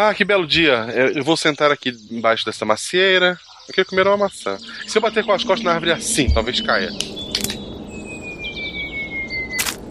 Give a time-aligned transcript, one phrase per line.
[0.00, 0.86] Ah, que belo dia.
[0.94, 3.36] Eu, eu vou sentar aqui embaixo dessa macieira.
[3.66, 4.56] Eu quero comer uma maçã.
[4.86, 6.88] Se eu bater com as costas na árvore assim, talvez caia.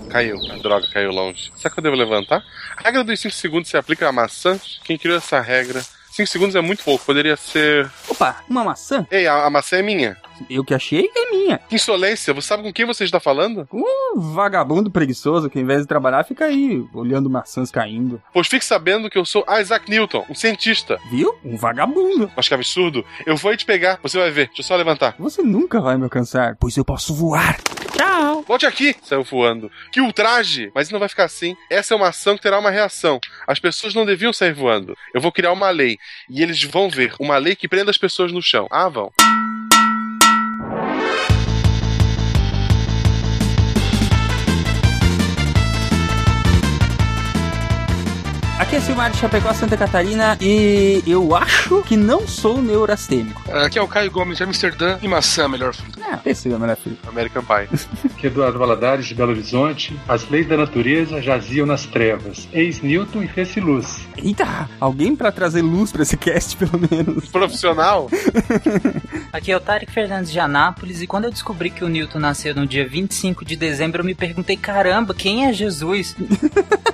[0.09, 0.37] Caiu.
[0.49, 1.51] A droga caiu longe.
[1.57, 2.41] Será que eu devo levantar?
[2.77, 4.79] A regra dos 5 segundos se aplica a maçãs?
[4.85, 5.83] Quem criou essa regra?
[6.13, 7.91] 5 segundos é muito pouco, poderia ser.
[8.07, 9.05] Opa, uma maçã?
[9.11, 10.15] Ei, a, a maçã é minha.
[10.49, 11.57] Eu que achei que é minha.
[11.57, 13.67] Que insolência, você sabe com quem você está falando?
[13.71, 18.21] Um vagabundo preguiçoso que, ao invés de trabalhar, fica aí olhando maçãs caindo.
[18.33, 20.99] Pois fique sabendo que eu sou Isaac Newton, um cientista.
[21.09, 21.35] Viu?
[21.43, 22.31] Um vagabundo.
[22.35, 23.05] Mas que absurdo.
[23.25, 24.47] Eu vou aí te pegar, você vai ver.
[24.47, 25.15] Deixa eu só levantar.
[25.19, 27.57] Você nunca vai me alcançar, pois eu posso voar.
[27.95, 28.43] Tchau.
[28.47, 29.71] Volte aqui, saiu voando.
[29.91, 30.71] Que ultraje!
[30.73, 31.55] Mas não vai ficar assim.
[31.69, 33.19] Essa é uma ação que terá uma reação.
[33.47, 34.95] As pessoas não deviam sair voando.
[35.13, 35.97] Eu vou criar uma lei.
[36.29, 37.13] E eles vão ver.
[37.19, 38.67] Uma lei que prenda as pessoas no chão.
[38.69, 39.11] Ah, vão.
[48.87, 53.43] Silmar de Chapecó, Santa Catarina, e eu acho que não sou neurastênico.
[53.51, 55.99] Aqui é o Caio Gomes de Amsterdã e maçã é melhor fruta.
[55.99, 56.97] É, esse é o melhor filho.
[57.05, 57.67] American Pie.
[58.15, 59.99] Aqui é Eduardo Valadares, de Belo Horizonte.
[60.07, 62.47] As leis da natureza jaziam nas trevas.
[62.53, 64.07] Eis Newton e fez-se luz.
[64.15, 67.27] Eita, alguém pra trazer luz pra esse cast, pelo menos.
[67.29, 68.09] Profissional?
[69.33, 72.55] Aqui é o Tarek Fernandes de Anápolis, e quando eu descobri que o Newton nasceu
[72.55, 76.15] no dia 25 de dezembro, eu me perguntei, caramba, quem é Jesus?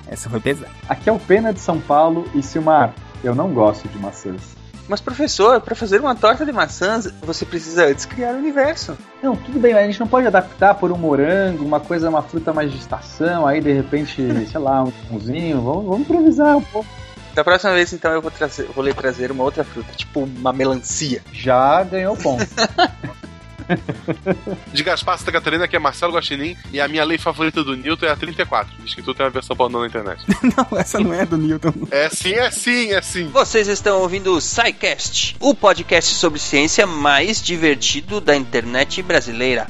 [0.08, 0.72] Essa foi pesada.
[0.90, 2.94] Aqui é o Pena de São Paulo e Silmar.
[3.24, 4.56] Eu não gosto de maçãs.
[4.88, 8.98] Mas, professor, para fazer uma torta de maçãs, você precisa antes criar o universo.
[9.22, 12.22] Não, tudo bem, mas a gente não pode adaptar por um morango, uma coisa, uma
[12.22, 15.62] fruta mais de estação, aí de repente, sei lá, um pãozinho.
[15.62, 16.90] Vamos, vamos improvisar um pouco.
[17.34, 20.52] Da próxima vez, então, eu vou, trazer, vou lhe trazer uma outra fruta, tipo uma
[20.52, 21.22] melancia.
[21.32, 22.46] Já ganhou ponto.
[24.74, 28.06] De Gaspar Santa Catarina, que é Marcelo Guaxinim, e a minha lei favorita do Newton
[28.06, 28.74] é a 34.
[28.84, 30.24] Diz que tu tem uma versão pornô na internet.
[30.56, 31.74] não, essa não é do Newton.
[31.92, 33.28] É sim, é sim, é sim.
[33.28, 39.68] Vocês estão ouvindo o SciCast, o podcast sobre ciência mais divertido da internet brasileira.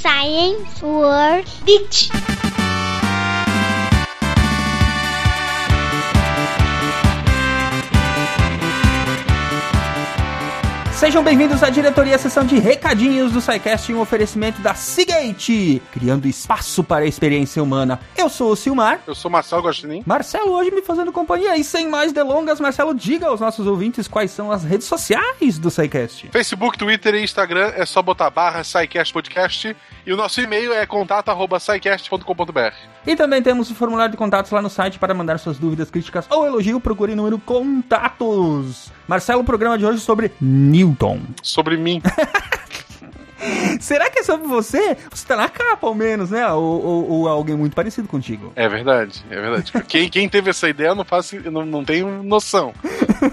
[0.00, 2.10] Science World Beach.
[11.00, 16.84] Sejam bem-vindos à diretoria, sessão de recadinhos do SciCast, um oferecimento da Seagate, criando espaço
[16.84, 17.98] para a experiência humana.
[18.14, 19.00] Eu sou o Silmar.
[19.06, 20.02] Eu sou Marcelo Guaxinim.
[20.04, 21.56] Marcelo hoje me fazendo companhia.
[21.56, 25.70] E sem mais delongas, Marcelo, diga aos nossos ouvintes quais são as redes sociais do
[25.70, 26.28] SciCast.
[26.30, 29.74] Facebook, Twitter e Instagram é só botar barra SciCast Podcast.
[30.04, 32.74] E o nosso e-mail é contato.scicast.com.br.
[33.06, 36.26] E também temos o formulário de contatos lá no site para mandar suas dúvidas, críticas
[36.28, 36.78] ou elogio.
[36.78, 38.92] Procure o número contatos.
[39.10, 41.18] Marcelo, o programa de hoje é sobre Newton.
[41.42, 42.00] Sobre mim.
[43.80, 44.96] Será que é sobre você?
[45.10, 46.46] Você tá na capa, ao menos, né?
[46.52, 48.52] Ou, ou, ou alguém muito parecido contigo.
[48.56, 49.72] É verdade, é verdade.
[49.88, 52.72] quem, quem teve essa ideia eu não faço, eu não, não tenho noção.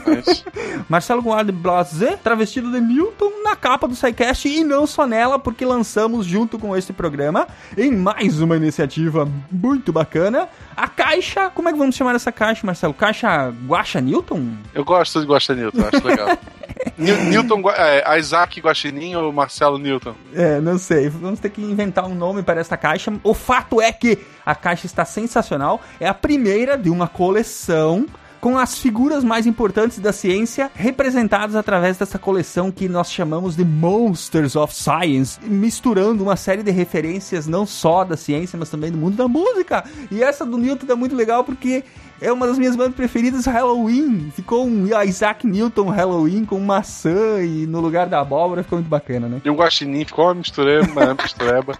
[0.05, 0.43] Mas...
[0.89, 5.65] Marcelo Guardi Blazer, travestido de Newton na capa do SciCast e não só nela, porque
[5.65, 7.47] lançamos junto com este programa,
[7.77, 11.49] em mais uma iniciativa muito bacana, a caixa.
[11.49, 12.93] Como é que vamos chamar essa caixa, Marcelo?
[12.93, 14.49] Caixa Guaxa Newton?
[14.73, 16.37] Eu gosto de Guaxa Newton, acho legal.
[16.97, 19.96] Newton, é, Isaac Guaxinim ou Marcelo Newton?
[20.33, 21.09] É, não sei.
[21.09, 23.13] Vamos ter que inventar um nome para esta caixa.
[23.23, 25.81] O fato é que a caixa está sensacional.
[25.99, 28.05] É a primeira de uma coleção
[28.39, 33.65] com as figuras mais importantes da ciência representadas através dessa coleção que nós chamamos de
[33.65, 38.97] Monsters of Science, misturando uma série de referências não só da ciência, mas também do
[38.97, 39.83] mundo da música.
[40.11, 41.83] E essa do Newton é muito legal porque
[42.21, 44.31] é uma das minhas bandas preferidas, Halloween.
[44.35, 49.27] Ficou um Isaac Newton Halloween com maçã e no lugar da abóbora ficou muito bacana,
[49.27, 49.41] né?
[49.43, 51.77] E um guaxinim, ficou uma mistureba, mistureba.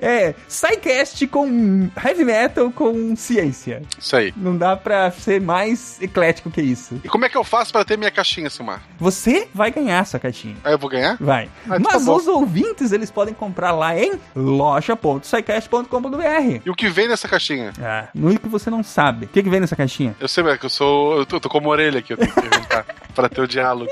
[0.00, 3.82] é, SciCast com heavy metal com ciência.
[3.98, 4.32] Isso aí.
[4.36, 7.00] Não dá pra ser mais eclético que isso.
[7.04, 8.82] E como é que eu faço para ter minha caixinha, Silmar?
[8.98, 10.56] Você vai ganhar essa caixinha.
[10.64, 11.16] Ah, eu vou ganhar?
[11.20, 11.48] Vai.
[11.68, 16.60] Ah, Mas tá os ouvintes, eles podem comprar lá em loja.scicast.com.br.
[16.64, 17.72] E o que vem nessa caixinha?
[17.80, 19.26] Ah, muito que você não sabe.
[19.26, 20.14] O que, que vem nessa caixinha?
[20.20, 21.18] Eu sei, é que eu sou.
[21.18, 23.48] Eu tô, eu tô com uma orelha aqui, eu tenho que perguntar pra ter o
[23.48, 23.90] diálogo.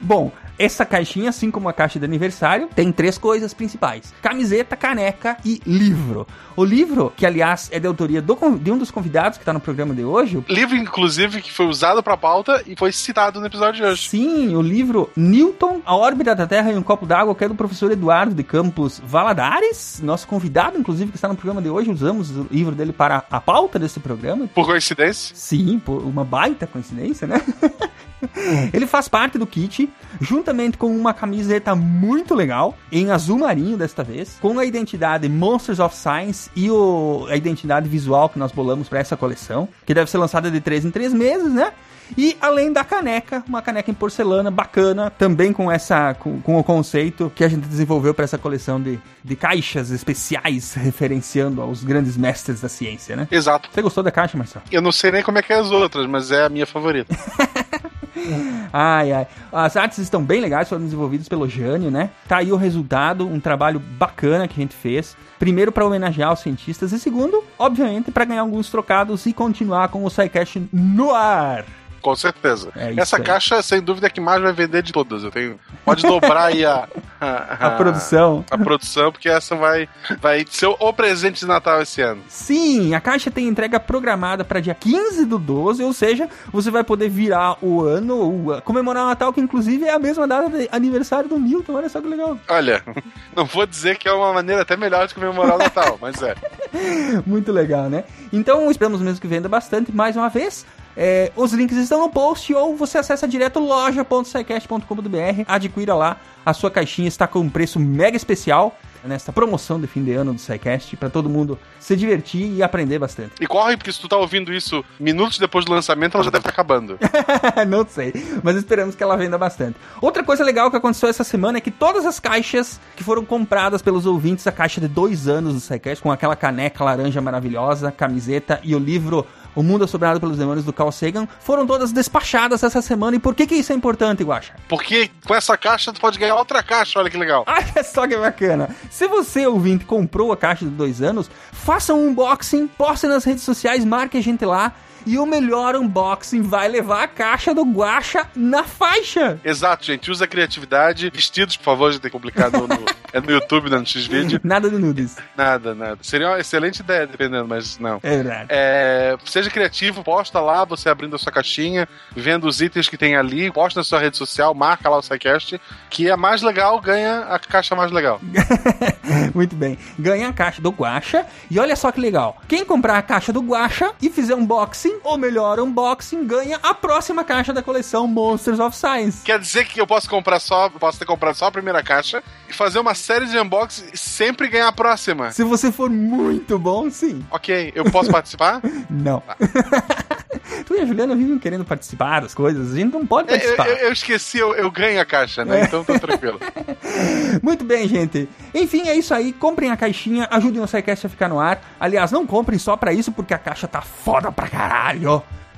[0.00, 5.36] Bom, essa caixinha, assim como a caixa de aniversário, tem três coisas principais: camiseta, caneca
[5.44, 6.26] e livro.
[6.56, 9.60] O livro, que aliás é de autoria do, de um dos convidados que está no
[9.60, 10.42] programa de hoje.
[10.48, 14.08] Livro, inclusive, que foi usado para pauta e foi citado no episódio de hoje.
[14.08, 17.54] Sim, o livro Newton, A Órbita da Terra em um Copo d'Água, que é do
[17.54, 21.90] professor Eduardo de Campos Valadares, nosso convidado, inclusive, que está no programa de hoje.
[21.90, 24.48] Usamos o livro dele para a pauta desse programa.
[24.54, 25.36] Por coincidência?
[25.36, 27.42] Sim, por uma baita coincidência, né?
[28.72, 29.90] Ele faz parte do kit,
[30.20, 35.78] juntamente com uma camiseta muito legal, em azul marinho desta vez, com a identidade Monsters
[35.78, 40.10] of Science e o, a identidade visual que nós bolamos para essa coleção, que deve
[40.10, 41.72] ser lançada de 3 em 3 meses, né?
[42.16, 46.62] E além da caneca, uma caneca em porcelana bacana, também com essa com, com o
[46.62, 52.16] conceito que a gente desenvolveu para essa coleção de, de caixas especiais referenciando aos grandes
[52.16, 53.26] mestres da ciência, né?
[53.30, 53.68] Exato.
[53.72, 54.64] Você gostou da caixa, Marcelo?
[54.70, 57.16] Eu não sei nem como é que é as outras, mas é a minha favorita.
[58.72, 59.26] Ai, ai.
[59.52, 62.10] As artes estão bem legais, foram desenvolvidas pelo Jânio, né?
[62.28, 65.16] Tá aí o resultado, um trabalho bacana que a gente fez.
[65.38, 70.04] Primeiro, para homenagear os cientistas, e segundo, obviamente, para ganhar alguns trocados e continuar com
[70.04, 71.64] o SciCast no ar.
[72.06, 72.70] Com certeza.
[72.76, 73.22] É Essa aí.
[73.24, 75.24] caixa, sem dúvida, é a que mais vai vender de todas.
[75.24, 75.58] Eu tenho.
[75.84, 76.86] Pode dobrar aí a,
[77.20, 78.44] A produção.
[78.48, 79.88] A produção, porque essa vai,
[80.20, 82.22] vai ser o presente de Natal esse ano.
[82.28, 86.84] Sim, a caixa tem entrega programada para dia 15 do 12, ou seja, você vai
[86.84, 91.28] poder virar o ano, comemorar o Natal, que inclusive é a mesma data de aniversário
[91.28, 91.74] do Newton.
[91.74, 92.38] Olha só que legal.
[92.48, 92.84] Olha,
[93.34, 96.36] não vou dizer que é uma maneira até melhor de comemorar o Natal, mas é.
[97.26, 98.04] Muito legal, né?
[98.32, 99.90] Então esperamos mesmo que venda bastante.
[99.90, 100.66] Mais uma vez,
[100.96, 106.16] é, os links estão no post ou você acessa direto loja.sicast.com.br, adquira lá.
[106.44, 108.76] A sua caixinha está com um preço mega especial
[109.06, 112.98] nesta promoção de fim de ano do SciCast para todo mundo se divertir e aprender
[112.98, 113.32] bastante.
[113.40, 116.40] E corre, porque se tu tá ouvindo isso minutos depois do lançamento, ela já deve
[116.40, 116.98] estar acabando.
[117.68, 118.12] Não sei,
[118.42, 119.76] mas esperamos que ela venda bastante.
[120.00, 123.82] Outra coisa legal que aconteceu essa semana é que todas as caixas que foram compradas
[123.82, 128.60] pelos ouvintes, a caixa de dois anos do SciCast, com aquela caneca laranja maravilhosa, camiseta
[128.62, 132.80] e o livro O Mundo Assobrado pelos Demônios do Carl Sagan, foram todas despachadas essa
[132.80, 133.16] semana.
[133.16, 134.52] E por que, que isso é importante, Guaxa?
[134.68, 137.44] Porque com essa caixa tu pode ganhar outra caixa, olha que legal.
[137.48, 138.68] Olha só que bacana.
[138.90, 143.42] Se você, ouvinte, comprou a caixa de dois anos, faça um unboxing, poste nas redes
[143.42, 144.72] sociais, marque a gente lá.
[145.06, 149.40] E o melhor unboxing vai levar a caixa do Guaxa na faixa.
[149.44, 150.10] Exato, gente.
[150.10, 151.10] Usa a criatividade.
[151.14, 154.40] Vestidos, por favor, de ter publicado no, é no YouTube, né, no X-Vídeo.
[154.42, 155.16] Nada de nudes.
[155.36, 155.98] Nada, nada.
[156.02, 158.00] Seria uma excelente ideia, dependendo, mas não.
[158.02, 158.46] É verdade.
[158.48, 163.16] É, seja criativo, posta lá, você abrindo a sua caixinha, vendo os itens que tem
[163.16, 167.20] ali, posta na sua rede social, marca lá o SciCast, que é mais legal, ganha
[167.20, 168.20] a caixa mais legal.
[169.34, 169.78] Muito bem.
[169.98, 171.26] Ganha a caixa do Guaxa.
[171.50, 172.40] E olha só que legal.
[172.48, 177.24] Quem comprar a caixa do Guaxa e fizer unboxing, ou melhor, unboxing, ganha a próxima
[177.24, 179.22] caixa da coleção Monsters of Science.
[179.24, 182.52] Quer dizer que eu posso comprar só, posso ter comprado só a primeira caixa e
[182.52, 185.30] fazer uma série de unboxings e sempre ganhar a próxima.
[185.32, 187.24] Se você for muito bom, sim.
[187.30, 188.60] Ok, eu posso participar?
[188.90, 189.22] Não.
[190.66, 192.72] tu e a Juliana vivem querendo participar das coisas.
[192.72, 193.68] A gente não pode É, eu, participar.
[193.68, 195.62] eu- eu esqueci, eu, eu ganho a caixa, né?
[195.64, 196.40] Então tô tranquilo.
[197.42, 198.28] Muito bem, gente.
[198.54, 199.32] Enfim, é isso aí.
[199.32, 201.60] Comprem a caixinha, ajudem o SciCast a ficar no ar.
[201.78, 204.85] Aliás, não comprem só pra isso, porque a caixa tá foda pra caralho.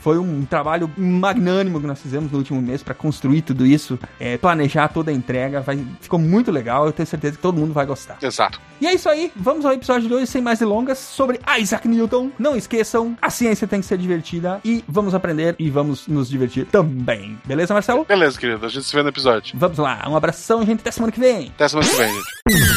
[0.00, 4.38] Foi um trabalho magnânimo que nós fizemos no último mês pra construir tudo isso, é,
[4.38, 5.60] planejar toda a entrega.
[5.60, 6.86] Vai, ficou muito legal.
[6.86, 8.16] Eu tenho certeza que todo mundo vai gostar.
[8.22, 8.60] Exato.
[8.80, 9.32] E é isso aí.
[9.34, 12.30] Vamos ao episódio de hoje, sem mais delongas, sobre Isaac Newton.
[12.38, 16.66] Não esqueçam, a ciência tem que ser divertida e vamos aprender e vamos nos divertir
[16.66, 17.36] também.
[17.44, 18.04] Beleza, Marcelo?
[18.04, 18.64] Beleza, querido.
[18.64, 19.58] A gente se vê no episódio.
[19.58, 20.04] Vamos lá.
[20.08, 20.80] Um abração, gente.
[20.80, 21.48] Até semana que vem.
[21.48, 22.67] Até semana que vem, gente.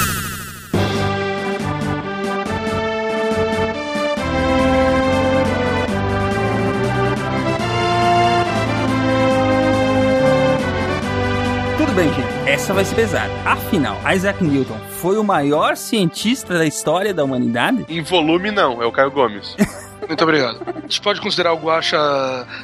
[12.61, 13.33] Essa vai ser pesada.
[13.43, 17.83] Afinal, Isaac Newton foi o maior cientista da história da humanidade?
[17.89, 18.83] Em volume, não.
[18.83, 19.57] É o Caio Gomes.
[20.07, 20.61] Muito obrigado.
[20.67, 21.97] A gente pode considerar o Guaxa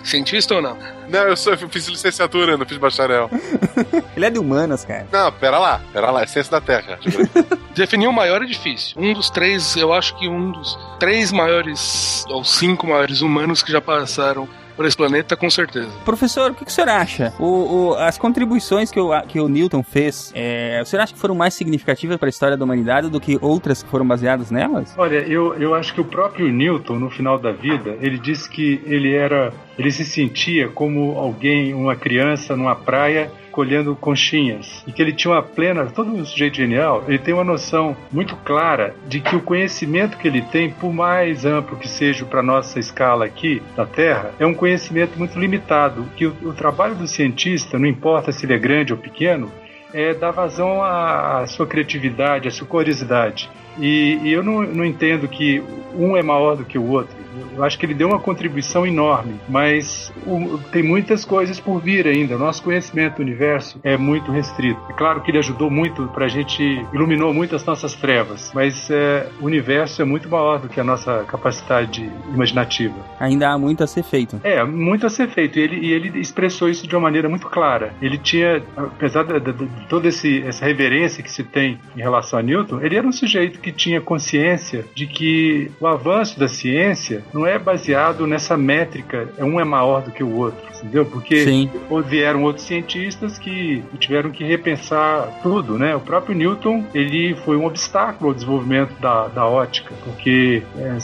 [0.04, 0.77] cientista ou não?
[1.10, 3.27] Não, eu, sou, eu fiz licenciatura, não fiz bacharel.
[4.16, 5.08] Ele é de humanas, cara.
[5.12, 5.82] Não, pera lá.
[5.92, 6.22] Pera lá.
[6.22, 7.00] É ciência da Terra.
[7.74, 8.94] Definir o maior é difícil.
[9.01, 13.72] Um dos três, eu acho que um dos três maiores, ou cinco maiores humanos que
[13.72, 15.89] já passaram por esse planeta, com certeza.
[16.05, 17.34] Professor, o que, que o senhor acha?
[17.39, 17.46] O,
[17.89, 21.36] o- as contribuições que o, que o Newton fez, é, o senhor acha que foram
[21.36, 24.93] mais significativas para a história da humanidade do que outras que foram baseadas nelas?
[24.98, 28.79] Olha, eu, eu acho que o próprio Newton, no final da vida, ele disse que
[28.86, 29.51] ele era.
[29.77, 34.84] ele se sentia como alguém, uma criança numa praia colhendo conchinhas.
[34.86, 38.36] E que ele tinha uma plena, todo um sujeito genial, ele tem uma noção muito
[38.36, 42.80] clara de que o conhecimento que ele tem, por mais amplo que seja para nossa
[42.80, 46.06] escala aqui da Terra, é um conhecimento muito limitado.
[46.16, 49.52] Que o, o trabalho do cientista, não importa se ele é grande ou pequeno,
[49.92, 53.50] é dar vazão à, à sua criatividade, à sua curiosidade.
[53.80, 55.64] E, e eu não, não entendo que
[55.96, 57.16] um é maior do que o outro.
[57.56, 62.08] Eu acho que ele deu uma contribuição enorme, mas o, tem muitas coisas por vir
[62.08, 62.36] ainda.
[62.36, 64.79] O nosso conhecimento do universo é muito restrito.
[64.89, 66.63] É claro que ele ajudou muito para a gente,
[66.94, 70.84] iluminou muito as nossas trevas, mas é, o universo é muito maior do que a
[70.84, 72.96] nossa capacidade imaginativa.
[73.20, 74.39] Ainda há muito a ser feito.
[74.44, 75.60] É, muito a ser feito.
[75.60, 77.94] E ele, e ele expressou isso de uma maneira muito clara.
[78.01, 82.39] Ele tinha, apesar de, de, de toda esse, essa reverência que se tem em relação
[82.39, 87.24] a Newton, ele era um sujeito que tinha consciência de que o avanço da ciência
[87.34, 91.05] não é baseado nessa métrica, um é maior do que o outro entendeu?
[91.05, 91.69] Porque Sim.
[92.05, 95.96] vieram outros cientistas que tiveram que repensar tudo, né?
[95.96, 100.98] O próprio Newton, ele foi um obstáculo ao desenvolvimento da, da ótica, porque é,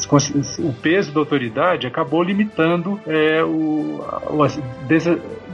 [0.60, 4.44] o peso da autoridade acabou limitando é, o, o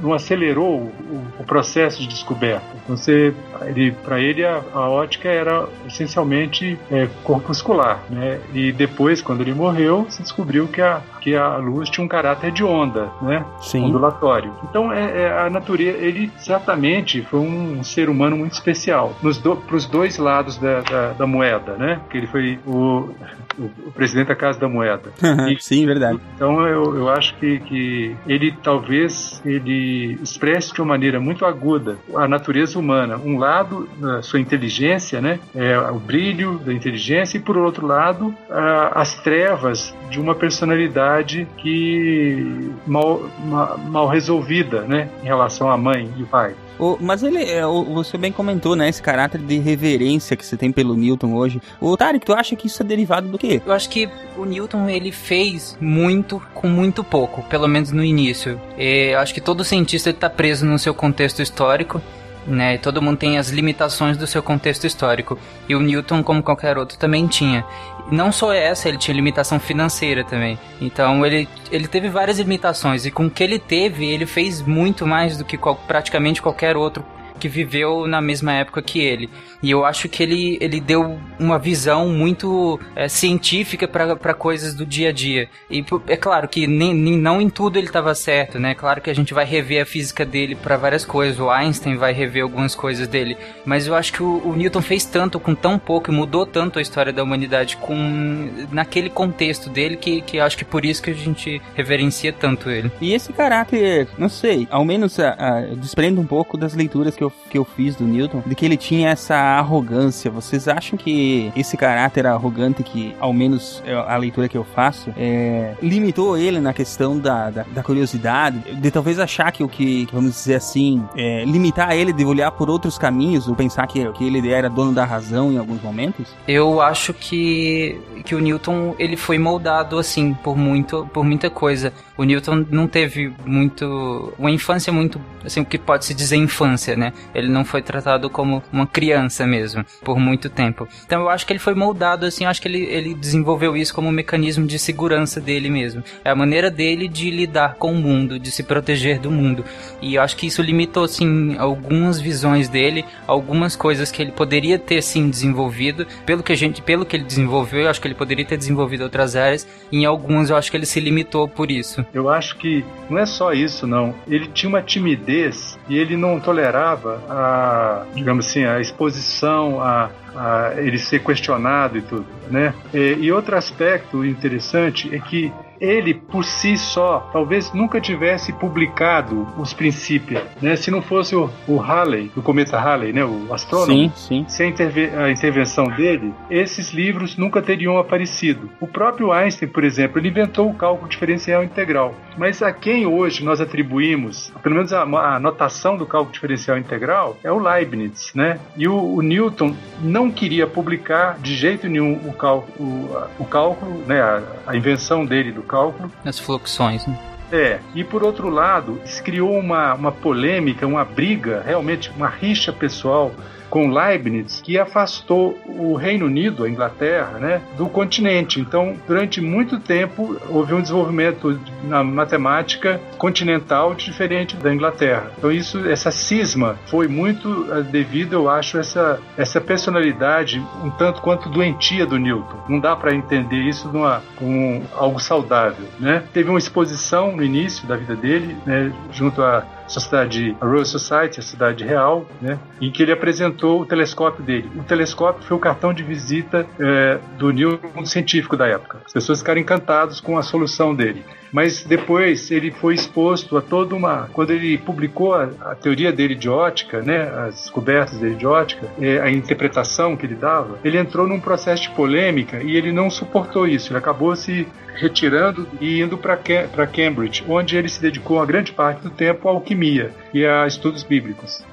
[0.02, 2.66] não acelerou o, o, processo de descoberta.
[2.84, 3.34] Então, você,
[3.66, 8.40] ele, para ele a, a, ótica era essencialmente é, corpuscular, né?
[8.54, 12.52] E depois, quando ele morreu, se descobriu que a que a luz tinha um caráter
[12.52, 13.46] de onda, né?
[13.62, 13.86] Sim.
[13.86, 14.54] Ondulatório.
[14.70, 19.16] Então, é, é a natureza, ele certamente foi um, ser humano muito especial.
[19.22, 22.02] Do, para os dois lados da, da, da, moeda, né?
[22.10, 23.10] Que ele foi o,
[23.58, 25.12] o, o presidente da Casa da Moeda.
[25.50, 26.20] e, Sim, verdade.
[26.36, 31.98] Então, eu, eu acho que, que ele talvez ele expresse de uma maneira muito aguda
[32.16, 33.18] a natureza humana.
[33.18, 35.40] Um lado, a sua inteligência, né?
[35.56, 41.09] É, o brilho da inteligência, e por outro lado, a, as trevas de uma personalidade
[41.58, 46.56] que mal, mal, mal resolvida, né, em relação à mãe e o pai.
[46.80, 48.88] O, mas ele, é, você bem comentou, né?
[48.88, 51.62] Esse caráter de reverência que você tem pelo Newton hoje.
[51.82, 53.62] O Tarek, tu acha que isso é derivado do quê?
[53.66, 58.60] Eu acho que o Newton ele fez muito com muito pouco, pelo menos no início.
[58.78, 62.02] E eu acho que todo cientista está preso no seu contexto histórico.
[62.48, 65.38] Né, todo mundo tem as limitações do seu contexto histórico.
[65.68, 67.64] E o Newton, como qualquer outro, também tinha
[68.12, 70.58] não só essa, ele tinha limitação financeira também.
[70.82, 75.06] Então ele, ele teve várias limitações e com o que ele teve, ele fez muito
[75.06, 77.06] mais do que qual, praticamente qualquer outro
[77.40, 79.30] que viveu na mesma época que ele.
[79.62, 84.86] E eu acho que ele, ele deu uma visão muito é, científica para coisas do
[84.86, 85.50] dia a dia.
[85.70, 88.76] E é claro que nem, nem não em tudo ele estava certo, né?
[88.76, 91.40] Claro que a gente vai rever a física dele para várias coisas.
[91.40, 93.38] O Einstein vai rever algumas coisas dele.
[93.66, 96.80] Mas eu acho que o, o, Newton fez tanto com tão pouco e mudou tanto
[96.80, 101.12] a história da humanidade com naquele contexto dele que, que acho que por isso que
[101.12, 102.92] a gente reverencia tanto ele.
[103.02, 107.24] E esse caráter, não sei, ao menos a, a, desprendo um pouco das leituras que
[107.24, 110.30] eu, que eu fiz do Newton, de que ele tinha essa arrogância.
[110.30, 115.14] Vocês acham que esse caráter arrogante, que ao menos é a leitura que eu faço,
[115.18, 120.08] é, limitou ele na questão da, da, da, curiosidade, de talvez achar que o que,
[120.12, 124.26] vamos dizer assim, é, limitar ele de olhar por outros caminhos, ou pensar que, que
[124.26, 126.28] ele era dono da razão em alguns momentos?
[126.48, 131.94] Eu acho que, que o Newton ele foi moldado assim por muito por muita coisa.
[132.18, 136.96] O Newton não teve muito uma infância muito assim o que pode se dizer infância,
[136.96, 137.14] né?
[137.34, 140.88] Ele não foi tratado como uma criança mesmo, por muito tempo.
[141.06, 143.94] Então eu acho que ele foi moldado assim, eu acho que ele, ele desenvolveu isso
[143.94, 146.04] como um mecanismo de segurança dele mesmo.
[146.24, 149.64] É a maneira dele de lidar com o mundo, de se proteger do mundo.
[150.02, 154.78] E eu acho que isso limitou assim algumas visões dele, algumas coisas que ele poderia
[154.78, 158.16] ter sim desenvolvido, pelo que a gente, pelo que ele desenvolveu, eu acho que ele
[158.16, 162.06] poderia ter desenvolvido outras áreas, em algumas eu acho que ele se limitou por isso.
[162.14, 164.14] Eu acho que não é só isso não.
[164.28, 170.74] Ele tinha uma timidez e ele não tolerava a, digamos assim, a exposição, a, a
[170.78, 172.74] ele ser questionado e tudo, né?
[172.94, 179.48] E, e outro aspecto interessante é que ele por si só talvez nunca tivesse publicado
[179.58, 180.76] os princípios, né?
[180.76, 183.24] Se não fosse o, o Halley, o cometa Halley, né?
[183.24, 184.46] O astrônomo, sim, sim.
[184.48, 188.70] sem a, interve a intervenção dele, esses livros nunca teriam aparecido.
[188.80, 192.16] O próprio Einstein, por exemplo, ele inventou o cálculo diferencial integral.
[192.38, 197.38] Mas a quem hoje nós atribuímos, pelo menos a, a notação do cálculo diferencial integral,
[197.44, 198.60] é o Leibniz, né?
[198.78, 204.04] E o, o Newton não queria publicar de jeito nenhum o, cálculo, o, o cálculo,
[204.08, 204.22] né?
[204.22, 206.12] A, a invenção dele do cálculo.
[206.26, 207.18] As fluxões, né?
[207.52, 212.72] É, e por outro lado, se criou uma, uma polêmica, uma briga, realmente uma rixa
[212.72, 213.32] pessoal
[213.70, 218.60] com Leibniz, que afastou o Reino Unido, a Inglaterra, né, do continente.
[218.60, 225.32] Então, durante muito tempo, houve um desenvolvimento na matemática continental diferente da Inglaterra.
[225.38, 230.90] Então, isso, essa cisma foi muito uh, devido, eu acho, a essa, essa personalidade um
[230.90, 232.58] tanto quanto doentia do Newton.
[232.68, 236.24] Não dá para entender isso numa, com algo saudável, né?
[236.34, 241.44] Teve uma exposição no início da vida dele, né, junto a sociedade, Royal Society, a
[241.44, 244.70] Sociedade Real, né, em que ele apresentou o telescópio dele.
[244.76, 249.02] O telescópio foi o cartão de visita é, do Newton científico da época.
[249.06, 253.96] As pessoas ficaram encantadas com a solução dele mas depois ele foi exposto a toda
[253.96, 254.30] uma.
[254.34, 258.88] Quando ele publicou a, a teoria dele de ótica, né, as descobertas dele de ótica,
[259.00, 263.10] é, a interpretação que ele dava, ele entrou num processo de polêmica e ele não
[263.10, 263.92] suportou isso.
[263.92, 269.02] Ele acabou se retirando e indo para Cambridge, onde ele se dedicou a grande parte
[269.02, 271.64] do tempo à alquimia e a estudos bíblicos.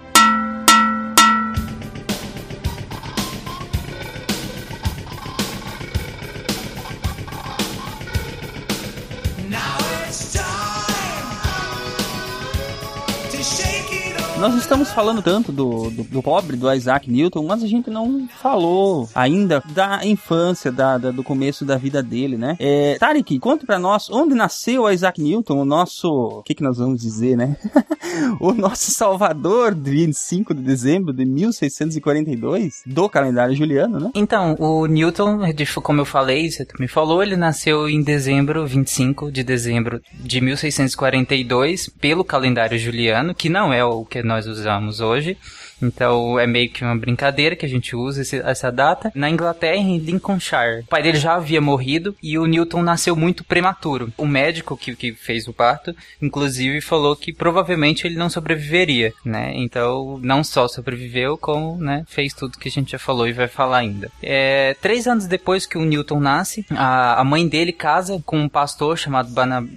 [14.47, 18.27] Nós estamos falando tanto do, do, do, pobre, do Isaac Newton, mas a gente não
[18.27, 22.57] falou ainda da infância, da, da do começo da vida dele, né?
[22.59, 26.09] É, Tarek, conta pra nós onde nasceu Isaac Newton, o nosso.
[26.09, 27.57] O que, que nós vamos dizer, né?
[28.41, 34.11] o nosso salvador de 25 de dezembro de 1642, do calendário juliano, né?
[34.17, 35.43] Então, o Newton,
[35.81, 41.89] como eu falei, você me falou, ele nasceu em dezembro, 25 de dezembro de 1642,
[42.01, 44.56] pelo calendário juliano, que não é o que nós usamos
[45.01, 45.37] hoje.
[45.83, 49.13] Então é meio que uma brincadeira que a gente usa esse, essa data.
[49.15, 50.81] Na Inglaterra, em Lincolnshire.
[50.81, 54.13] O pai dele já havia morrido e o Newton nasceu muito prematuro.
[54.17, 59.53] O médico que, que fez o parto, inclusive, falou que provavelmente ele não sobreviveria, né?
[59.55, 63.49] Então não só sobreviveu, como né, fez tudo que a gente já falou e vai
[63.49, 64.11] falar ainda.
[64.23, 68.49] É, três anos depois que o Newton nasce, a, a mãe dele casa com um
[68.49, 69.31] pastor chamado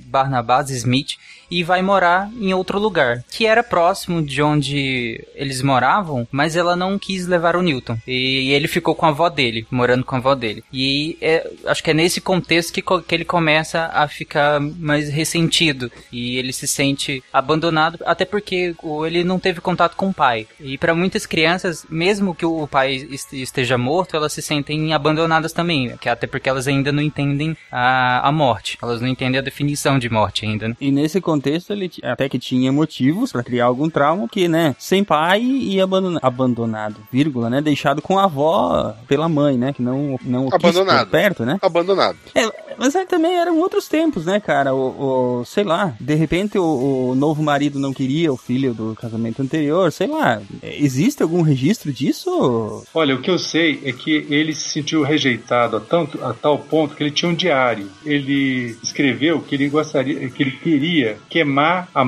[0.06, 1.18] Barnabas Smith
[1.50, 6.76] e vai morar em outro lugar, que era próximo de onde eles moravam, mas ela
[6.76, 7.98] não quis levar o Newton.
[8.08, 10.64] E ele ficou com a avó dele, morando com a avó dele.
[10.72, 15.92] E é, acho que é nesse contexto que, que ele começa a ficar mais ressentido
[16.12, 18.76] e ele se sente abandonado, até porque
[19.06, 20.48] ele não teve contato com o pai.
[20.60, 25.94] E para muitas crianças, mesmo que o pai esteja morto, elas se sentem abandonadas também,
[26.06, 28.78] até porque elas ainda não entendem a, a morte.
[28.82, 30.70] Elas não entendem a definição de morte ainda.
[30.70, 30.76] Né?
[30.80, 34.76] E nesse contexto contexto, ele até que tinha motivos para criar algum trauma, que, né,
[34.78, 39.82] sem pai e abandonado, abandonado, vírgula, né, deixado com a avó pela mãe, né, que
[39.82, 41.10] não, não abandonado.
[41.10, 41.58] perto, né?
[41.62, 42.18] Abandonado.
[42.36, 46.58] É, mas aí também eram outros tempos, né, cara, o, o sei lá, de repente
[46.58, 51.42] o, o, novo marido não queria o filho do casamento anterior, sei lá, existe algum
[51.42, 52.84] registro disso?
[52.94, 56.58] Olha, o que eu sei é que ele se sentiu rejeitado a, tanto, a tal
[56.58, 57.90] ponto que ele tinha um diário.
[58.06, 62.04] Ele escreveu que ele gostaria, que ele queria queimar a,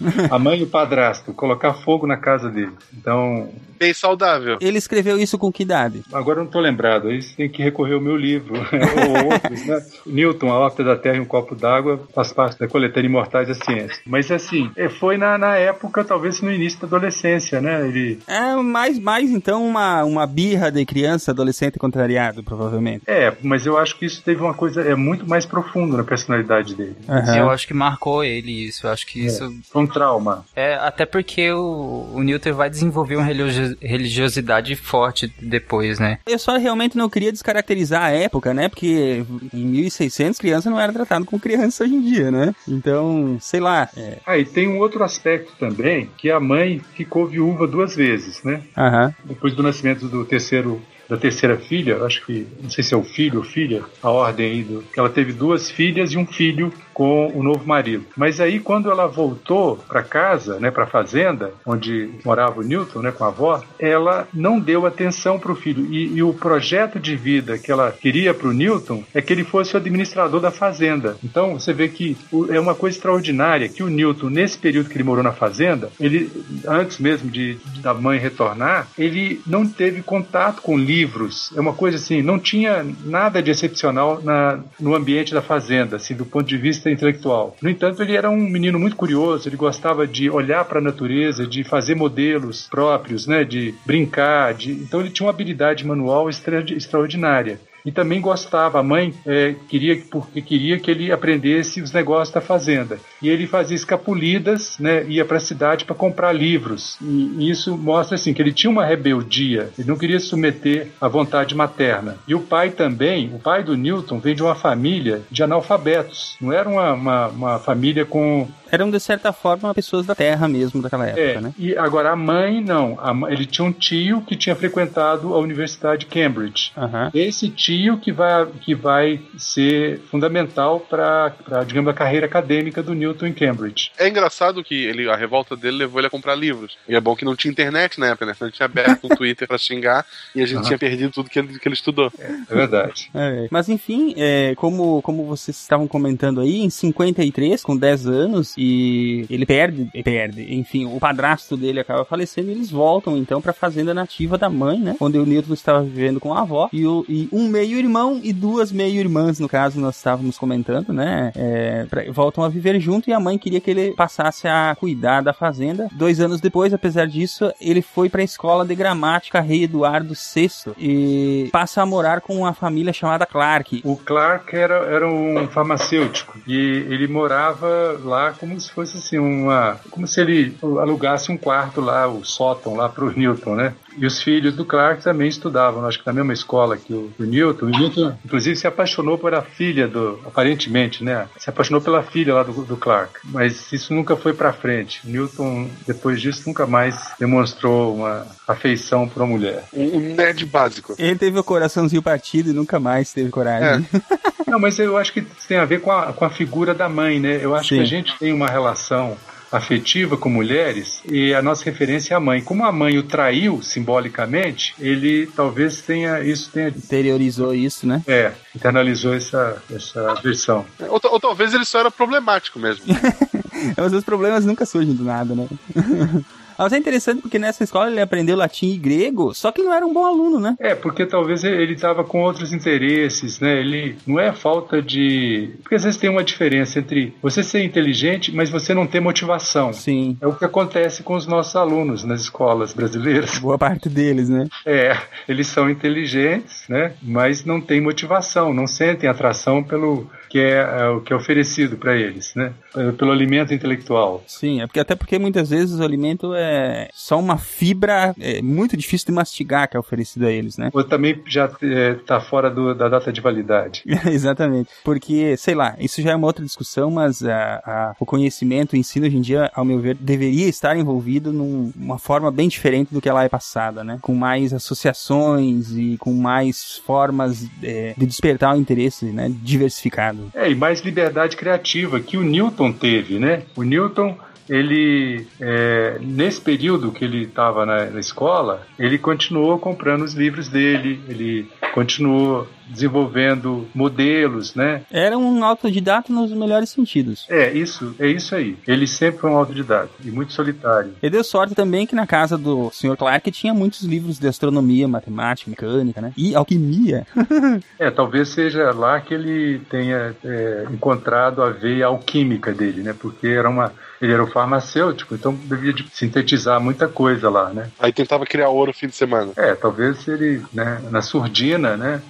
[0.30, 2.72] a mãe e o padrasto, colocar fogo na casa dele.
[2.96, 3.48] Então.
[3.78, 4.56] Bem saudável.
[4.60, 6.02] Ele escreveu isso com que idade?
[6.12, 7.08] Agora eu não estou lembrado.
[7.08, 8.54] Aí tem que recorrer ao meu livro.
[8.56, 9.84] ou outros, né?
[10.06, 13.54] Newton, A Órbita da Terra e um Copo d'Água, faz parte da coletânea Imortais da
[13.54, 14.00] Ciência.
[14.06, 17.86] Mas assim, é, foi na, na época, talvez no início da adolescência, né?
[17.86, 18.18] Ele...
[18.26, 23.02] É mais, mais então uma, uma birra de criança, adolescente contrariado, provavelmente.
[23.06, 26.74] É, mas eu acho que isso teve uma coisa, é muito mais profundo na personalidade
[26.74, 26.96] dele.
[27.08, 27.36] Uhum.
[27.36, 28.86] Eu acho que marcou ele isso.
[28.86, 29.26] Eu acho que é.
[29.26, 29.54] isso.
[29.70, 30.44] Foi um trauma.
[30.54, 36.18] É, até porque o, o Newton vai desenvolver uma religiosidade forte depois, né?
[36.26, 38.68] Eu só realmente não queria descaracterizar a época, né?
[38.68, 42.54] Porque em 1600 criança não era tratado como criança hoje em dia, né?
[42.68, 43.88] Então, sei lá.
[43.96, 44.18] É.
[44.26, 48.62] Ah, e tem um outro aspecto também, que a mãe ficou viúva duas vezes, né?
[48.76, 49.14] Uhum.
[49.24, 53.04] Depois do nascimento do terceiro da terceira filha, acho que não sei se é o
[53.04, 56.72] filho ou filha, a ordem aí do, que ela teve duas filhas e um filho
[56.96, 58.06] com o novo marido.
[58.16, 63.00] Mas aí quando ela voltou para casa, né, para a fazenda onde morava o Newton,
[63.00, 66.98] né, com a avó, ela não deu atenção para o filho e, e, o projeto
[66.98, 70.50] de vida que ela queria para o Newton é que ele fosse o administrador da
[70.50, 71.18] fazenda.
[71.22, 72.16] Então você vê que
[72.48, 76.32] é uma coisa extraordinária que o Newton nesse período que ele morou na fazenda, ele
[76.66, 81.52] antes mesmo de, de da mãe retornar, ele não teve contato com livros.
[81.54, 86.14] É uma coisa assim, não tinha nada de excepcional na, no ambiente da fazenda, assim,
[86.14, 87.56] do ponto de vista intelectual.
[87.60, 91.46] No entanto, ele era um menino muito curioso, ele gostava de olhar para a natureza,
[91.46, 94.72] de fazer modelos próprios, né, de brincar, de...
[94.72, 96.60] então ele tinha uma habilidade manual extra...
[96.72, 98.80] extraordinária e também gostava.
[98.80, 102.98] A mãe é, queria porque queria que ele aprendesse os negócios da fazenda.
[103.22, 105.04] E ele fazia escapulidas, né?
[105.04, 106.98] Ia para a cidade para comprar livros.
[107.00, 109.70] E, isso mostra assim que ele tinha uma rebeldia.
[109.78, 112.16] Ele não queria se submeter à vontade materna.
[112.26, 116.36] E o pai também, o pai do Newton, vem de uma família de analfabetos.
[116.40, 120.82] Não era uma, uma, uma família com eram de certa forma pessoas da terra mesmo
[120.82, 121.54] daquela época, é, né?
[121.56, 122.98] E agora a mãe não.
[123.00, 126.72] A, ele tinha um tio que tinha frequentado a Universidade de Cambridge.
[126.76, 127.10] Uhum.
[127.14, 131.32] Esse tio desafio que vai, que vai ser fundamental para,
[131.66, 133.90] digamos, a carreira acadêmica do Newton em Cambridge.
[133.98, 136.76] É engraçado que ele, a revolta dele levou ele a comprar livros.
[136.88, 138.34] E é bom que não tinha internet na época, né?
[138.34, 140.62] Senão ele tinha aberto um Twitter para xingar e a gente uhum.
[140.62, 142.10] tinha perdido tudo que ele, que ele estudou.
[142.18, 143.10] É, é verdade.
[143.18, 148.54] É, mas enfim, é, como, como vocês estavam comentando aí, em 53, com 10 anos,
[148.56, 153.52] e ele perde, perde, enfim, o padrasto dele acaba falecendo e eles voltam então para
[153.52, 154.96] a fazenda nativa da mãe, né?
[155.00, 158.70] Onde o Newton estava vivendo com a avó e, o, e um meio-irmão e duas
[158.70, 161.32] meio-irmãs, no caso, nós estávamos comentando, né?
[161.34, 165.20] É, pra, voltam a viver junto e a mãe queria que ele passasse a cuidar
[165.20, 165.88] da fazenda.
[165.92, 170.72] Dois anos depois, apesar disso, ele foi para a escola de gramática Rei Eduardo VI
[170.78, 173.82] e passa a morar com uma família chamada Clark.
[173.84, 179.80] O Clark era, era um farmacêutico e ele morava lá como se fosse assim uma,
[179.90, 183.74] como se ele alugasse um quarto lá, o sótão lá para o Newton, né?
[183.96, 187.22] E os filhos do Clark também estudavam, acho que na mesma escola que o, o
[187.24, 187.66] Newton.
[187.66, 191.28] O Newton, inclusive, se apaixonou por a filha do, aparentemente, né?
[191.38, 193.20] Se apaixonou pela filha lá do, do Clark.
[193.24, 195.00] Mas isso nunca foi para frente.
[195.06, 199.64] O Newton, depois disso, nunca mais demonstrou uma afeição por uma mulher.
[199.72, 200.94] Um, um nerd básico.
[200.98, 203.86] Ele teve o coraçãozinho partido e nunca mais teve coragem.
[203.92, 204.26] É.
[204.46, 207.18] Não, mas eu acho que tem a ver com a, com a figura da mãe,
[207.18, 207.40] né?
[207.42, 207.76] Eu acho Sim.
[207.76, 209.16] que a gente tem uma relação
[209.50, 212.40] afetiva com mulheres e a nossa referência é a mãe.
[212.40, 218.02] Como a mãe o traiu simbolicamente, ele talvez tenha isso tenha interiorizou isso, né?
[218.06, 220.64] É, internalizou essa essa versão.
[220.88, 222.84] Ou, ou talvez ele só era problemático mesmo.
[223.76, 225.48] Mas os problemas nunca surgem do nada, né?
[226.58, 229.74] Mas é interessante porque nessa escola ele aprendeu latim e grego, só que ele não
[229.74, 230.56] era um bom aluno, né?
[230.58, 233.58] É, porque talvez ele estava com outros interesses, né?
[233.58, 235.50] Ele não é falta de.
[235.62, 239.72] Porque às vezes tem uma diferença entre você ser inteligente, mas você não ter motivação.
[239.72, 240.16] Sim.
[240.20, 243.38] É o que acontece com os nossos alunos nas escolas brasileiras.
[243.40, 244.46] Boa parte deles, né?
[244.64, 244.96] É,
[245.28, 246.94] eles são inteligentes, né?
[247.02, 251.76] Mas não têm motivação, não sentem atração pelo que é, é o que é oferecido
[251.76, 252.52] para eles, né?
[252.98, 254.22] Pelo alimento intelectual.
[254.26, 258.76] Sim, é porque até porque muitas vezes o alimento é só uma fibra é muito
[258.76, 260.70] difícil de mastigar que é oferecido a eles, né?
[260.72, 263.82] Ou também já está é, fora do, da data de validade.
[264.06, 268.72] Exatamente, porque sei lá, isso já é uma outra discussão, mas a, a, o conhecimento,
[268.72, 272.92] o ensino hoje em dia, ao meu ver, deveria estar envolvido numa forma bem diferente
[272.92, 273.98] do que ela é passada, né?
[274.00, 279.30] Com mais associações e com mais formas é, de despertar o interesse, né?
[279.42, 280.15] Diversificado.
[280.34, 283.42] É, e mais liberdade criativa que o Newton teve, né?
[283.56, 284.16] O Newton
[284.48, 290.48] ele é, nesse período que ele estava na, na, escola, ele continuou comprando os livros
[290.48, 294.82] dele, ele continuou desenvolvendo modelos, né?
[294.90, 297.26] Era um autodidata nos melhores sentidos.
[297.28, 298.56] É, isso, é isso aí.
[298.66, 300.94] Ele sempre foi um autodidata e muito solitário.
[301.02, 302.96] Ele deu sorte também que na casa do Sr.
[302.96, 306.12] Clark tinha muitos livros de astronomia, matemática, mecânica, né?
[306.16, 307.06] E alquimia.
[307.78, 312.94] é, talvez seja lá que ele tenha é, encontrado a veia alquímica dele, né?
[312.98, 317.70] Porque era uma ele era um farmacêutico, então devia de sintetizar muita coisa lá, né?
[317.78, 319.32] Aí tentava criar ouro no fim de semana.
[319.36, 322.02] É, talvez ele, né, na surdina, né,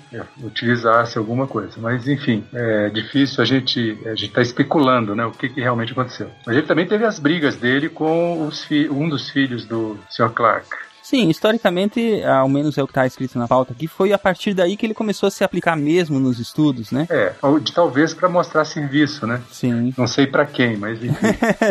[0.42, 1.74] utilizasse alguma coisa.
[1.78, 5.92] Mas, enfim, é difícil a gente a gente tá especulando, né, o que, que realmente
[5.92, 6.30] aconteceu.
[6.46, 10.30] Mas ele também teve as brigas dele com os um dos filhos do Sr.
[10.30, 10.66] Clark.
[11.06, 14.52] Sim, historicamente, ao menos é o que está escrito na pauta aqui, foi a partir
[14.52, 17.06] daí que ele começou a se aplicar mesmo nos estudos, né?
[17.08, 17.32] É,
[17.72, 19.40] talvez para mostrar serviço, né?
[19.52, 19.94] Sim.
[19.96, 21.26] Não sei para quem, mas enfim.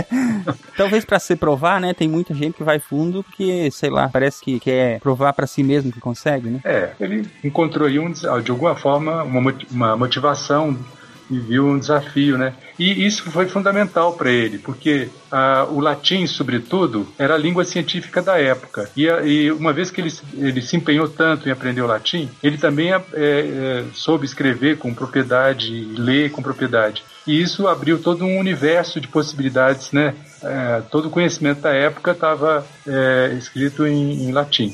[0.78, 1.94] talvez para se provar, né?
[1.94, 5.64] Tem muita gente que vai fundo porque, sei lá, parece que quer provar para si
[5.64, 6.62] mesmo que consegue, né?
[6.64, 10.80] É, ele encontrou aí um, de alguma forma uma motivação
[11.30, 12.54] e viu um desafio, né?
[12.78, 18.22] E isso foi fundamental para ele, porque ah, o latim, sobretudo, era a língua científica
[18.22, 18.90] da época.
[18.96, 22.58] E, e, uma vez que ele, ele se empenhou tanto em aprender o latim, ele
[22.58, 27.04] também é, é, soube escrever com propriedade, ler com propriedade.
[27.26, 30.14] E isso abriu todo um universo de possibilidades, né?
[30.44, 32.66] É, todo o conhecimento da época estava
[33.36, 34.74] escrito em, em latim.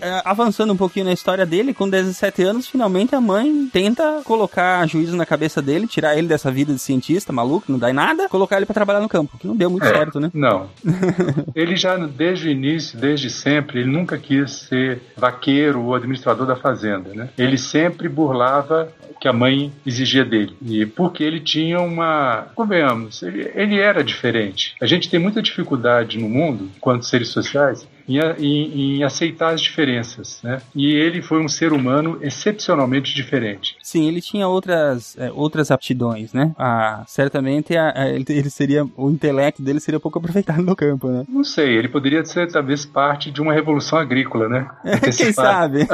[0.00, 4.86] É, avançando um pouquinho na história dele, com 17 anos, finalmente a mãe tenta colocar
[4.86, 8.28] juízo na cabeça dele, tirar ele dessa vida de cientista maluco, não dá em nada,
[8.28, 10.30] colocar ele para trabalhar no campo, que não deu muito é, certo, né?
[10.34, 10.68] Não.
[11.54, 16.56] ele já, desde o início, desde sempre, ele nunca quis ser vaqueiro ou administrador da
[16.56, 17.28] fazenda, né?
[17.38, 18.88] Ele sempre burlava
[19.20, 20.56] que a mãe exigia dele.
[20.62, 22.48] E porque ele tinha uma.
[22.54, 24.74] Convenhamos, ele, ele era diferente.
[24.80, 29.60] A gente tem muita dificuldade no mundo, enquanto seres sociais, em, em, em, aceitar as
[29.60, 30.60] diferenças, né?
[30.74, 33.76] E ele foi um ser humano excepcionalmente diferente.
[33.82, 36.54] Sim, ele tinha outras, é, outras aptidões, né?
[36.58, 41.24] Ah, certamente a, a, ele, seria o intelecto dele seria pouco aproveitado no campo, né?
[41.28, 44.68] Não sei, ele poderia ser talvez parte de uma revolução agrícola, né?
[45.16, 45.86] Quem sabe?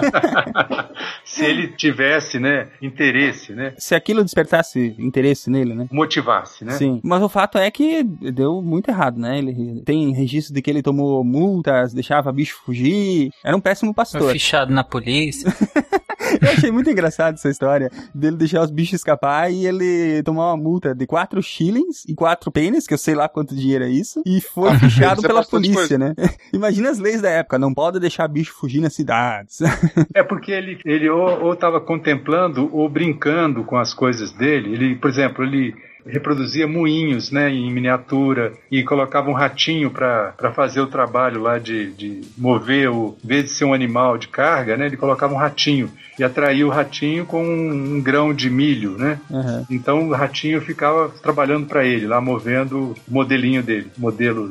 [1.25, 3.75] se ele tivesse, né, interesse, né?
[3.79, 5.89] Se aquilo despertasse interesse nele, né?
[5.91, 6.73] Motivasse, né?
[6.73, 7.01] Sim.
[7.03, 9.39] Mas o fato é que deu muito errado, né?
[9.39, 13.31] Ele tem registro de que ele tomou multas, deixava bicho fugir.
[13.45, 14.33] Era um péssimo Foi pastor.
[14.33, 15.51] fichado na polícia.
[16.41, 20.57] Eu achei muito engraçado essa história dele deixar os bichos escapar e ele tomar uma
[20.57, 24.23] multa de 4 shillings e 4 pennies, que eu sei lá quanto dinheiro é isso,
[24.25, 26.15] e foi fichado isso é pela polícia, né?
[26.53, 29.61] Imagina as leis da época, não pode deixar bicho fugir nas cidades.
[30.15, 34.73] É porque ele, ele ou estava contemplando ou brincando com as coisas dele.
[34.73, 35.75] Ele, por exemplo, ele
[36.07, 41.93] reproduzia moinhos né, em miniatura e colocava um ratinho para fazer o trabalho lá de,
[41.93, 45.39] de mover, o, em vez de ser um animal de carga, né, ele colocava um
[45.39, 48.93] ratinho e atraía o ratinho com um, um grão de milho.
[48.93, 49.19] Né?
[49.31, 49.67] Uhum.
[49.71, 54.51] Então o ratinho ficava trabalhando para ele, lá movendo o modelinho dele, modelo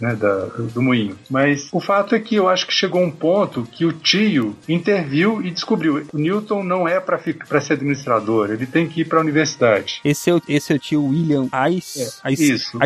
[0.00, 1.16] né, da, do moinho.
[1.28, 5.42] Mas o fato é que eu acho que chegou um ponto que o tio interviu
[5.42, 9.22] e descobriu: o Newton não é para ser administrador, ele tem que ir para a
[9.22, 10.00] universidade.
[10.04, 12.78] Esse é o, esse é o tio William Ice, É, Ice, isso.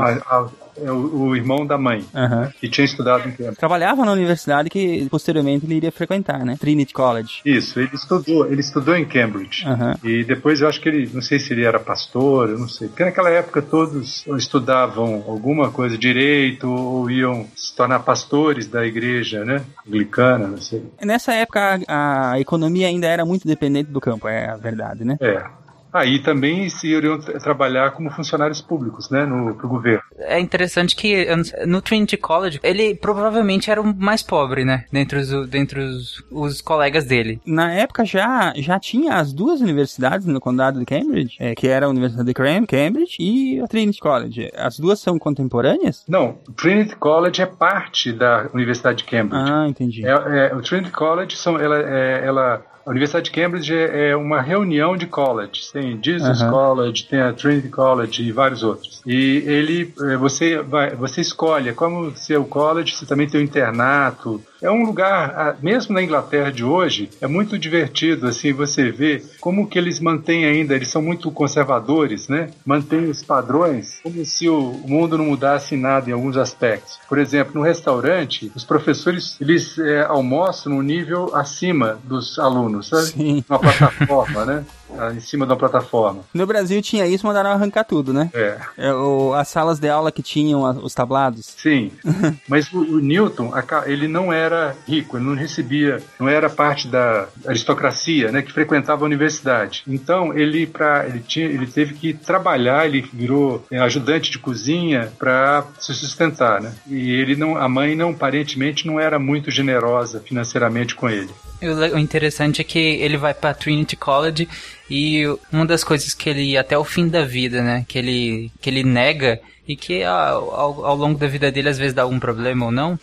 [0.00, 0.48] A-
[0.82, 0.96] é o,
[1.28, 2.50] o irmão da mãe, Aham.
[2.58, 3.56] que tinha estudado em Cambridge.
[3.58, 6.56] Trabalhava na universidade que posteriormente ele iria frequentar, né?
[6.58, 7.40] Trinity College.
[7.44, 9.66] Isso, ele estudou, ele estudou em Cambridge.
[9.66, 9.96] Aham.
[10.02, 12.88] E depois eu acho que ele, não sei se ele era pastor, eu não sei.
[12.88, 19.44] Porque naquela época todos estudavam alguma coisa direito ou iam se tornar pastores da igreja,
[19.44, 19.62] né?
[19.86, 20.82] Anglicana, não sei.
[21.02, 25.16] Nessa época a, a economia ainda era muito dependente do campo, é a verdade, né?
[25.20, 25.44] É.
[25.92, 29.24] Aí também se iriam tra- trabalhar como funcionários públicos, né?
[29.26, 30.02] No pro governo.
[30.18, 31.26] É interessante que
[31.66, 34.84] no Trinity College, ele provavelmente era o mais pobre, né?
[34.92, 37.40] Dentre os, dentre os, os colegas dele.
[37.46, 41.86] Na época já, já tinha as duas universidades no condado de Cambridge, é, que era
[41.86, 44.50] a Universidade de Cam- Cambridge e a Trinity College.
[44.56, 46.04] As duas são contemporâneas?
[46.08, 49.50] Não, o Trinity College é parte da Universidade de Cambridge.
[49.50, 50.04] Ah, entendi.
[50.06, 50.10] É,
[50.50, 54.40] é, o Trinity College são, ela, é, ela, a Universidade de Cambridge é, é uma
[54.40, 55.70] reunião de colleges.
[55.70, 56.50] Tem Jesus Aham.
[56.50, 59.02] College, tem a Trinity College e vários outros.
[59.06, 63.40] E ele, é, você vai, você escolhe, é como ser o college, você também tem
[63.40, 64.42] o internato.
[64.62, 69.22] É um lugar, ah, mesmo na Inglaterra de hoje, é muito divertido assim você vê
[69.40, 72.50] como que eles mantêm ainda, eles são muito conservadores, né?
[72.64, 76.98] Mantêm os padrões, como se o mundo não mudasse nada em alguns aspectos.
[77.08, 83.06] Por exemplo, no restaurante, os professores eles é, almoçam num nível acima dos alunos, sabe?
[83.06, 83.44] Sim.
[83.48, 84.64] Uma plataforma, né?
[84.98, 86.22] Ah, Em cima de uma plataforma.
[86.34, 88.30] No Brasil tinha isso, mandaram arrancar tudo, né?
[88.34, 88.58] É.
[88.76, 91.46] É, o- as salas de aula que tinham a- os tablados.
[91.56, 91.90] Sim,
[92.48, 96.88] mas o, o Newton, a ele não era rico, ele não recebia, não era parte
[96.88, 99.82] da aristocracia, né, que frequentava a universidade.
[99.86, 105.12] Então ele para ele tinha, ele teve que trabalhar, ele virou é, ajudante de cozinha
[105.18, 106.72] para se sustentar, né?
[106.88, 111.30] E ele não, a mãe não, aparentemente não era muito generosa financeiramente com ele.
[111.62, 114.48] E O interessante é que ele vai pra Trinity College
[114.90, 118.68] e uma das coisas que ele, até o fim da vida, né, que ele, que
[118.68, 122.18] ele nega e que ao, ao, ao longo da vida dele às vezes dá algum
[122.18, 122.98] problema ou não,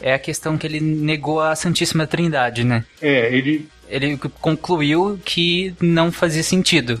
[0.00, 2.84] é a questão que ele negou a Santíssima Trindade, né?
[3.00, 7.00] É, ele Ele concluiu que não fazia sentido.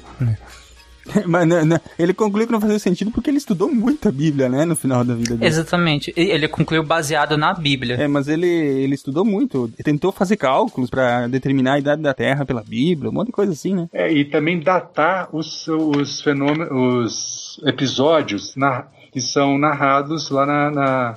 [1.16, 1.24] né?
[1.26, 4.48] Mas não- não, ele concluiu que não fazia sentido porque ele estudou muito a Bíblia,
[4.48, 4.64] né?
[4.64, 5.46] No final da vida dele.
[5.46, 6.12] Exatamente.
[6.16, 7.96] Ele concluiu baseado na Bíblia.
[7.96, 9.64] É, mas ele, ele estudou muito.
[9.74, 13.32] Ele tentou fazer cálculos pra determinar a idade da Terra pela Bíblia, um monte de
[13.32, 13.88] coisa assim, né?
[13.92, 16.70] É, e também datar os, os fenômenos,
[17.60, 21.14] os episódios na- que são narrados lá na, na,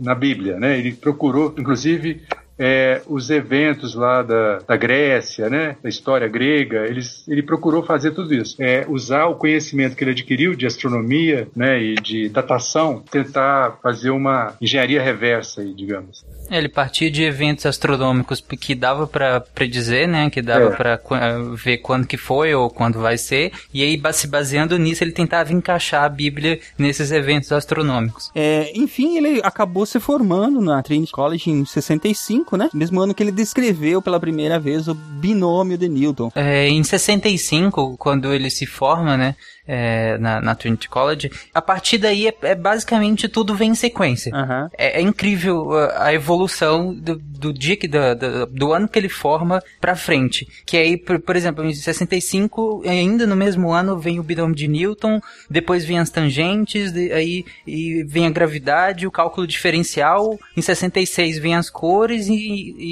[0.00, 0.78] na Bíblia, né?
[0.78, 2.22] Ele procurou, inclusive,
[2.58, 5.76] é, os eventos lá da, da Grécia, né?
[5.82, 6.86] Da história grega,
[7.28, 8.56] ele procurou fazer tudo isso.
[8.62, 11.82] É, usar o conhecimento que ele adquiriu de astronomia, né?
[11.82, 16.24] E de datação, tentar fazer uma engenharia reversa, aí, digamos.
[16.50, 20.28] Ele partia de eventos astronômicos que dava pra predizer, né?
[20.30, 20.70] Que dava É.
[20.70, 23.52] pra qu- eh, ver quando que foi ou quando vai ser.
[23.72, 28.30] E aí, se baseando nisso, ele tentava encaixar a Bíblia nesses eventos astronômicos.
[28.34, 32.68] É, enfim, ele acabou se formando na Trinity College em 65, né?
[32.74, 36.30] Mesmo ano que ele descreveu pela primeira vez o binômio de Newton.
[36.34, 39.34] É, em 65, quando ele se forma, né?
[39.66, 44.34] É, na, na Trinity College, a partir daí é, é basicamente tudo vem em sequência.
[44.34, 44.70] Aham.
[44.76, 49.62] É, é incrível uh, a evolução do, do dia que, do ano que ele forma
[49.80, 50.46] pra frente.
[50.66, 54.68] Que aí, por, por exemplo, em 65, ainda no mesmo ano, vem o binômio de
[54.68, 60.62] Newton, depois vem as tangentes, de- aí e vem a gravidade, o cálculo diferencial, em
[60.62, 62.34] 66 vem as cores e,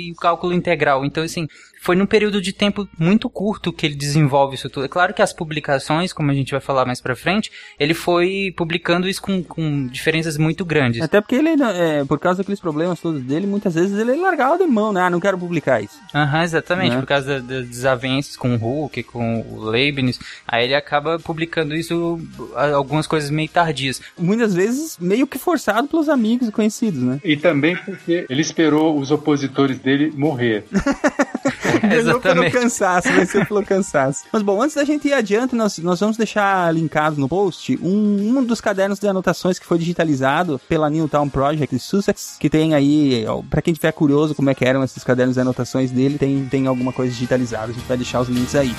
[0.09, 1.05] e o cálculo integral.
[1.05, 1.47] Então, assim,
[1.83, 4.85] foi num período de tempo muito curto que ele desenvolve isso tudo.
[4.87, 8.55] É claro que as publicações, como a gente vai falar mais pra frente, ele foi
[8.57, 11.03] publicando isso com, com diferenças muito grandes.
[11.03, 14.65] Até porque ele, é, por causa daqueles problemas todos dele, muitas vezes ele largava de
[14.65, 15.01] mão, né?
[15.01, 15.99] Ah, não quero publicar isso.
[16.15, 17.01] Aham, exatamente, Né?
[17.01, 22.21] por causa das desavenças com o Hulk, com o Leibniz, aí ele acaba publicando isso,
[22.55, 24.01] algumas coisas meio tardias.
[24.17, 27.21] Muitas vezes meio que forçado pelos amigos e conhecidos, né?
[27.25, 30.63] E também porque ele esperou os opositores dele morrer.
[31.83, 34.25] Ganhou pelo cansaço, venceu pelo cansaço.
[34.33, 38.39] Mas bom, antes da gente ir adiante, nós, nós vamos deixar linkado no post um,
[38.39, 42.75] um dos cadernos de anotações que foi digitalizado pela Newtown Project de Sussex, que tem
[42.75, 46.19] aí, ó, pra quem tiver curioso como é que eram esses cadernos de anotações dele,
[46.19, 47.71] tem, tem alguma coisa digitalizada.
[47.71, 48.75] A gente vai deixar os links aí.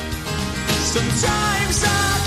[0.92, 2.23] Sometimes I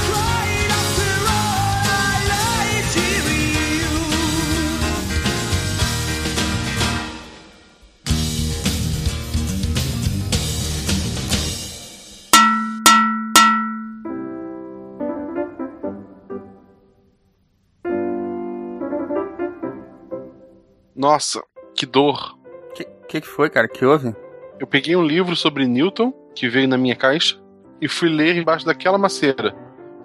[20.97, 21.43] Nossa,
[21.75, 22.39] que dor.
[22.71, 23.69] O que, que que foi, cara?
[23.69, 24.15] Que houve?
[24.59, 27.39] Eu peguei um livro sobre Newton, que veio na minha caixa,
[27.81, 29.55] e fui ler embaixo daquela macieira.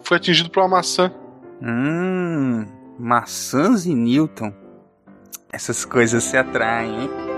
[0.03, 1.13] Foi atingido por uma maçã.
[1.61, 2.65] Hum,
[2.99, 4.53] maçãs e Newton.
[5.53, 7.30] Essas coisas se atraem, hein?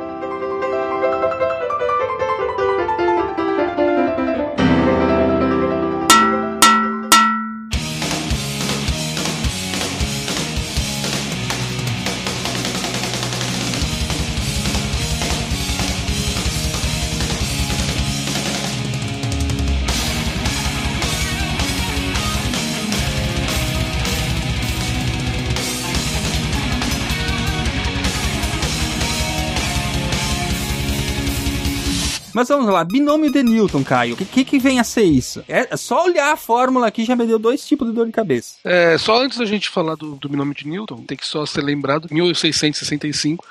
[32.43, 34.15] Mas vamos lá, binômio de Newton, Caio.
[34.15, 35.41] O que, que que vem a ser isso?
[35.47, 38.55] É só olhar a fórmula aqui já me deu dois tipos de dor de cabeça.
[38.65, 41.61] É, só antes da gente falar do, do binômio de Newton, tem que só ser
[41.61, 43.45] lembrado, em 1665,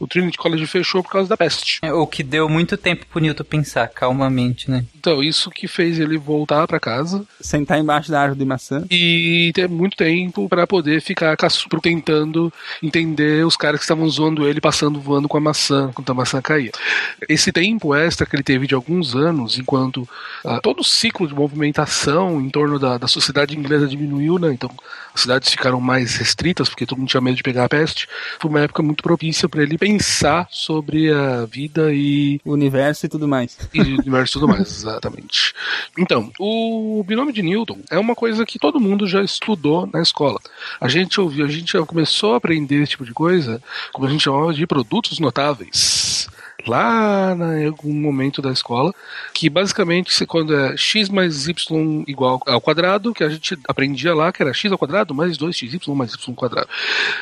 [0.00, 1.78] o Trinity College fechou por causa da peste.
[1.82, 4.84] É, O que deu muito tempo pro Newton pensar calmamente, né?
[4.96, 8.84] Então, isso que fez ele voltar pra casa Sentar embaixo da árvore de maçã.
[8.90, 11.36] e ter muito tempo pra poder ficar
[11.80, 12.52] tentando
[12.82, 16.42] entender os caras que estavam zoando ele passando voando com a maçã, quando a maçã
[16.42, 16.72] caía.
[17.28, 20.08] Esse tempo extra que ele teve de alguns anos, enquanto
[20.42, 24.50] ah, todo o ciclo de movimentação em torno da, da sociedade inglesa diminuiu, né?
[24.50, 24.70] Então
[25.14, 28.08] as cidades ficaram mais restritas porque todo mundo tinha medo de pegar a peste.
[28.40, 33.08] Foi uma época muito propícia para ele pensar sobre a vida e O universo e
[33.10, 33.58] tudo mais.
[33.74, 35.52] e o universo e tudo mais, exatamente.
[35.98, 40.40] Então, o binômio de Newton é uma coisa que todo mundo já estudou na escola.
[40.80, 44.10] A gente ouviu, a gente já começou a aprender esse tipo de coisa, como a
[44.10, 46.28] gente chamava de produtos notáveis.
[46.66, 48.94] Lá em algum momento da escola,
[49.34, 54.32] que basicamente quando é x mais y igual ao quadrado, que a gente aprendia lá,
[54.32, 56.68] que era x ao quadrado mais 2xy mais y ao quadrado.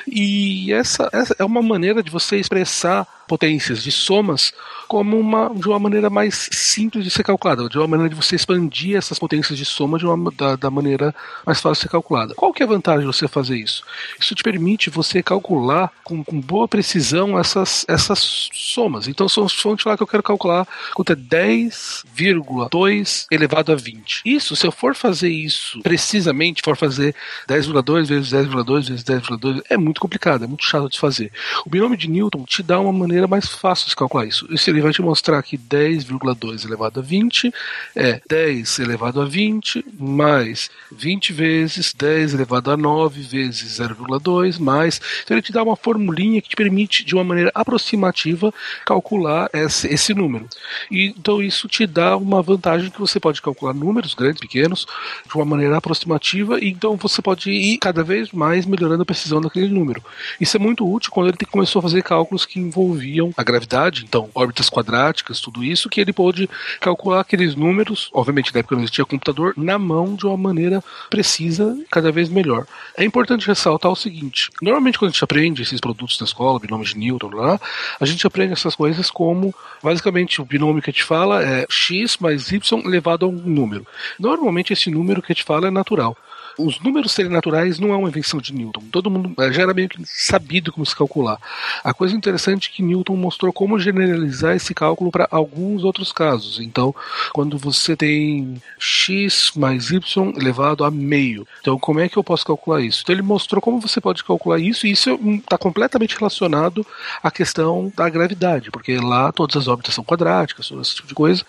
[0.07, 4.53] E essa, essa é uma maneira de você expressar potências de somas
[4.90, 8.35] como uma, de uma maneira mais simples de ser calculada, de uma maneira de você
[8.35, 11.14] expandir essas potências de soma de uma, da, da maneira
[11.46, 12.35] mais fácil de ser calculada.
[12.35, 13.85] Qual que é a vantagem de você fazer isso?
[14.18, 19.07] Isso te permite você calcular com, com boa precisão essas, essas somas.
[19.07, 24.22] Então, eu te falar que eu quero calcular quanto é 10,2 elevado a 20.
[24.24, 27.14] Isso, se eu for fazer isso precisamente, for fazer
[27.48, 31.31] 10,2 vezes 10,2 vezes 10,2, é muito complicado, é muito chato de fazer.
[31.64, 34.53] O binômio de Newton te dá uma maneira mais fácil de calcular isso.
[34.53, 37.53] Isso ele vai te mostrar que 10,2 elevado a 20
[37.95, 45.01] é 10 elevado a 20 mais 20 vezes 10 elevado a 9 vezes 0,2 mais.
[45.23, 48.53] Então ele te dá uma formulinha que te permite, de uma maneira aproximativa,
[48.87, 50.49] calcular esse, esse número.
[50.90, 54.87] E, então isso te dá uma vantagem que você pode calcular números grandes, pequenos,
[55.29, 59.40] de uma maneira aproximativa, e então você pode ir cada vez mais melhorando a precisão
[59.40, 60.03] daquele número.
[60.40, 64.31] Isso é muito útil quando ele começou a fazer cálculos que envolviam a gravidade, então
[64.35, 66.48] órbitas quadráticas, tudo isso, que ele pôde
[66.80, 71.76] calcular aqueles números, obviamente na época não existia computador, na mão de uma maneira precisa,
[71.90, 72.66] cada vez melhor.
[72.96, 76.87] É importante ressaltar o seguinte: normalmente quando a gente aprende esses produtos na escola, binômio
[76.87, 77.61] de Newton, lá,
[77.98, 82.16] a gente aprende essas coisas como basicamente o binômio que a gente fala é x
[82.18, 83.87] mais y elevado a um número.
[84.18, 86.16] Normalmente esse número que a gente fala é natural.
[86.64, 88.83] Os números serem naturais não é uma invenção de Newton.
[88.92, 91.38] Todo mundo eh, já era meio que sabido como se calcular.
[91.83, 96.61] A coisa interessante é que Newton mostrou como generalizar esse cálculo para alguns outros casos.
[96.61, 96.94] Então,
[97.33, 101.46] quando você tem x mais y elevado a meio.
[101.61, 103.01] Então, como é que eu posso calcular isso?
[103.03, 106.87] Então, ele mostrou como você pode calcular isso, e isso está completamente relacionado
[107.23, 111.44] à questão da gravidade, porque lá todas as órbitas são quadráticas, esse tipo de coisa.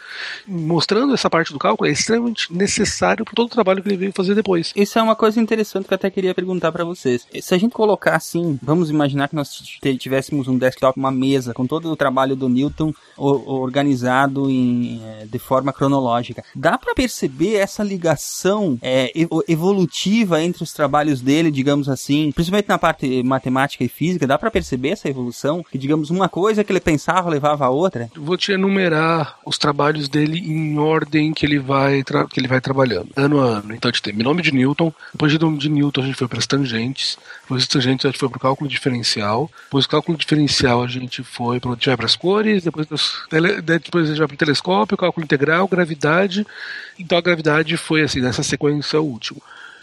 [0.47, 4.13] Mostrando essa parte do cálculo é extremamente necessário para todo o trabalho que ele veio
[4.13, 4.71] fazer depois.
[4.75, 7.25] Isso é uma coisa interessante que eu até queria perguntar pra vocês.
[7.41, 9.49] Se a gente colocar assim, vamos imaginar que nós
[9.99, 15.25] tivéssemos um desktop, uma mesa, com todo o trabalho do Newton o- organizado em, eh,
[15.29, 16.43] de forma cronológica.
[16.55, 22.77] Dá pra perceber essa ligação evo- evolutiva entre os trabalhos dele, digamos assim, principalmente na
[22.77, 25.63] parte matemática e física, dá pra perceber essa evolução?
[25.71, 28.09] Que, digamos, uma coisa que ele pensava levava a outra?
[28.15, 33.09] Vou te enumerar os trabalhos dele em ordem que ele vai, que ele vai trabalhando,
[33.15, 33.73] ano a ano.
[33.73, 34.80] Então a gente tem binômio de Newton,
[35.11, 38.19] depois de de Newton a gente foi para as tangentes, depois das tangentes a gente
[38.19, 42.63] foi para o cálculo diferencial, depois do cálculo diferencial a gente foi para as cores,
[42.63, 42.87] depois,
[43.29, 46.45] tele- depois a gente vai para o telescópio, cálculo integral, gravidade.
[46.97, 49.41] Então a gravidade foi assim, nessa sequência o último.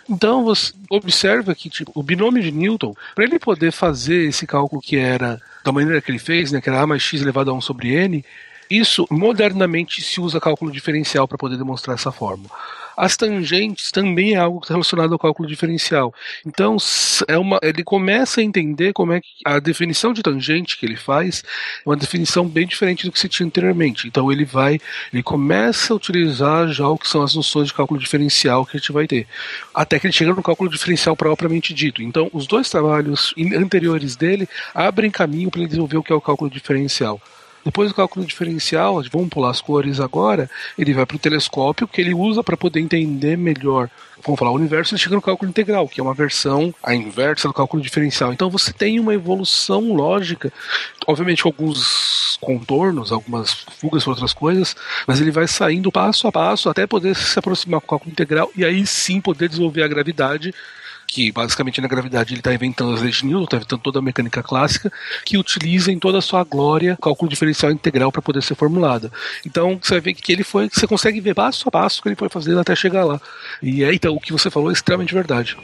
[0.08, 4.80] Então você observa que tipo, o binômio de Newton, para ele poder fazer esse cálculo
[4.80, 7.54] que era da maneira que ele fez, né, que era a mais x elevado a
[7.54, 8.24] 1 sobre n,
[8.70, 12.50] isso modernamente se usa cálculo diferencial para poder demonstrar essa fórmula.
[12.98, 16.12] As tangentes também é algo relacionado ao cálculo diferencial.
[16.44, 16.76] Então,
[17.28, 20.96] é uma, ele começa a entender como é que a definição de tangente que ele
[20.96, 21.44] faz
[21.86, 24.08] é uma definição bem diferente do que se tinha anteriormente.
[24.08, 24.80] Então, ele vai,
[25.12, 28.80] ele começa a utilizar já o que são as noções de cálculo diferencial que a
[28.80, 29.28] gente vai ter,
[29.72, 32.02] até que ele chega no cálculo diferencial propriamente dito.
[32.02, 36.20] Então, os dois trabalhos anteriores dele abrem caminho para ele desenvolver o que é o
[36.20, 37.20] cálculo diferencial.
[37.64, 42.00] Depois do cálculo diferencial, vamos pular as cores agora, ele vai para o telescópio que
[42.00, 43.90] ele usa para poder entender melhor,
[44.24, 47.48] vamos falar, o universo, ele chega no cálculo integral, que é uma versão a inversa
[47.48, 48.32] do cálculo diferencial.
[48.32, 50.52] Então você tem uma evolução lógica,
[51.06, 56.32] obviamente com alguns contornos, algumas fugas para outras coisas, mas ele vai saindo passo a
[56.32, 59.88] passo até poder se aproximar com o cálculo integral e aí sim poder desenvolver a
[59.88, 60.54] gravidade
[61.08, 64.02] que basicamente na gravidade ele está inventando as leis de Newton, está inventando toda a
[64.02, 64.92] mecânica clássica,
[65.24, 69.10] que utiliza em toda a sua glória o cálculo diferencial integral para poder ser formulada.
[69.44, 72.16] Então você ver que ele foi, você consegue ver passo a passo o que ele
[72.16, 73.20] foi fazendo até chegar lá.
[73.62, 75.56] E é então o que você falou é extremamente verdade.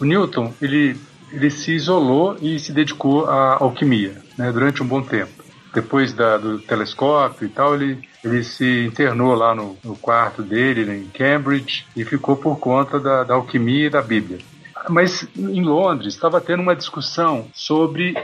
[0.00, 0.96] O Newton, ele,
[1.32, 5.37] ele se isolou e se dedicou à alquimia né, durante um bom tempo.
[5.72, 10.90] Depois da, do telescópio e tal, ele, ele se internou lá no, no quarto dele,
[10.90, 14.38] em Cambridge, e ficou por conta da, da alquimia e da Bíblia.
[14.88, 18.14] Mas em Londres estava tendo uma discussão sobre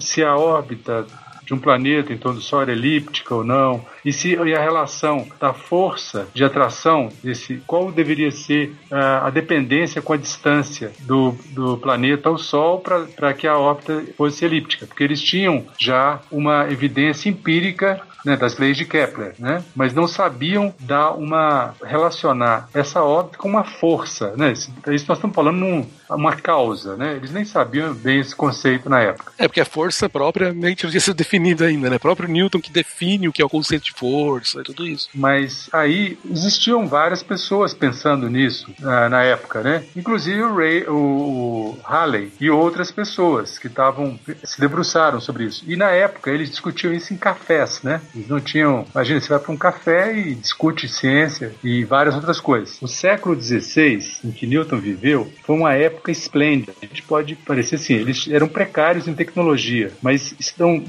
[0.00, 1.06] se a órbita
[1.48, 4.60] de um planeta em torno do Sol era elíptica ou não, e se e a
[4.60, 10.92] relação da força de atração desse, qual deveria ser ah, a dependência com a distância
[11.00, 12.80] do, do planeta ao Sol
[13.16, 18.58] para que a órbita fosse elíptica, porque eles tinham já uma evidência empírica né, das
[18.58, 19.64] leis de Kepler, né?
[19.74, 24.52] mas não sabiam dar uma relacionar essa órbita com uma força, né?
[24.52, 27.16] Isso, isso nós estamos falando num, uma causa, né?
[27.16, 29.32] Eles nem sabiam bem esse conceito na época.
[29.38, 31.96] É porque a força propriamente não tinha sido definida ainda, né?
[31.96, 35.08] O próprio Newton que define o que é o conceito de força e tudo isso.
[35.14, 39.84] Mas aí existiam várias pessoas pensando nisso ah, na época, né?
[39.96, 45.64] Inclusive o, Ray, o, o Halley e outras pessoas que estavam se debruçaram sobre isso.
[45.66, 48.00] E na época eles discutiam isso em cafés, né?
[48.14, 48.86] Eles não tinham.
[48.92, 52.80] Imagina, você vai para um café e discute ciência e várias outras coisas.
[52.80, 56.72] O século XVI, em que Newton viveu, foi uma época esplêndida.
[56.82, 60.82] A gente pode parecer assim, eles eram precários em tecnologia, mas estão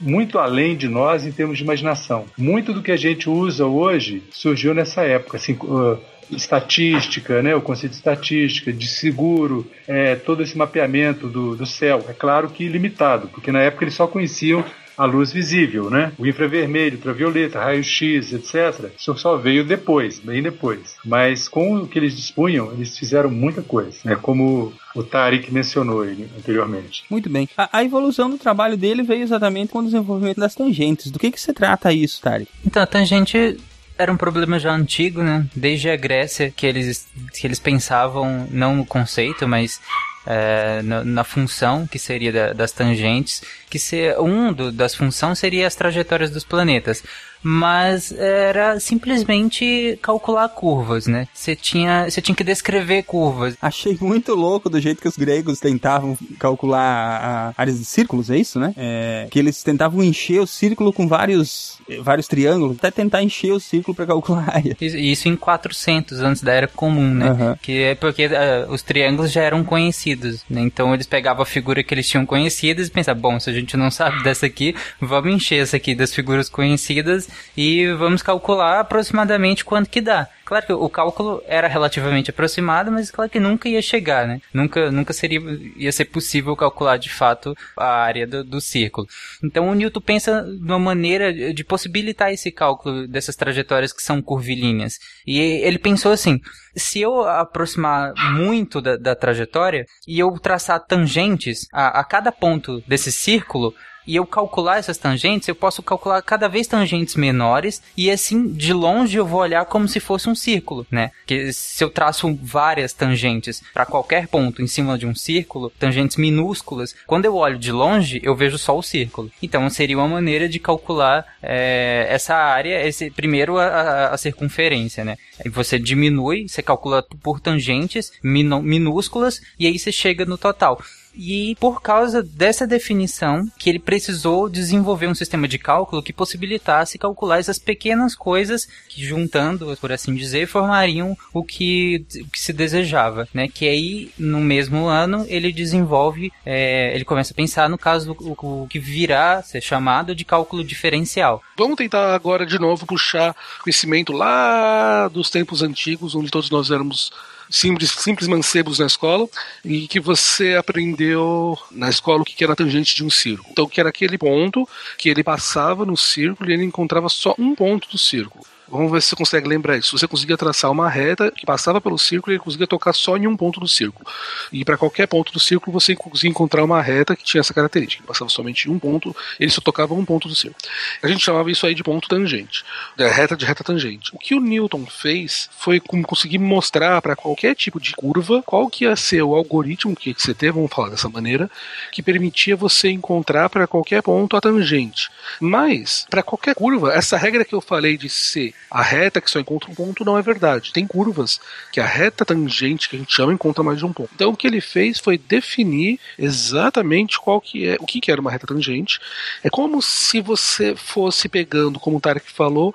[0.00, 2.26] muito além de nós em termos de imaginação.
[2.36, 5.98] Muito do que a gente usa hoje surgiu nessa época, assim, uh,
[6.30, 12.04] estatística, né, o conceito de estatística, de seguro, é, todo esse mapeamento do, do céu.
[12.08, 14.64] É claro que limitado, porque na época eles só conheciam
[14.96, 16.12] a luz visível, né?
[16.18, 18.90] O infravermelho, ultravioleta, raio-x, etc.
[18.98, 20.96] Isso só veio depois, bem depois.
[21.04, 24.16] Mas com o que eles dispunham, eles fizeram muita coisa, né?
[24.16, 27.04] Como o Tariq mencionou ele anteriormente.
[27.10, 27.48] Muito bem.
[27.56, 31.10] A, a evolução do trabalho dele veio exatamente com o desenvolvimento das tangentes.
[31.10, 32.50] Do que, que se trata isso, Tarek?
[32.64, 33.58] Então, a tangente
[33.98, 35.46] era um problema já antigo, né?
[35.54, 39.80] Desde a Grécia, que eles, que eles pensavam, não no conceito, mas
[40.26, 45.38] é, na, na, função que seria da, das tangentes, que ser, um do, das funções
[45.38, 47.02] seria as trajetórias dos planetas.
[47.46, 51.28] Mas era simplesmente calcular curvas, né?
[51.34, 53.54] Você tinha, você tinha que descrever curvas.
[53.60, 58.58] Achei muito louco do jeito que os gregos tentavam calcular áreas de círculos, é isso,
[58.58, 58.72] né?
[58.78, 63.60] É, que eles tentavam encher o círculo com vários, vários triângulos, até tentar encher o
[63.60, 64.74] círculo para calcular a área.
[64.80, 67.30] Isso, isso em 400 antes da Era Comum, né?
[67.30, 67.56] Uhum.
[67.60, 70.60] Que é porque uh, os triângulos já eram conhecidos, né?
[70.60, 73.76] Então eles pegavam a figura que eles tinham conhecidas e pensavam, bom, se a gente
[73.76, 79.64] não sabe dessa aqui, vamos encher essa aqui das figuras conhecidas e vamos calcular aproximadamente
[79.64, 80.28] quanto que dá.
[80.44, 84.42] Claro que o cálculo era relativamente aproximado, mas claro que nunca ia chegar, né?
[84.52, 85.40] Nunca, nunca seria
[85.76, 89.08] ia ser possível calcular de fato a área do, do círculo.
[89.42, 94.98] Então o Newton pensa numa maneira de possibilitar esse cálculo dessas trajetórias que são curvilíneas.
[95.26, 96.38] E ele pensou assim:
[96.76, 102.82] se eu aproximar muito da, da trajetória e eu traçar tangentes a, a cada ponto
[102.86, 103.74] desse círculo,
[104.06, 108.72] e eu calcular essas tangentes, eu posso calcular cada vez tangentes menores e assim de
[108.72, 111.10] longe eu vou olhar como se fosse um círculo, né?
[111.26, 116.16] Que se eu traço várias tangentes para qualquer ponto em cima de um círculo, tangentes
[116.16, 119.30] minúsculas, quando eu olho de longe eu vejo só o círculo.
[119.42, 125.04] Então seria uma maneira de calcular é, essa área, esse primeiro a, a, a circunferência,
[125.04, 125.16] né?
[125.44, 130.80] Aí você diminui, você calcula por tangentes minúsculas e aí você chega no total.
[131.16, 136.98] E por causa dessa definição, que ele precisou desenvolver um sistema de cálculo que possibilitasse
[136.98, 142.52] calcular essas pequenas coisas que, juntando, por assim dizer, formariam o que, o que se
[142.52, 143.48] desejava, né?
[143.48, 148.34] Que aí, no mesmo ano, ele desenvolve, é, ele começa a pensar no caso do
[148.42, 151.42] o, que virá ser chamado de cálculo diferencial.
[151.56, 157.12] Vamos tentar agora de novo puxar conhecimento lá dos tempos antigos, onde todos nós éramos
[157.50, 159.28] simples, simples mancebos na escola,
[159.64, 163.48] e que você aprendeu na escola o que era a tangente de um círculo.
[163.50, 167.54] Então, que era aquele ponto que ele passava no círculo e ele encontrava só um
[167.54, 168.44] ponto do círculo.
[168.68, 169.96] Vamos ver se você consegue lembrar isso.
[169.96, 173.36] Você conseguia traçar uma reta que passava pelo círculo e conseguia tocar só em um
[173.36, 174.06] ponto do círculo.
[174.52, 178.02] E para qualquer ponto do círculo você conseguia encontrar uma reta que tinha essa característica.
[178.02, 180.56] Ele passava somente um ponto, ele só tocava um ponto do círculo.
[181.02, 182.64] A gente chamava isso aí de ponto tangente,
[182.96, 184.10] da reta de reta tangente.
[184.14, 188.84] O que o Newton fez foi conseguir mostrar para qualquer tipo de curva qual que
[188.84, 191.50] ia ser o algoritmo que você teve, vamos falar dessa maneira,
[191.92, 195.10] que permitia você encontrar para qualquer ponto a tangente.
[195.38, 199.38] Mas, para qualquer curva, essa regra que eu falei de ser a reta que só
[199.38, 200.72] encontra um ponto não é verdade.
[200.72, 201.40] Tem curvas
[201.70, 204.10] que a reta tangente que a gente chama encontra mais de um ponto.
[204.14, 208.20] Então o que ele fez foi definir exatamente qual que é, o que que era
[208.20, 208.98] uma reta tangente.
[209.44, 212.74] É como se você fosse pegando, como o Tarek falou,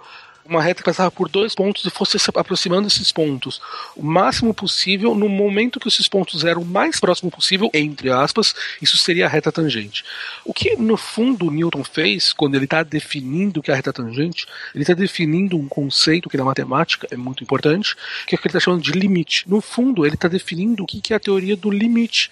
[0.50, 3.62] uma reta que passava por dois pontos e fosse se aproximando desses pontos
[3.96, 8.56] o máximo possível no momento que esses pontos eram o mais próximo possível, entre aspas,
[8.82, 10.04] isso seria a reta tangente.
[10.44, 13.94] O que no fundo Newton fez quando ele está definindo o que é a reta
[13.94, 17.96] tangente, ele está definindo um conceito que na matemática é muito importante,
[18.26, 19.48] que é o que ele está chamando de limite.
[19.48, 22.32] No fundo, ele está definindo o que é a teoria do limite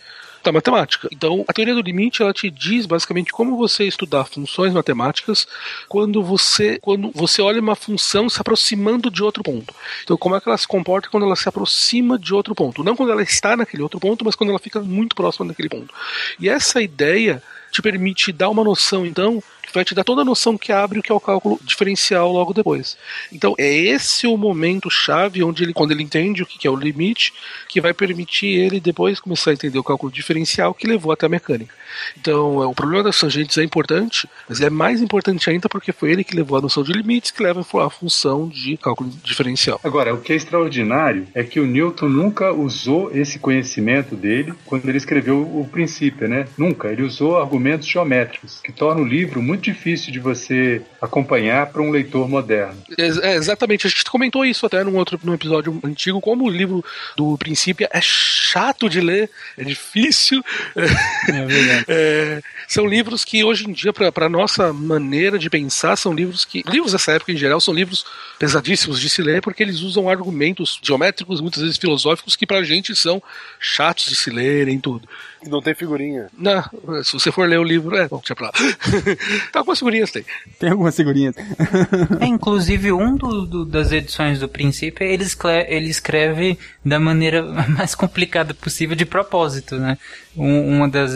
[0.52, 1.08] matemática.
[1.12, 5.48] Então, a teoria do limite ela te diz basicamente como você estudar funções matemáticas
[5.88, 9.74] quando você quando você olha uma função se aproximando de outro ponto.
[10.04, 12.84] Então, como é que ela se comporta quando ela se aproxima de outro ponto?
[12.84, 15.94] Não quando ela está naquele outro ponto, mas quando ela fica muito próxima daquele ponto.
[16.40, 17.42] E essa ideia
[17.72, 21.00] te permite dar uma noção, então, que vai te dar toda a noção que abre
[21.00, 22.98] o que é o cálculo diferencial logo depois.
[23.32, 26.76] Então, é esse o momento chave onde ele, quando ele entende o que é o
[26.76, 27.34] limite,
[27.68, 31.30] que vai permitir ele depois começar a entender o cálculo diferencial que levou até a
[31.30, 31.74] mecânica.
[32.18, 36.12] Então, é, o problema das tangentes é importante, mas é mais importante ainda porque foi
[36.12, 39.80] ele que levou a noção de limites, que leva a função de cálculo diferencial.
[39.84, 44.88] Agora, o que é extraordinário é que o Newton nunca usou esse conhecimento dele quando
[44.88, 46.48] ele escreveu o princípio, né?
[46.58, 46.90] Nunca.
[46.90, 51.90] Ele usou argumentos geométricos, que torna o livro muito difícil de você acompanhar para um
[51.90, 52.82] leitor moderno.
[52.98, 56.84] É, exatamente, a gente comentou isso até num outro num episódio antigo, como o livro
[57.16, 60.44] do princípio é chato de ler, é difícil.
[61.28, 61.86] É verdade.
[61.90, 66.44] É, são livros que hoje em dia, para a nossa maneira de pensar, são livros
[66.44, 66.64] que.
[66.68, 68.06] Livros dessa época em geral são livros
[68.38, 72.96] pesadíssimos de se ler, porque eles usam argumentos geométricos, muitas vezes filosóficos, que pra gente
[72.96, 73.22] são
[73.60, 75.08] chatos de se lerem tudo.
[75.46, 76.28] Não tem figurinha.
[76.38, 76.64] Não,
[77.04, 78.08] se você for ler o livro, é.
[78.08, 78.54] Bom, deixa pra lá.
[79.52, 80.26] tá, algumas figurinhas tem.
[80.60, 81.36] Tem algumas figurinhas.
[82.20, 87.44] É, inclusive, um do, do- das edições do Princípio, ele escreve, ele escreve da maneira
[87.70, 89.98] mais complicada possível, de propósito, né?
[90.38, 91.12] Um- uma das,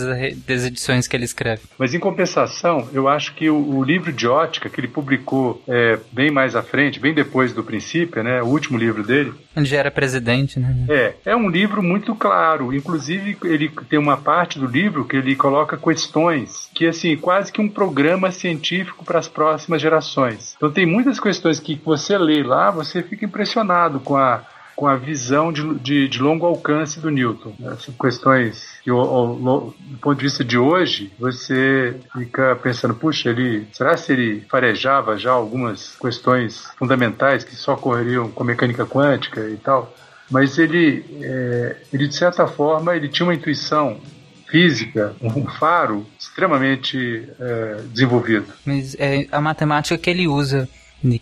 [0.47, 1.61] das edições que ele escreve.
[1.77, 5.99] Mas em compensação, eu acho que o, o livro de ótica que ele publicou é,
[6.11, 9.77] bem mais à frente, bem depois do princípio, né, o último livro dele, Ele já
[9.77, 10.75] era presidente, né?
[10.89, 12.73] é, é um livro muito claro.
[12.73, 17.61] Inclusive, ele tem uma parte do livro que ele coloca questões que, assim, quase que
[17.61, 20.53] um programa científico para as próximas gerações.
[20.57, 24.43] Então, tem muitas questões que você lê lá, você fica impressionado com a
[24.75, 27.53] com a visão de, de, de longo alcance do Newton.
[27.71, 33.29] Essas questões que, ao- ao do ponto de vista de hoje, você fica pensando, puxa,
[33.29, 38.85] ele será se ele farejava já algumas questões fundamentais que só ocorreriam com a mecânica
[38.85, 39.93] quântica e tal?
[40.29, 43.99] Mas ele, é, ele de certa forma, ele tinha uma intuição
[44.47, 48.45] física, um faro extremamente é, desenvolvido.
[48.65, 50.67] Mas é a matemática que ele usa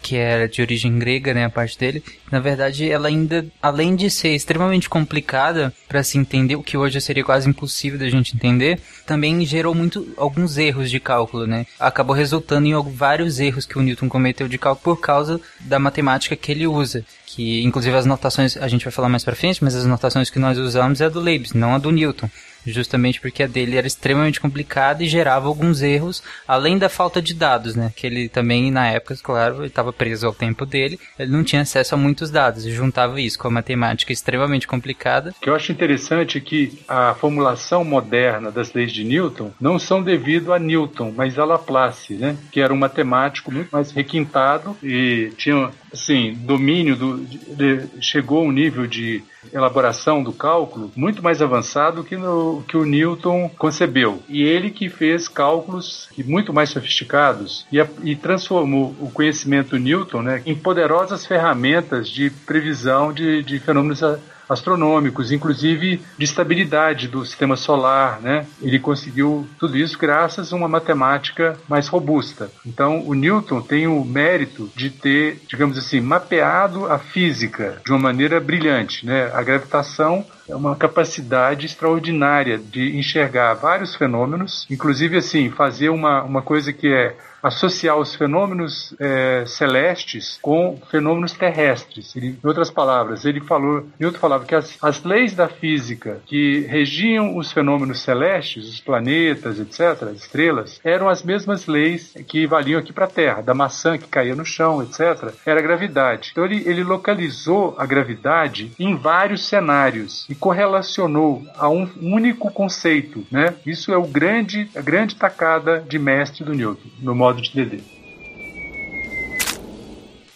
[0.02, 2.04] que era de origem grega, né, a parte dele.
[2.32, 7.00] Na verdade, ela ainda, além de ser extremamente complicada para se entender, o que hoje
[7.02, 11.66] seria quase impossível da gente entender, também gerou muito alguns erros de cálculo, né?
[11.80, 16.36] Acabou resultando em vários erros que o Newton cometeu de cálculo por causa da matemática
[16.36, 17.04] que ele usa.
[17.26, 20.40] Que, inclusive, as notações, a gente vai falar mais pra frente, mas as notações que
[20.40, 22.30] nós usamos é a do Leibniz, não a do Newton.
[22.66, 27.34] Justamente porque a dele era extremamente complicada e gerava alguns erros, além da falta de
[27.34, 27.92] dados, né?
[27.96, 31.96] Que ele também, na época, claro, estava preso ao tempo dele, ele não tinha acesso
[31.96, 35.32] a muitos dados, e juntava isso com a matemática extremamente complicada.
[35.32, 39.80] O que eu acho interessante é que a formulação moderna das leis de Newton não
[39.80, 42.38] são devido a Newton, mas a Laplace, né?
[42.52, 48.44] Que era um matemático muito mais requintado e tinha, assim, domínio do, de- chegou a
[48.48, 49.24] um nível de
[49.54, 54.22] elaboração do cálculo muito mais avançado que, no, que o Newton concebeu.
[54.28, 60.22] E ele que fez cálculos muito mais sofisticados e, a- e transformou o conhecimento Newton
[60.22, 64.20] né, em poderosas ferramentas de previsão de, de fenômenos a-
[64.50, 68.46] astronômicos, inclusive de estabilidade do sistema solar, né?
[68.62, 72.50] Ele conseguiu tudo isso graças a uma matemática mais robusta.
[72.66, 78.00] Então, o Newton tem o mérito de ter, digamos assim, mapeado a física de uma
[78.00, 79.32] maneira brilhante, né?
[79.34, 86.42] A gravitação é uma capacidade extraordinária de enxergar vários fenômenos, inclusive assim, fazer uma, uma
[86.42, 92.16] coisa que é associar os fenômenos eh, celestes com fenômenos terrestres.
[92.16, 96.62] Ele, em outras palavras, ele falou, Newton falava que as, as leis da física que
[96.70, 102.80] regiam os fenômenos celestes, os planetas, etc., as estrelas, eram as mesmas leis que valiam
[102.80, 106.30] aqui para a Terra, da maçã que caía no chão, etc., era a gravidade.
[106.32, 113.26] Então ele, ele localizou a gravidade em vários cenários e correlacionou a um único conceito,
[113.32, 113.56] né?
[113.66, 117.99] Isso é o grande, a grande tacada de mestre do Newton, no modo de entender.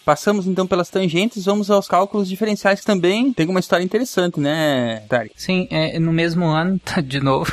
[0.04, 5.02] Passamos então pelas tangentes, vamos aos cálculos diferenciais que também tem uma história interessante, né,
[5.08, 5.32] Tarek?
[5.36, 7.50] Sim, é, no mesmo ano, tá, de novo,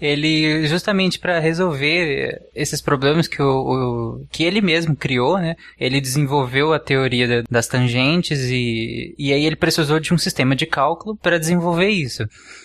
[0.00, 5.56] ele justamente para resolver esses problemas que, o, o- que ele mesmo criou, né?
[5.78, 10.56] Ele desenvolveu a teoria da- das tangentes e, e aí ele precisou de um sistema
[10.56, 12.24] de cálculo para desenvolver isso.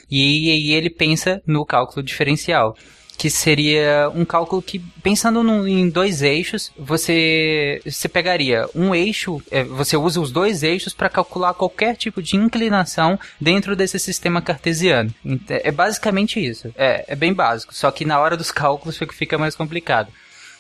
[0.10, 2.76] E aí ele pensa no cálculo diferencial.
[3.18, 9.64] Que seria um cálculo que, pensando em dois eixos, você, você pegaria um eixo, é,
[9.64, 15.14] você usa os dois eixos para calcular qualquer tipo de inclinação dentro desse sistema cartesiano.
[15.50, 16.74] É basicamente isso.
[16.76, 20.10] É, é bem básico, só que na hora dos cálculos fica mais complicado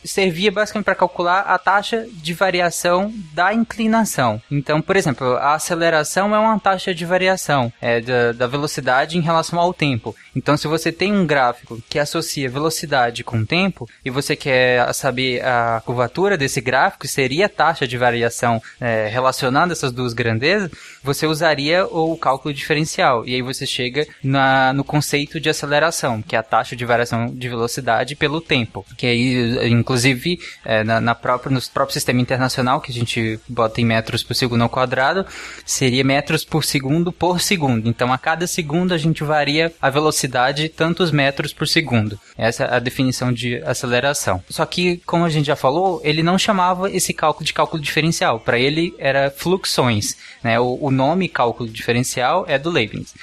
[0.05, 4.41] servia basicamente para calcular a taxa de variação da inclinação.
[4.49, 9.21] Então, por exemplo, a aceleração é uma taxa de variação é, da, da velocidade em
[9.21, 10.15] relação ao tempo.
[10.35, 15.43] Então, se você tem um gráfico que associa velocidade com tempo e você quer saber
[15.43, 20.71] a curvatura desse gráfico, seria a taxa de variação é, relacionando essas duas grandezas,
[21.03, 23.25] você usaria o cálculo diferencial.
[23.25, 27.27] E aí você chega na, no conceito de aceleração, que é a taxa de variação
[27.27, 28.85] de velocidade pelo tempo.
[28.97, 29.94] Que aí, inclusive,
[30.63, 34.33] é, na, na própria, no próprio sistema internacional, que a gente bota em metros por
[34.33, 35.25] segundo ao quadrado,
[35.65, 37.87] seria metros por segundo por segundo.
[37.87, 42.19] Então, a cada segundo a gente varia a velocidade tantos metros por segundo.
[42.37, 44.43] Essa é a definição de aceleração.
[44.49, 48.39] Só que, como a gente já falou, ele não chamava esse cálculo de cálculo diferencial.
[48.39, 50.17] Para ele era fluxões.
[50.43, 50.59] Né?
[50.59, 53.13] O, o nome cálculo diferencial é do Leibniz.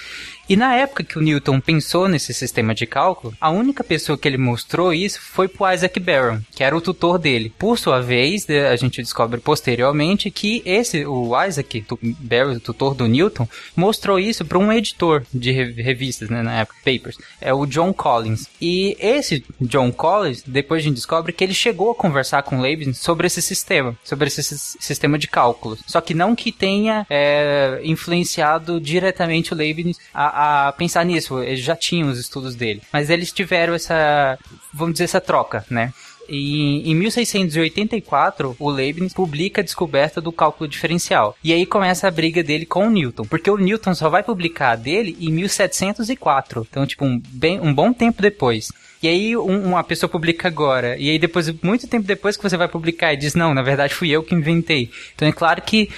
[0.48, 4.26] E na época que o Newton pensou nesse sistema de cálculo, a única pessoa que
[4.28, 7.52] ele mostrou isso foi pro Isaac Barron, que era o tutor dele.
[7.58, 13.48] Por sua vez, a gente descobre posteriormente que esse, o Isaac Barron, tutor do Newton,
[13.76, 17.92] mostrou isso para um editor de re- revistas, né, na época, papers, é o John
[17.92, 18.48] Collins.
[18.60, 22.98] E esse John Collins, depois a gente descobre que ele chegou a conversar com Leibniz
[22.98, 25.80] sobre esse sistema, sobre esse sis- sistema de cálculos.
[25.86, 31.40] Só que não que tenha é, influenciado diretamente o Leibniz a, a pensar nisso.
[31.42, 32.82] Eles já tinham os estudos dele.
[32.92, 34.38] Mas eles tiveram essa,
[34.72, 35.92] vamos dizer, essa troca, né?
[36.28, 41.36] E em 1684, o Leibniz publica a descoberta do cálculo diferencial.
[41.42, 44.76] E aí começa a briga dele com o Newton, porque o Newton só vai publicar
[44.76, 46.66] dele em 1704.
[46.70, 48.68] Então, tipo, um, bem, um bom tempo depois.
[49.02, 52.56] E aí um- uma pessoa publica agora, e aí depois, muito tempo depois que você
[52.56, 54.90] vai publicar, e diz, não, na verdade fui eu que inventei.
[55.14, 55.90] Então é claro que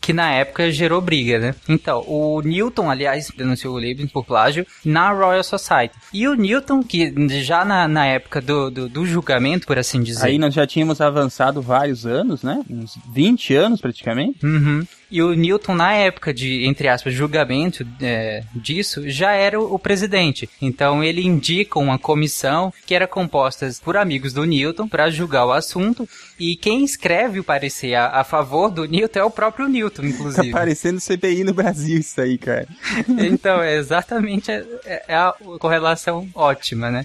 [0.00, 1.54] que na época gerou briga, né?
[1.68, 5.94] Então, o Newton, aliás, denunciou o Leibniz por plágio na Royal Society.
[6.12, 10.26] E o Newton, que já na, na época do, do, do julgamento, por assim dizer...
[10.26, 12.62] Aí nós já tínhamos avançado vários anos, né?
[12.70, 14.44] Uns 20 anos praticamente.
[14.44, 14.86] Uhum.
[15.10, 19.78] E o Newton, na época de, entre aspas, julgamento é, disso, já era o, o
[19.78, 20.48] presidente.
[20.62, 25.52] Então ele indica uma comissão que era composta por amigos do Newton para julgar o
[25.52, 26.08] assunto.
[26.38, 30.08] E quem escreve o parecer a, a favor do Newton é o próprio Newton, Tá
[30.08, 30.50] inclusive.
[30.50, 32.66] parecendo CPI no Brasil isso aí, cara.
[33.08, 34.64] Então, é exatamente é,
[35.08, 37.04] é a correlação ótima, né?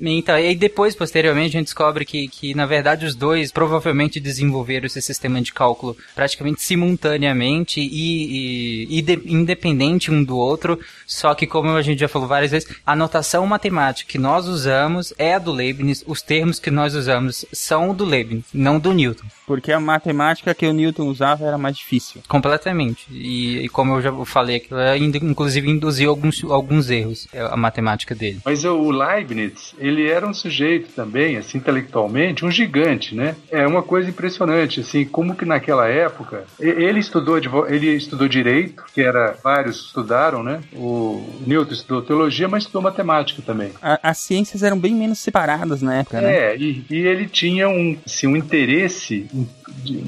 [0.00, 4.20] Então, e aí depois, posteriormente, a gente descobre que, que, na verdade, os dois provavelmente
[4.20, 10.78] desenvolveram esse sistema de cálculo praticamente simultaneamente e, e, e de- independente um do outro,
[11.06, 15.12] só que, como a gente já falou várias vezes, a notação matemática que nós usamos
[15.18, 19.26] é a do Leibniz, os termos que nós usamos são do Leibniz, não do Newton.
[19.46, 22.20] Porque a matemática que o Newton usava era mais difícil.
[22.28, 23.06] Completamente.
[23.10, 28.12] E, e como eu já falei, ainda, inclusive induziu alguns, alguns erros, é, a matemática
[28.12, 28.40] dele.
[28.44, 33.36] Mas o Leibniz, ele era um sujeito também, assim, intelectualmente, um gigante, né?
[33.50, 39.00] É uma coisa impressionante, assim, como que naquela época, ele estudou, ele estudou direito, que
[39.00, 40.60] era, vários estudaram, né?
[40.72, 43.72] O Newton estudou teologia, mas estudou matemática também.
[43.82, 46.34] A- as ciências eram bem menos separadas na época, né?
[46.52, 49.26] É, e, e ele tinha um, assim, um interesse.
[49.84, 50.04] de-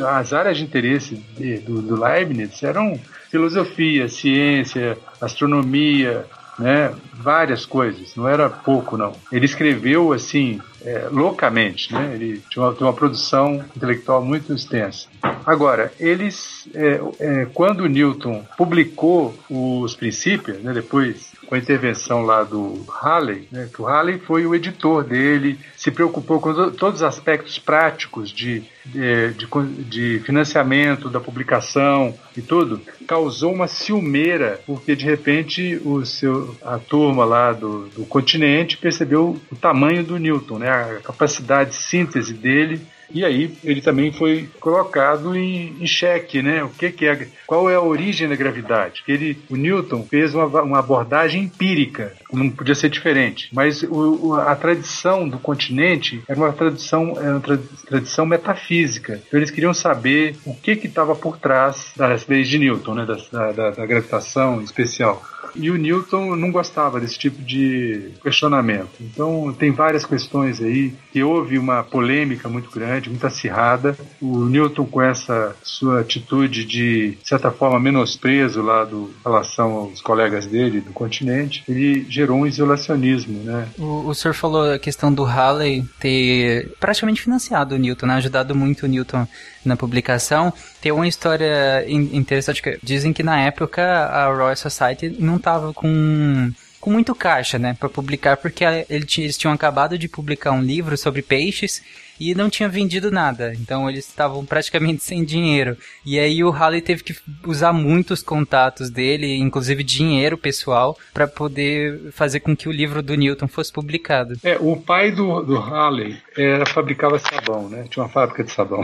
[0.00, 2.98] as áreas de interesse de- do, do Leibniz eram
[3.30, 6.24] filosofia, ciência, astronomia,
[6.58, 6.94] né?
[7.14, 9.12] Várias coisas, não era pouco, não.
[9.30, 12.12] Ele escreveu assim, é, loucamente, né?
[12.14, 15.08] Ele tinha uma, tinha uma produção intelectual muito extensa.
[15.46, 20.72] Agora, eles, é, é, quando Newton publicou os princípios, né?
[20.72, 25.58] Depois com a intervenção lá do Halley, né, que o Halley foi o editor dele,
[25.76, 29.46] se preocupou com to- todos os aspectos práticos de, de, de
[29.82, 36.78] de financiamento da publicação e tudo, causou uma ciumeira, porque de repente o seu, a
[36.78, 42.32] turma lá do, do continente percebeu o tamanho do Newton, né, a capacidade de síntese
[42.32, 42.80] dele
[43.14, 46.62] e aí ele também foi colocado em, em xeque, né?
[46.64, 49.02] O que, que é, qual é a origem da gravidade?
[49.04, 53.48] Que ele, o Newton fez uma, uma abordagem empírica, não podia ser diferente.
[53.52, 59.20] Mas o, a tradição do continente era uma tradição, era uma tra- tradição metafísica.
[59.26, 63.06] Então eles queriam saber o que estava por trás das leis de Newton, né?
[63.06, 65.22] Da, da, da gravitação especial.
[65.54, 68.90] E o Newton não gostava desse tipo de questionamento.
[69.00, 73.96] Então, tem várias questões aí que houve uma polêmica muito grande, muito acirrada.
[74.20, 79.72] O Newton, com essa sua atitude de, de certa forma, menosprezo lá do, em relação
[79.72, 83.68] aos colegas dele do continente, ele gerou um isolacionismo, né?
[83.78, 88.14] O, o senhor falou a questão do Halley ter praticamente financiado o Newton, né?
[88.14, 89.26] ajudado muito o Newton
[89.64, 90.52] na publicação.
[90.82, 95.72] Tem uma história in- interessante que dizem que na época a Royal Society não estava
[95.72, 100.98] com com muito caixa, né, para publicar, porque eles tinham acabado de publicar um livro
[100.98, 101.80] sobre peixes
[102.18, 103.54] e não tinha vendido nada.
[103.54, 105.76] Então eles estavam praticamente sem dinheiro.
[106.04, 107.14] E aí o Halley teve que
[107.46, 113.14] usar muitos contatos dele, inclusive dinheiro pessoal, para poder fazer com que o livro do
[113.14, 114.34] Newton fosse publicado.
[114.42, 117.86] É, o pai do, do Halley era, fabricava sabão, né?
[117.88, 118.82] Tinha uma fábrica de sabão.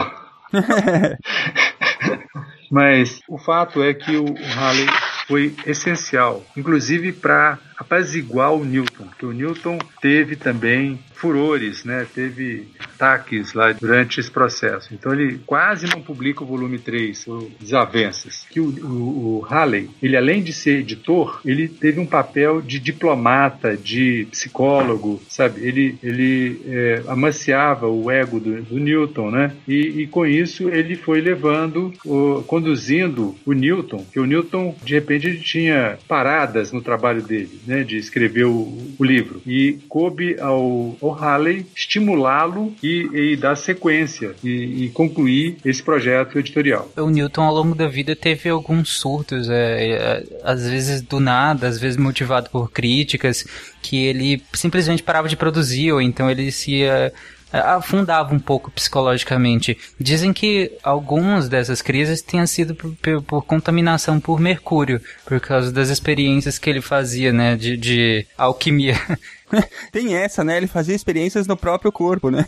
[2.71, 4.87] Mas o fato é que o Halley
[5.27, 12.07] foi essencial, inclusive para apaziguar o Newton, porque o Newton teve também furores, né?
[12.15, 14.95] Teve ataques lá durante esse processo.
[14.95, 18.47] Então ele quase não publica o volume 3, o Desavenças.
[18.49, 22.79] Que o, o, o Halley, ele além de ser editor, ele teve um papel de
[22.79, 25.67] diplomata, de psicólogo, sabe?
[25.67, 29.53] Ele, ele é, amaciava o ego do, do Newton, né?
[29.67, 34.95] E, e com isso ele foi levando, o, conduzindo o Newton, que o Newton, de
[34.95, 37.83] repente, ele tinha paradas no trabalho dele, né?
[37.83, 39.43] De escrever o, o livro.
[39.47, 46.39] E coube ao, ao Halley estimulá-lo e, e dar sequência e, e concluir esse projeto
[46.39, 46.91] editorial.
[46.97, 51.69] O Newton, ao longo da vida, teve alguns surtos, é, é, às vezes do nada,
[51.69, 53.45] às vezes motivado por críticas,
[53.83, 57.13] que ele simplesmente parava de produzir, ou então ele se é,
[57.53, 59.77] afundava um pouco psicologicamente.
[59.99, 65.89] Dizem que algumas dessas crises tenham sido por- por contaminação por mercúrio, por causa das
[65.89, 68.95] experiências que ele fazia, né, de, de alquimia.
[69.93, 70.57] Tem essa, né?
[70.57, 72.47] Ele fazia experiências no próprio corpo, né?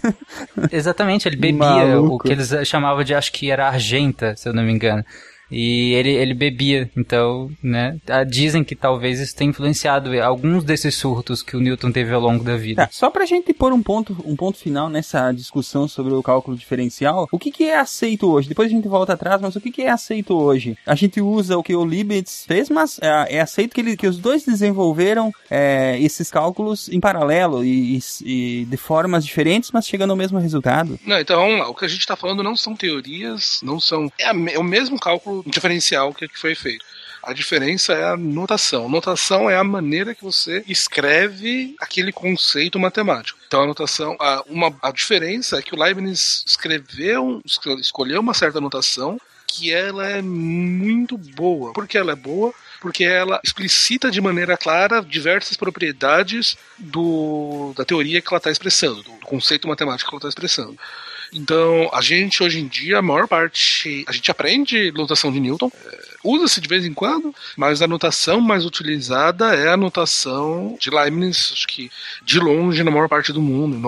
[0.71, 2.15] Exatamente, ele bebia Maluco.
[2.15, 5.05] o que eles chamavam de, acho que era argenta, se eu não me engano.
[5.51, 7.97] E ele, ele bebia, então, né?
[8.29, 12.45] Dizem que talvez isso tenha influenciado alguns desses surtos que o Newton teve ao longo
[12.45, 12.87] da vida.
[12.87, 16.57] Tá, só pra gente pôr um ponto, um ponto final nessa discussão sobre o cálculo
[16.57, 18.49] diferencial, o que, que é aceito hoje?
[18.49, 20.77] Depois a gente volta atrás, mas o que, que é aceito hoje?
[20.87, 24.07] A gente usa o que o Leibniz fez, mas é, é aceito que, ele, que
[24.07, 29.87] os dois desenvolveram é, esses cálculos em paralelo e, e- e de formas diferentes, mas
[29.87, 30.99] chegando ao mesmo resultado.
[31.05, 31.69] Não, então vamos lá.
[31.69, 34.11] O que a gente está falando não são teorias, não são.
[34.19, 36.85] É, a é o mesmo cálculo diferencial que que foi feito.
[37.23, 38.89] A diferença é a notação.
[38.89, 43.39] Notação é a maneira que você escreve aquele conceito matemático.
[43.47, 48.33] Então a notação, a, uma, a diferença é que o Leibniz escreveu, esco- escolheu uma
[48.33, 51.73] certa notação que ela é muito boa.
[51.75, 52.55] Por que ela é boa?
[52.81, 59.03] Porque ela explicita de maneira clara diversas propriedades do, da teoria que ela está expressando,
[59.03, 60.79] do conceito matemático que ela está expressando.
[61.33, 65.71] Então, a gente hoje em dia, a maior parte, a gente aprende notação de Newton,
[65.85, 70.91] é, usa-se de vez em quando, mas a notação mais utilizada é a notação de
[70.91, 71.91] Leibniz, acho que
[72.23, 73.81] de longe na maior parte do mundo, em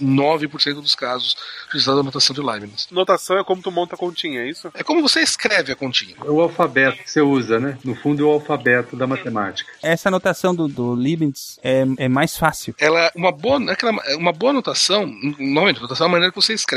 [0.00, 2.86] 99% dos casos, utilizada a notação de Leibniz.
[2.90, 4.70] Notação é como tu monta a continha, é isso?
[4.74, 6.14] É como você escreve a continha.
[6.24, 7.78] É o alfabeto que você usa, né?
[7.84, 9.70] No fundo, é o alfabeto da matemática.
[9.82, 12.74] Essa anotação do, do Leibniz é, é mais fácil.
[12.78, 15.06] Ela uma boa, não é aquela- é uma boa anotação,
[15.38, 16.75] normalmente, anotação é a maneira que você escreve.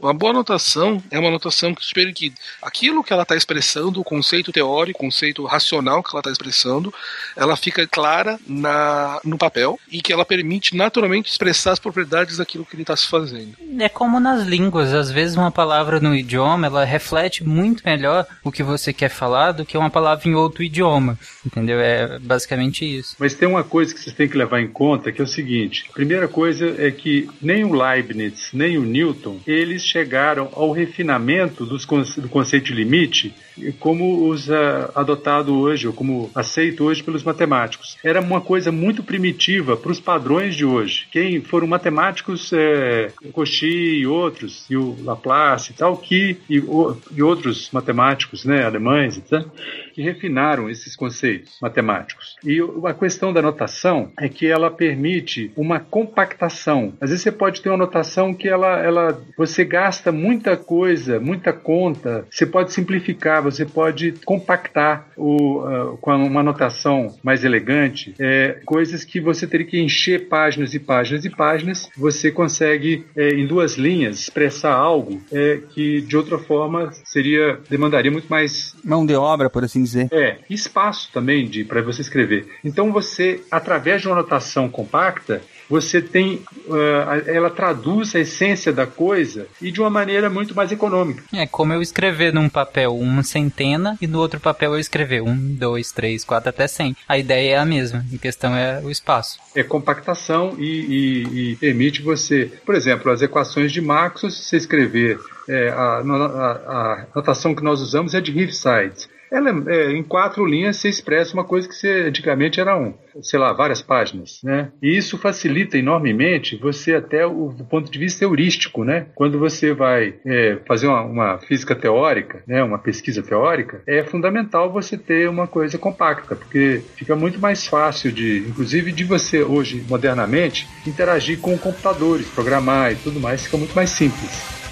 [0.00, 2.32] Uma boa anotação é uma anotação que espera que
[2.62, 6.92] aquilo que ela está expressando, o conceito teórico, o conceito racional que ela está expressando,
[7.36, 12.64] ela fica clara na, no papel e que ela permite naturalmente expressar as propriedades daquilo
[12.64, 13.54] que ele está se fazendo.
[13.78, 18.50] É como nas línguas, às vezes uma palavra no idioma, ela reflete muito melhor o
[18.50, 21.80] que você quer falar do que uma palavra em outro idioma, entendeu?
[21.80, 23.16] É basicamente isso.
[23.18, 25.86] Mas tem uma coisa que vocês têm que levar em conta, que é o seguinte.
[25.90, 31.64] A primeira coisa é que nem o Leibniz, nem o Newton, eles chegaram ao refinamento
[31.64, 31.84] dos
[32.16, 33.34] do conceito de limite
[33.78, 37.96] como os ah, adotado hoje, ou como aceito hoje pelos matemáticos.
[38.02, 41.06] Era uma coisa muito primitiva para os padrões de hoje.
[41.10, 46.96] Quem foram matemáticos, é, Cauchy e outros, e o Laplace e tal, que, e, o-
[47.14, 49.46] e outros matemáticos né, alemães, etc.,
[49.94, 52.36] que refinaram esses conceitos matemáticos.
[52.44, 56.92] E a questão da notação é que ela permite uma compactação.
[57.00, 61.52] Às vezes você pode ter uma notação que ela, ela você gasta muita coisa, muita
[61.52, 68.60] conta, você pode simplificar, você pode compactar o, ah, com uma notação mais elegante, é,
[68.64, 73.46] coisas que você teria que encher páginas e páginas e páginas, você consegue é, em
[73.46, 79.14] duas linhas expressar algo é, que de outra forma seria demandaria muito mais Mão de
[79.14, 80.08] obra, por assim dizer.
[80.12, 82.46] é, espaço também de para você escrever.
[82.64, 88.86] Então você, através de uma anotação compacta, você tem, ah, ela traduz a essência da
[88.86, 91.22] coisa e de uma maneira muito mais econômica.
[91.32, 95.36] É como eu escrever num papel uma centena e no outro papel eu escrever um,
[95.54, 96.96] dois, três, quatro até cem.
[97.08, 99.38] A ideia é a mesma, a questão é o espaço.
[99.54, 104.56] É compactação e, e- e permite você, por exemplo, as equações de Maxwell, se você
[104.56, 109.08] escrever é, a, a- a notação que nós usamos é de Hillside.
[109.34, 112.94] Ela é, é, em quatro linhas você expressa uma coisa que você, antigamente era um,
[113.20, 114.70] sei lá, várias páginas, né?
[114.80, 119.06] E isso facilita enormemente você até o, do ponto de vista heurístico, né?
[119.16, 122.62] Quando você vai é, fazer uma, uma física teórica, né?
[122.62, 128.12] Uma pesquisa teórica, é fundamental você ter uma coisa compacta, porque fica muito mais fácil
[128.12, 133.74] de, inclusive, de você hoje modernamente interagir com computadores, programar e tudo mais, fica muito
[133.74, 134.63] mais simples.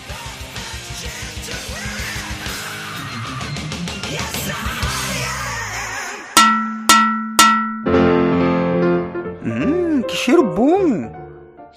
[10.63, 11.13] Bom!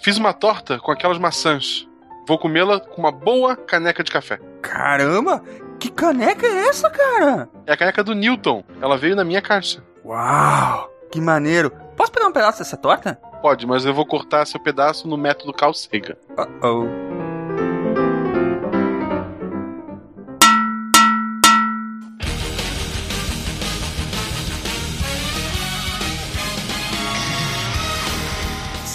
[0.03, 1.87] Fiz uma torta com aquelas maçãs.
[2.27, 4.39] Vou comê-la com uma boa caneca de café.
[4.61, 5.41] Caramba!
[5.79, 7.49] Que caneca é essa, cara?
[7.65, 8.63] É a caneca do Newton.
[8.81, 9.83] Ela veio na minha caixa.
[10.03, 10.89] Uau!
[11.11, 11.71] Que maneiro!
[11.95, 13.19] Posso pegar um pedaço dessa torta?
[13.41, 16.15] Pode, mas eu vou cortar seu pedaço no método Carl Sagan.
[16.37, 17.14] Uh-oh.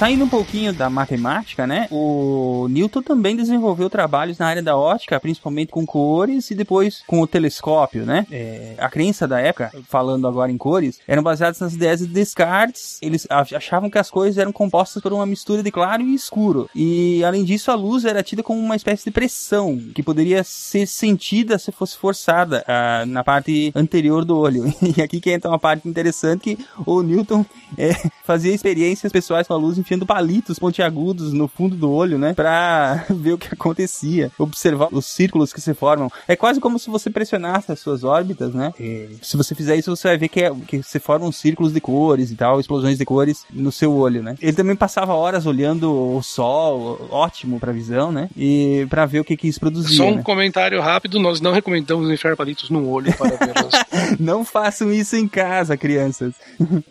[0.00, 1.86] Saindo um pouquinho da matemática, né?
[1.90, 7.20] O Newton também desenvolveu trabalhos na área da ótica, principalmente com cores e depois com
[7.20, 8.26] o telescópio, né?
[8.32, 12.96] É, a crença da época, falando agora em cores, eram baseadas nas ideias de Descartes.
[13.02, 16.66] Eles ach- achavam que as cores eram compostas por uma mistura de claro e escuro.
[16.74, 20.86] E além disso, a luz era tida como uma espécie de pressão que poderia ser
[20.86, 24.64] sentida se fosse forçada ah, na parte anterior do olho.
[24.96, 27.44] E aqui que entra uma parte interessante que o Newton
[27.76, 27.92] é,
[28.24, 32.32] fazia experiências pessoais com a luz enfiando palitos pontiagudos no fundo do olho, né?
[32.32, 34.30] Pra ver o que acontecia.
[34.38, 36.10] Observar os círculos que se formam.
[36.28, 38.72] É quase como se você pressionasse as suas órbitas, né?
[38.78, 41.80] E se você fizer isso, você vai ver que, é, que se formam círculos de
[41.80, 44.36] cores e tal, explosões de cores no seu olho, né?
[44.40, 48.28] Ele também passava horas olhando o sol, ótimo pra visão, né?
[48.36, 50.22] E pra ver o que que isso produzia, Só um né?
[50.22, 55.16] comentário rápido: nós não recomendamos enfiar palitos no olho para ver as Não façam isso
[55.16, 56.34] em casa, crianças.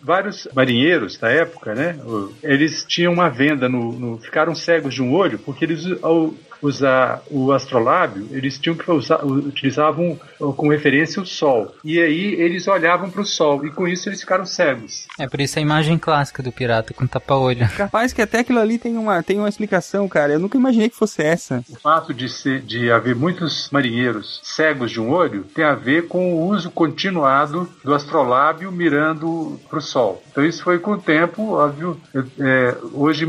[0.01, 1.97] Vários marinheiros da época, né?
[2.43, 5.85] Eles tinham uma venda no, no- ficaram cegos de um olho porque eles
[6.62, 11.74] usar o astrolábio, eles tinham que usar, utilizavam como referência o Sol.
[11.84, 15.07] E aí eles olhavam para o Sol e com isso eles ficaram cegos.
[15.18, 17.68] É por isso a imagem clássica do pirata com tapa-olho.
[17.76, 20.34] Capaz que até aquilo ali tem uma, tem uma explicação, cara.
[20.34, 21.64] Eu nunca imaginei que fosse essa.
[21.70, 26.07] O fato de, ser, de haver muitos marinheiros cegos de um olho tem a ver
[26.07, 30.24] com o uso continuado do astrolábio mirando para o Sol.
[30.32, 31.99] Então isso foi com o tempo, óbvio.
[32.39, 33.26] É, hoje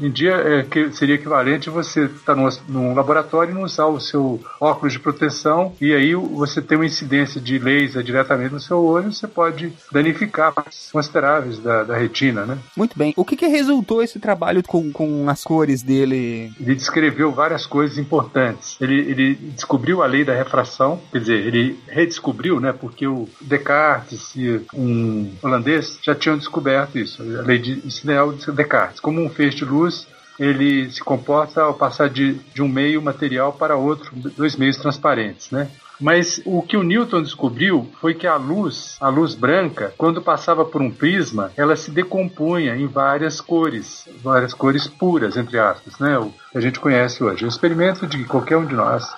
[0.00, 4.00] em dia é, que seria equivalente você estar num, num laboratório e não usar o
[4.00, 8.78] seu óculos de proteção e aí você tem uma incidência de laser diretamente no seu
[8.82, 10.52] olho, você pode danificar
[10.92, 12.58] consideráveis da, da retina, né?
[12.76, 13.12] Muito bem.
[13.16, 16.52] O que, que resultou esse trabalho com, com as cores dele?
[16.60, 18.76] Ele descreveu várias coisas importantes.
[18.80, 22.72] Ele, ele descobriu a lei da refração, quer dizer, ele redescobriu, né?
[22.72, 27.22] Porque o Descartes e um holandês já tinham descoberto isso.
[27.22, 29.00] A lei de Snell de Descartes.
[29.00, 30.06] Como um feixe de luz
[30.40, 35.50] ele se comporta ao passar de, de um meio material para outro, dois meios transparentes,
[35.50, 35.70] né?
[36.00, 40.64] Mas o que o Newton descobriu foi que a luz, a luz branca, quando passava
[40.64, 46.18] por um prisma, ela se decompunha em várias cores, várias cores puras, entre aspas, né?
[46.18, 47.42] O que a gente conhece hoje.
[47.42, 49.14] É um experimento de qualquer um de nós.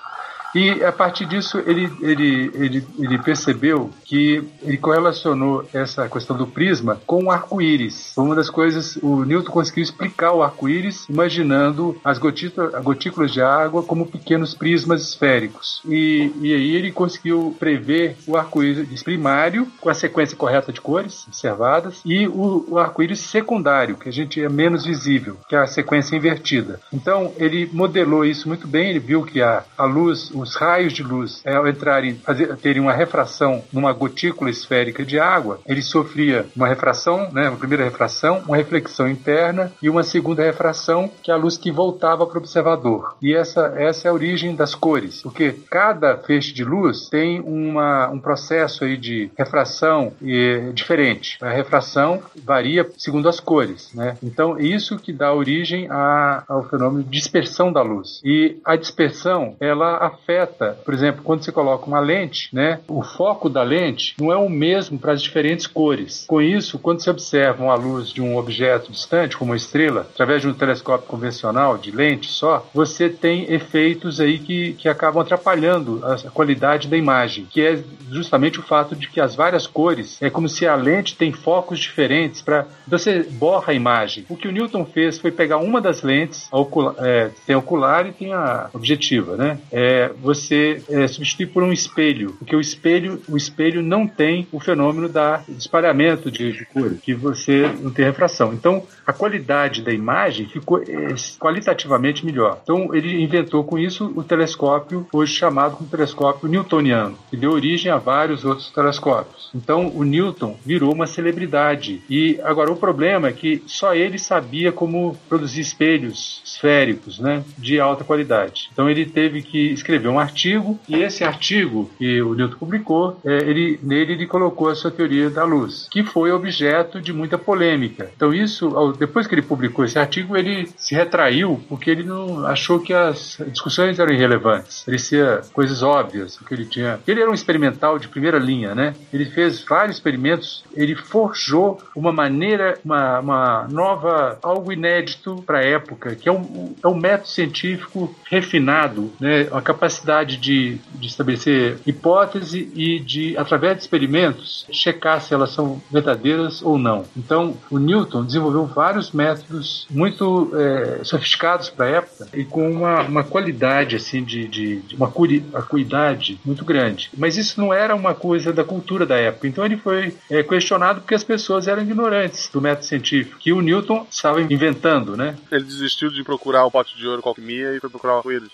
[0.54, 6.46] E a partir disso ele, ele, ele, ele percebeu que ele correlacionou essa questão do
[6.46, 8.12] prisma com o arco-íris.
[8.16, 14.06] Uma das coisas, o Newton conseguiu explicar o arco-íris imaginando as gotículas, de água como
[14.06, 15.80] pequenos prismas esféricos.
[15.86, 21.26] E, e aí ele conseguiu prever o arco-íris primário com a sequência correta de cores
[21.26, 25.66] observadas e o, o arco-íris secundário, que a gente é menos visível, que é a
[25.66, 26.80] sequência invertida.
[26.92, 31.02] Então ele modelou isso muito bem, ele viu que a, a luz, os raios de
[31.02, 36.68] luz, ao entrarem, fazer, terem uma refração numa gotícula esférica de água, ele sofria uma
[36.68, 41.36] refração, né, uma primeira refração, uma reflexão interna e uma segunda refração, que é a
[41.36, 43.16] luz que voltava para o observador.
[43.22, 48.08] E essa, essa é a origem das cores, porque cada feixe de luz tem uma,
[48.08, 51.38] um processo aí de refração e, diferente.
[51.40, 54.16] A refração varia segundo as cores, né?
[54.22, 58.20] Então, isso que dá origem a, ao fenômeno de dispersão da luz.
[58.24, 63.02] E a dispersão, ela afeta afeta, por exemplo, quando você coloca uma lente, né, o
[63.02, 66.24] foco da lente não é o mesmo para as diferentes cores.
[66.26, 70.42] Com isso, quando você observa a luz de um objeto distante, como uma estrela, através
[70.42, 76.00] de um telescópio convencional de lente só, você tem efeitos aí que, que acabam atrapalhando
[76.04, 80.30] a, qualidade da imagem, que é justamente o fato de que as várias cores é
[80.30, 84.24] como se a lente tem focos diferentes para você borra a imagem.
[84.28, 87.58] O que o Newton fez foi pegar uma das lentes, a ocular, é, tem a
[87.58, 89.58] ocular e tem a objetiva, né?
[89.70, 94.60] É, você é, substitui por um espelho, porque o espelho, o espelho não tem o
[94.60, 96.68] fenômeno da espalhamento de, de
[97.02, 98.52] que você não tem refração.
[98.52, 102.60] Então, a qualidade da imagem ficou é, qualitativamente melhor.
[102.62, 107.90] Então, ele inventou com isso o telescópio, hoje chamado como telescópio newtoniano, que deu origem
[107.90, 109.50] a vários outros telescópios.
[109.54, 112.02] Então, o Newton virou uma celebridade.
[112.08, 117.80] E agora o problema é que só ele sabia como produzir espelhos esféricos, né, de
[117.80, 118.68] alta qualidade.
[118.72, 123.38] Então, ele teve que escrever um artigo e esse artigo que o Newton publicou, é,
[123.38, 128.10] ele, nele ele colocou a sua teoria da luz, que foi objeto de muita polêmica.
[128.16, 132.80] Então isso, depois que ele publicou esse artigo, ele se retraiu porque ele não achou
[132.80, 137.00] que as discussões eram irrelevantes, parecia coisas óbvias o que ele tinha.
[137.06, 138.94] Ele era um experimental de primeira linha, né?
[139.12, 145.64] Ele fez vários experimentos, ele forjou uma maneira, uma, uma nova, algo inédito para a
[145.64, 149.48] época, que é um, é um método científico refinado, né?
[149.52, 149.91] A capacidade
[150.40, 156.78] de, de estabelecer hipótese e de, através de experimentos, checar se elas são verdadeiras ou
[156.78, 157.04] não.
[157.16, 163.02] Então, o Newton desenvolveu vários métodos muito eh, sofisticados para a época e com uma,
[163.02, 167.10] uma qualidade assim de, de, de uma curi- acuidade muito grande.
[167.16, 169.46] Mas isso não era uma coisa da cultura da época.
[169.46, 173.60] Então ele foi eh, questionado porque as pessoas eram ignorantes do método científico que o
[173.60, 175.36] Newton estava inventando, né?
[175.50, 178.50] Ele desistiu de procurar o pote de ouro com alquimia e foi procurar o arco-íris.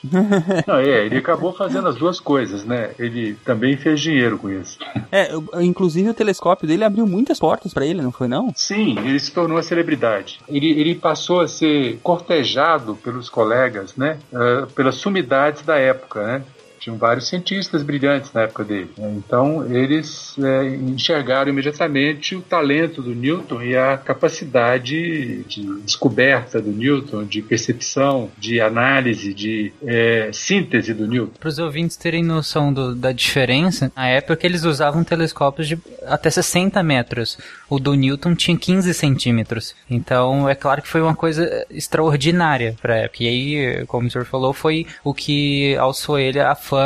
[0.67, 2.91] Não, é, ele acabou fazendo as duas coisas, né?
[2.99, 4.79] Ele também fez dinheiro com isso.
[5.13, 5.31] É,
[5.63, 8.53] inclusive o telescópio dele abriu muitas portas pra ele, não foi não?
[8.55, 10.41] Sim, ele se tornou uma celebridade.
[10.49, 14.19] Ele, ele passou a ser cortejado pelos colegas, né?
[14.33, 16.43] eh, pelas sumidades da época, né?
[16.89, 18.91] Tinham vários cientistas brilhantes na época dele.
[18.97, 19.13] né?
[19.15, 26.71] Então, eles é, enxergaram imediatamente o talento do Newton e a capacidade de descoberta do
[26.71, 31.33] Newton, de percepção, de análise, de é, síntese do Newton.
[31.39, 36.31] Para os ouvintes terem noção do- da diferença, na época eles usavam telescópios de até
[36.31, 37.37] 60 metros.
[37.69, 39.75] O do Newton tinha 15 centímetros.
[39.91, 43.25] Então, é claro que foi uma coisa extraordinária para a época.
[43.25, 46.78] E aí, como o senhor falou, foi o que alçou ele a fama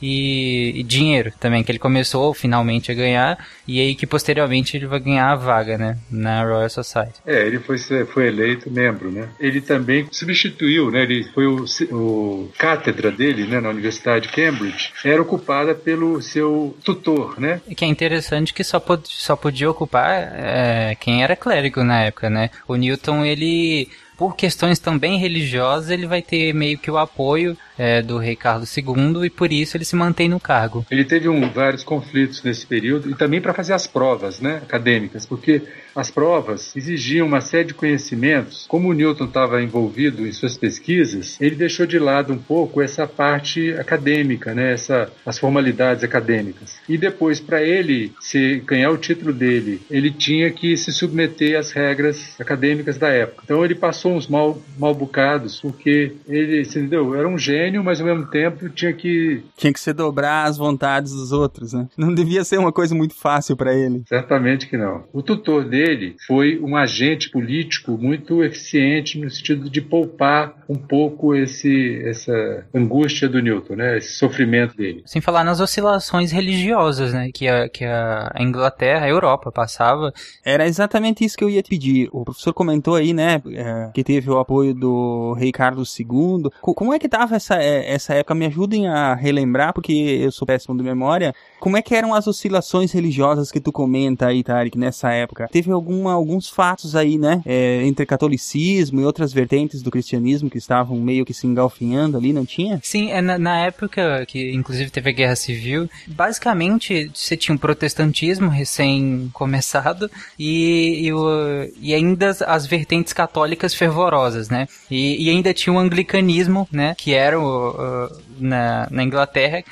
[0.00, 3.38] e, e dinheiro também, que ele começou finalmente a ganhar.
[3.66, 5.96] E aí que posteriormente ele vai ganhar a vaga, né?
[6.10, 7.20] Na Royal Society.
[7.26, 9.28] É, ele foi, foi eleito membro, né?
[9.38, 11.02] Ele também substituiu, né?
[11.02, 13.60] Ele foi o, o cátedra dele, né?
[13.60, 17.60] Na Universidade de Cambridge, era ocupada pelo seu tutor, né?
[17.68, 22.02] E que é interessante que só, pod- só podia ocupar é, quem era clérigo na
[22.02, 22.50] época, né?
[22.66, 28.02] O Newton, ele, por questões também religiosas, ele vai ter meio que o apoio é,
[28.02, 30.86] do rei Carlos II e por isso ele se mantém no cargo.
[30.90, 35.26] Ele teve um, vários conflitos nesse período e também para fazer as provas né, acadêmicas,
[35.26, 35.62] porque
[35.94, 38.66] as provas exigiam uma série de conhecimentos.
[38.66, 43.06] Como o Newton estava envolvido em suas pesquisas, ele deixou de lado um pouco essa
[43.06, 46.76] parte acadêmica, né, essa, as formalidades acadêmicas.
[46.88, 51.72] E depois, para ele se ganhar o título dele, ele tinha que se submeter às
[51.72, 53.42] regras acadêmicas da época.
[53.44, 57.14] Então ele passou uns mal, mal bocados, porque ele, entendeu?
[57.14, 61.12] Era um gênio, mas ao mesmo tempo tinha que Tinha que se dobrar às vontades
[61.12, 61.86] dos outros, né?
[61.96, 64.02] Não devia ser uma coisa muito fácil pra ele.
[64.08, 65.04] Certamente que não.
[65.12, 71.34] O tutor dele foi um agente político muito eficiente no sentido de poupar um pouco
[71.34, 73.98] esse, essa angústia do Newton, né?
[73.98, 75.02] esse sofrimento dele.
[75.06, 77.30] Sem falar nas oscilações religiosas, né?
[77.32, 80.12] Que a, que a Inglaterra, a Europa passava.
[80.44, 82.08] Era exatamente isso que eu ia te pedir.
[82.12, 86.50] O professor comentou aí, né, é, que teve o apoio do rei Carlos II.
[86.60, 88.34] Co- Como é que tava essa, é, essa época?
[88.34, 91.34] Me ajudem a relembrar, porque eu sou péssimo de memória.
[91.60, 95.48] Como é que eram as oscilações religiosas que tu comenta aí, Tarek, nessa época?
[95.50, 100.58] Teve alguma, alguns fatos aí, né, é, entre catolicismo e outras vertentes do cristianismo que
[100.58, 102.80] estavam meio que se engalfinhando ali, não tinha?
[102.82, 107.58] Sim, é na, na época que inclusive teve a Guerra Civil, basicamente você tinha um
[107.58, 114.66] protestantismo recém-começado e, e, e ainda as, as vertentes católicas fervorosas, né?
[114.90, 116.94] E, e ainda tinha o anglicanismo, né?
[116.96, 119.62] Que era o- na, na Inglaterra.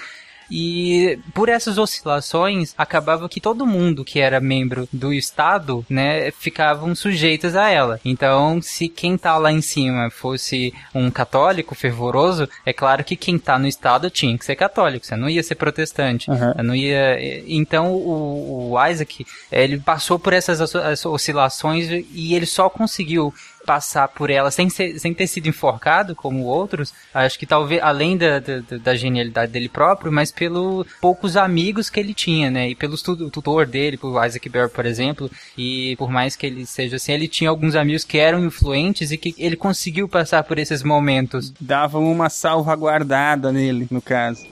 [0.53, 6.93] E por essas oscilações, acabava que todo mundo que era membro do Estado, né, ficavam
[6.93, 8.01] sujeitos a ela.
[8.05, 13.39] Então, se quem tá lá em cima fosse um católico fervoroso, é claro que quem
[13.39, 16.29] tá no Estado tinha que ser católico, você não ia ser protestante.
[16.29, 16.55] Aham.
[16.65, 17.17] Não ia...
[17.47, 23.33] Então, o, o Isaac, ele passou por essas os- as oscilações e ele só conseguiu
[23.67, 28.17] passar por ela sem, ser- sem ter sido enforcado como outros, acho que talvez além
[28.17, 32.69] da, da, da genialidade dele próprio, mas pelo poucos amigos que ele tinha, né?
[32.71, 36.67] E pelo tu- tutor dele, por Isaac Barr, por exemplo, e por mais que ele
[36.67, 40.59] seja assim, ele tinha alguns amigos que eram influentes e que ele conseguiu passar por
[40.59, 41.53] esses momentos.
[41.61, 44.47] davam uma salvaguardada nele, no caso.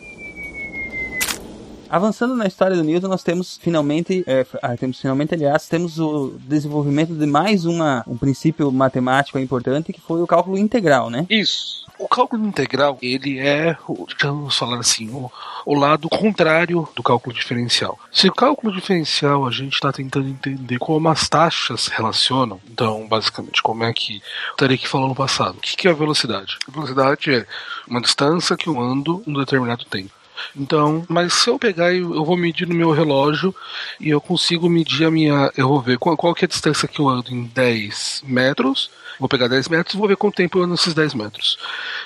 [1.91, 6.35] Avançando na história do Newton, nós temos finalmente, é, ah, temos finalmente, aliás, temos o
[6.41, 11.27] desenvolvimento de mais uma, um princípio matemático importante, que foi o cálculo integral, né?
[11.31, 11.87] Isso.
[11.99, 13.77] O cálculo integral, ele é,
[14.23, 15.31] vamos falar assim, o,
[15.67, 17.99] o lado contrário do cálculo diferencial.
[18.13, 23.09] Se o cálculo diferencial a gente está tentando entender como as taxas se relacionam, então,
[23.09, 24.23] basicamente, como é que
[24.53, 25.57] o Tarek falou no passado.
[25.57, 26.57] O que que é a velocidade?
[26.69, 27.47] A velocidade é
[27.89, 30.18] uma distância que eu ando em um determinado tempo.
[30.57, 33.55] Então, mas se eu pegar e eu vou medir no meu relógio
[34.01, 35.51] e eu consigo medir a minha.
[35.57, 38.91] Eu vou ver qual, qual que é a distância que eu ando em 10 metros.
[39.19, 41.59] Vou pegar 10 metros e vou ver quanto tempo eu ando nesses 10 metros.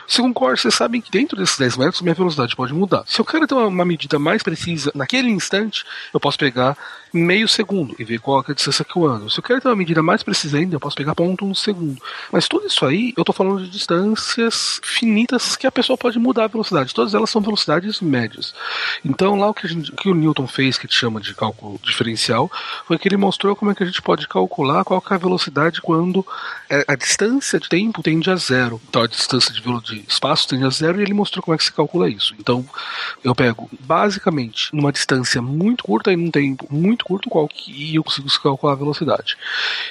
[0.07, 3.05] Segundo Core, vocês sabem que dentro desses 10 metros minha velocidade pode mudar.
[3.07, 6.77] Se eu quero ter uma, medida mais precisa naquele instante, eu posso pegar
[7.13, 9.29] meio segundo e ver qual é a distância que eu ando.
[9.29, 12.01] Se eu quero ter uma medida mais precisa ainda, eu posso pegar ponto um segundo.
[12.31, 16.45] Mas tudo isso aí, eu tô falando de distâncias finitas que a pessoa pode mudar
[16.45, 16.95] a velocidade.
[16.95, 18.55] Todas elas são velocidades médias.
[19.05, 21.79] Então, lá o que, gente- que o Newton fez, que a gente chama de cálculo
[21.83, 22.51] diferencial,
[22.87, 25.83] foi que ele mostrou como é que a gente pode calcular qual é a velocidade
[25.83, 26.27] quando
[26.71, 28.81] é, a distância de tempo tende a zero.
[28.89, 31.59] Então, a distância de, velo- de espaço tende a zero e ele mostrou como é
[31.59, 32.35] que se calcula isso.
[32.39, 32.65] Então,
[33.25, 37.97] eu pego, basicamente, numa distância muito curta e num tempo muito curto, qual que e
[37.97, 39.37] eu consigo calcular a velocidade.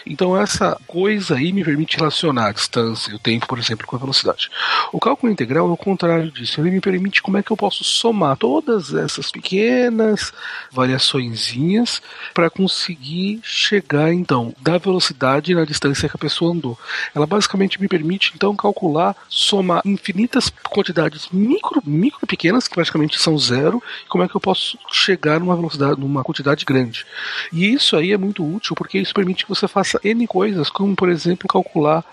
[0.06, 3.96] Então, essa coisa aí me permite relacionar a distância e o tempo, por exemplo, com
[3.96, 4.50] a velocidade.
[4.92, 6.62] O cálculo integral é o contrário disso.
[6.62, 10.32] Ele me permite como é que eu posso somar somar todas essas pequenas
[10.72, 12.02] variaçõezinhas
[12.34, 16.78] para conseguir chegar então da velocidade na distância que a pessoa andou.
[17.14, 23.38] Ela basicamente me permite então calcular, somar infinitas quantidades micro, micro pequenas, que praticamente são
[23.38, 27.06] zero, e como é que eu posso chegar numa velocidade, numa quantidade grande.
[27.52, 30.96] E isso aí é muito útil porque isso permite que você faça N coisas, como
[30.96, 32.04] por exemplo calcular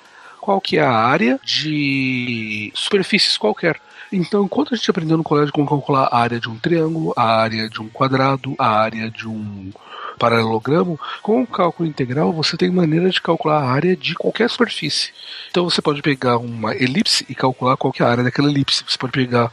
[0.41, 3.80] qual que é a área de superfícies qualquer.
[4.11, 7.43] Então, enquanto a gente aprendeu no colégio como calcular a área de um triângulo, a
[7.43, 9.70] área de um quadrado, a área de um
[10.19, 15.12] paralelogramo, com o cálculo integral você tem maneira de calcular a área de qualquer superfície.
[15.51, 18.85] Então você pode pegar uma elipse e calcular qual é a área daquela elipse.
[18.86, 19.51] Você pode pegar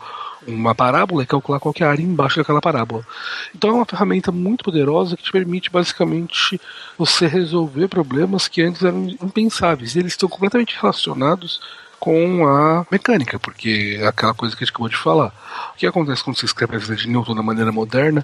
[0.48, 3.06] uma parábola e calcular qual é a área embaixo daquela parábola.
[3.54, 6.60] Então é uma ferramenta muito poderosa que te permite basicamente
[6.98, 9.96] você resolver problemas que antes eram impensáveis.
[9.96, 11.62] E eles estão completamente relacionados
[12.00, 15.34] com a mecânica, porque é aquela coisa que a gente acabou de falar.
[15.74, 18.24] O que acontece quando você escreve a vida de Newton da maneira moderna?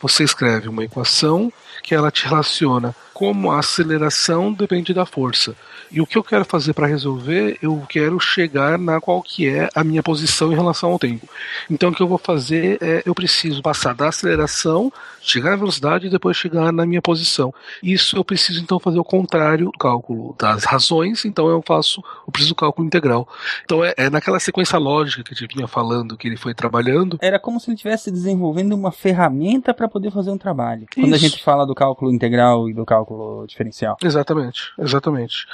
[0.00, 1.52] Você escreve uma equação
[1.90, 5.54] que ela te relaciona como a aceleração depende da força.
[5.92, 9.68] E o que eu quero fazer para resolver, eu quero chegar na qual que é
[9.74, 11.28] a minha posição em relação ao tempo.
[11.68, 14.90] Então o que eu vou fazer é eu preciso passar da aceleração,
[15.20, 17.52] chegar na velocidade e depois chegar na minha posição.
[17.82, 22.32] Isso eu preciso então fazer o contrário do cálculo das razões, então eu faço, eu
[22.32, 23.28] preciso do cálculo integral.
[23.66, 27.18] Então é, é naquela sequência lógica que a gente vinha falando, que ele foi trabalhando.
[27.20, 30.86] Era como se ele estivesse desenvolvendo uma ferramenta para poder fazer um trabalho.
[30.94, 31.28] Quando a Isso.
[31.28, 33.09] gente fala do cálculo integral e do cálculo
[33.46, 33.96] diferencial.
[34.02, 35.46] Exatamente, exatamente.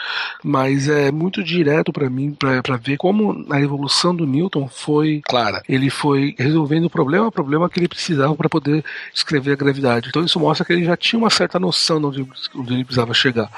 [0.43, 5.63] Mas é muito direto para mim para ver como a evolução do Newton foi clara.
[5.69, 8.85] Ele foi resolvendo o problema, o problema que ele precisava para poder
[9.15, 10.09] escrever a gravidade.
[10.09, 13.15] Então isso mostra que ele já tinha uma certa noção de onde, onde ele precisava
[13.15, 13.51] chegar.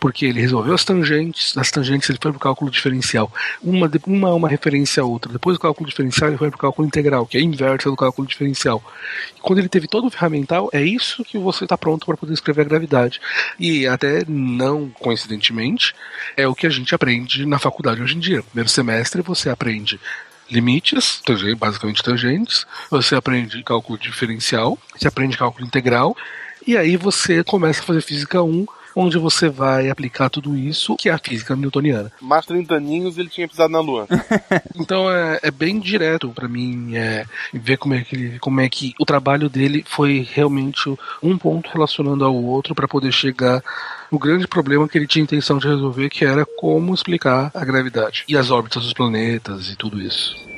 [0.00, 3.32] Porque ele resolveu as tangentes, das tangentes ele foi para o cálculo diferencial.
[3.62, 5.32] Uma, uma uma referência a outra.
[5.32, 7.96] Depois do cálculo diferencial ele foi para o cálculo integral, que é a inversa do
[7.96, 8.82] cálculo diferencial.
[9.36, 12.34] E quando ele teve todo o ferramental, é isso que você está pronto para poder
[12.34, 13.20] escrever a gravidade.
[13.58, 15.94] E até não coincidentemente,
[16.36, 18.42] é o que a gente aprende na faculdade hoje em dia.
[18.42, 20.00] Primeiro semestre você aprende
[20.50, 21.22] limites,
[21.58, 26.14] basicamente tangentes, você aprende cálculo diferencial, você aprende cálculo integral,
[26.66, 31.08] e aí você começa a fazer física 1, onde você vai aplicar tudo isso, que
[31.08, 32.12] é a física newtoniana.
[32.20, 34.06] Mais 30 aninhos ele tinha pisado na lua.
[34.74, 38.68] Então é, é bem direto pra mim é, ver como é, que ele, como é
[38.68, 40.92] que o trabalho dele foi realmente
[41.22, 43.62] um ponto relacionando ao outro para poder chegar
[44.10, 48.24] no grande problema que ele tinha intenção de resolver, que era como explicar a gravidade
[48.28, 50.51] e as órbitas dos planetas e tudo isso.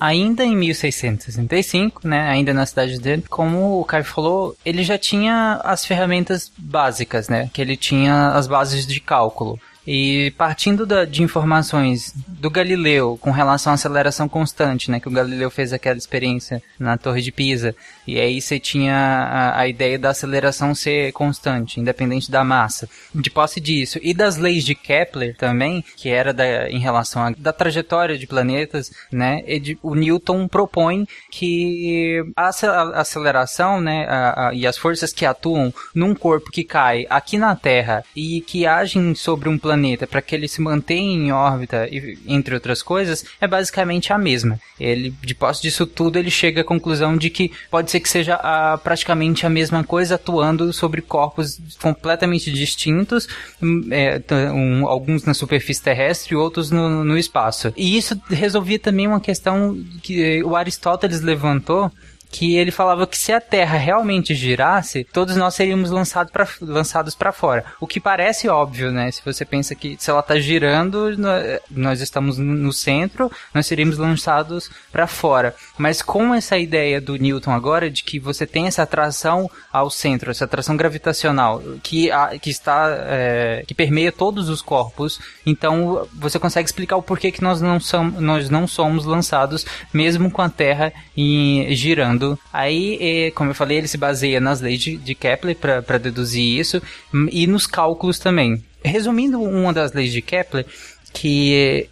[0.00, 5.60] Ainda em 1665, né, ainda na cidade dele, como o Caio falou, ele já tinha
[5.64, 9.58] as ferramentas básicas, né, que ele tinha as bases de cálculo.
[9.90, 15.10] E partindo da- de informações do Galileu com relação à aceleração constante, né, que o
[15.10, 17.74] Galileu fez aquela experiência na Torre de Pisa,
[18.06, 22.86] e aí você tinha a, a ideia da aceleração ser constante, independente da massa.
[23.14, 27.30] De posse disso, e das leis de Kepler também, que era da, em relação à
[27.30, 34.04] da trajetória de planetas, né, de- o Newton propõe que a ace- a aceleração, né,
[34.06, 38.66] a- e as forças que atuam num corpo que cai aqui na Terra e que
[38.66, 43.24] agem sobre um planeta para que ele se mantenha em órbita, e- entre outras coisas,
[43.40, 44.58] é basicamente a mesma.
[44.78, 48.34] Ele, de posse disso tudo, ele chega à conclusão de que pode ser que seja
[48.34, 53.28] a- praticamente a mesma coisa atuando sobre corpos completamente distintos,
[53.62, 54.20] hum, é,
[54.52, 57.72] um- alguns na superfície terrestre e outros no, no espaço.
[57.76, 61.90] E isso resolvia também uma questão que o Aristóteles levantou
[62.30, 67.14] que ele falava que se a Terra realmente girasse, todos nós seríamos lançado pra, lançados
[67.14, 67.64] para fora.
[67.80, 69.10] O que parece óbvio, né?
[69.10, 71.28] Se você pensa que se ela está girando, nó-
[71.70, 75.54] nós estamos no centro, nós seríamos lançados para fora.
[75.78, 80.30] Mas com essa ideia do Newton agora de que você tem essa atração ao centro,
[80.30, 86.38] essa atração gravitacional que, a- que está é, que permeia todos os corpos, então você
[86.38, 90.48] consegue explicar o porquê que nós não somos, nós não somos lançados mesmo com a
[90.48, 92.17] Terra em- girando.
[92.52, 96.58] Aí, eh, como eu falei, ele se baseia nas leis de, de Kepler para deduzir
[96.58, 96.82] isso
[97.12, 98.64] hum, e nos cálculos também.
[98.84, 100.66] Resumindo uma das leis de Kepler,
[101.12, 101.88] que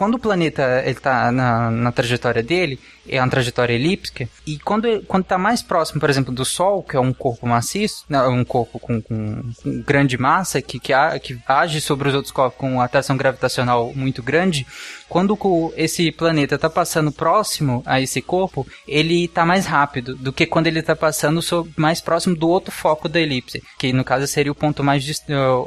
[0.00, 4.86] quando o planeta ele tá na, na trajetória dele, é uma trajetória elíptica, e quando
[5.06, 8.42] quando está mais próximo, por exemplo, do Sol, que é um corpo maciço, não, um
[8.44, 12.58] corpo com, com- com grande massa, que, que, a- que age sobre os outros corpos
[12.58, 14.66] com atração gravitacional muito grande,
[15.06, 15.36] quando
[15.76, 20.66] esse planeta está passando próximo a esse corpo, ele está mais rápido do que quando
[20.68, 21.40] ele está passando
[21.76, 25.04] mais próximo do outro foco da elipse, que no caso seria o ponto mais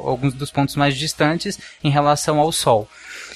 [0.04, 2.88] alguns dos pontos mais distantes em relação ao Sol.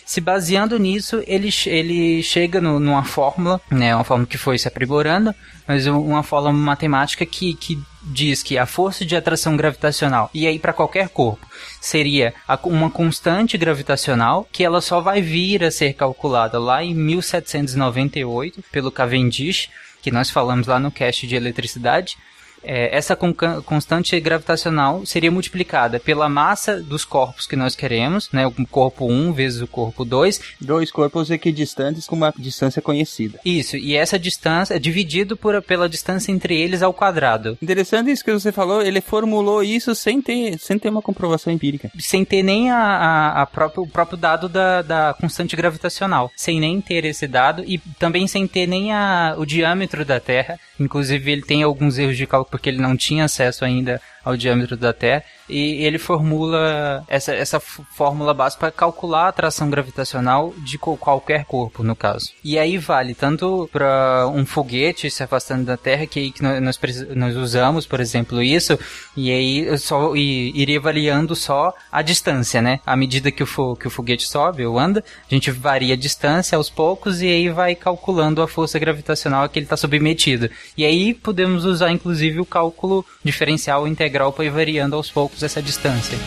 [0.08, 4.66] Se baseando nisso, ele, ele chega no- numa fórmula, né, uma fórmula que foi se
[4.66, 5.34] aprimorando,
[5.66, 10.46] mas um- uma fórmula matemática que, que diz que a força de atração gravitacional, e
[10.46, 11.46] aí para qualquer corpo,
[11.78, 12.32] seria
[12.64, 18.90] uma constante gravitacional que ela só vai vir a ser calculada lá em 1798 pelo
[18.90, 19.68] Cavendish,
[20.00, 22.16] que nós falamos lá no cast de eletricidade.
[22.62, 28.46] É, essa constante gravitacional seria multiplicada pela massa dos corpos que nós queremos, né?
[28.46, 30.40] O corpo 1 vezes o corpo 2.
[30.60, 33.38] Dois corpos equidistantes com uma distância conhecida.
[33.44, 37.56] Isso, e essa distância é dividido por, pela distância entre eles ao quadrado.
[37.62, 41.90] Interessante isso que você falou, ele formulou isso sem ter, sem ter uma comprovação empírica.
[41.98, 46.30] Sem ter nem a, a, a próprio, o próprio dado da, da constante gravitacional.
[46.36, 50.58] Sem nem ter esse dado e também sem ter nem a, o diâmetro da Terra.
[50.78, 54.76] Inclusive, ele tem alguns erros de cálculo porque ele não tinha acesso ainda ao diâmetro
[54.76, 55.22] da Terra.
[55.48, 61.82] E ele formula essa, essa fórmula básica para calcular a atração gravitacional de qualquer corpo,
[61.82, 62.32] no caso.
[62.44, 66.78] E aí vale tanto para um foguete se afastando da Terra, que, que nós,
[67.16, 68.78] nós usamos, por exemplo, isso,
[69.16, 72.80] e aí só e, iria variando só a distância, né?
[72.84, 75.96] À medida que o, fo- que o foguete sobe ou anda, a gente varia a
[75.96, 80.50] distância aos poucos e aí vai calculando a força gravitacional a que ele está submetido.
[80.76, 85.62] E aí podemos usar inclusive o cálculo diferencial integral para ir variando aos poucos essa
[85.62, 86.18] distância.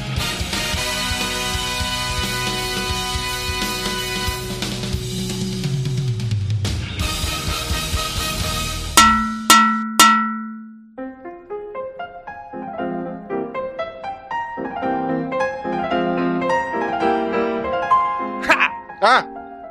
[19.03, 19.25] Ah,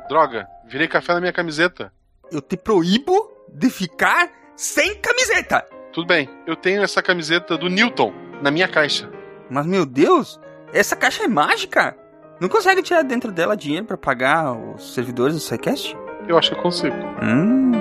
[0.07, 1.91] droga, virei café na minha camiseta.
[2.31, 5.65] Eu te proíbo de ficar sem camiseta.
[5.93, 9.09] Tudo bem, eu tenho essa camiseta do Newton na minha caixa.
[9.49, 10.39] Mas meu Deus,
[10.73, 11.97] essa caixa é mágica.
[12.39, 15.95] Não consegue tirar dentro dela dinheiro pra pagar os servidores do SciCast?
[16.27, 16.95] Eu acho que eu consigo.
[17.21, 17.71] Hum.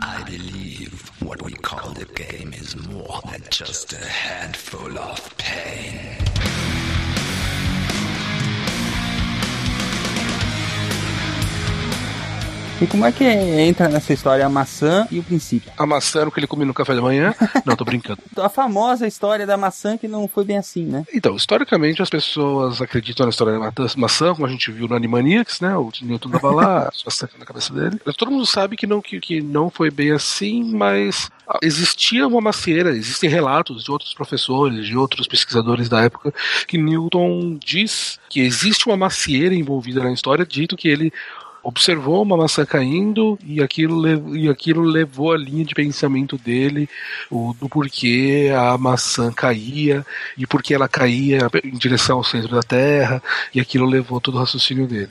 [0.00, 6.16] I believe what we call the game is more than just a handful of pain.
[12.80, 15.72] E como é que entra nessa história a maçã e o princípio?
[15.76, 17.34] A maçã era o que ele comia no café da manhã.
[17.66, 18.22] Não, tô brincando.
[18.36, 21.04] A famosa história da maçã que não foi bem assim, né?
[21.12, 25.60] Então, historicamente, as pessoas acreditam na história da maçã, como a gente viu no Animaniacs,
[25.60, 25.76] né?
[25.76, 28.00] O Newton tava lá, a maçã na cabeça dele.
[28.04, 31.28] Mas todo mundo sabe que não, que, que não foi bem assim, mas
[31.62, 36.32] existia uma macieira, existem relatos de outros professores, de outros pesquisadores da época,
[36.66, 41.12] que Newton diz que existe uma macieira envolvida na história, dito que ele
[41.68, 46.88] observou uma maçã caindo e aquilo, e aquilo levou a linha de pensamento dele
[47.30, 50.04] o, do porquê a maçã caía
[50.36, 53.22] e porque ela caía em direção ao centro da Terra
[53.54, 55.10] e aquilo levou todo o raciocínio dele.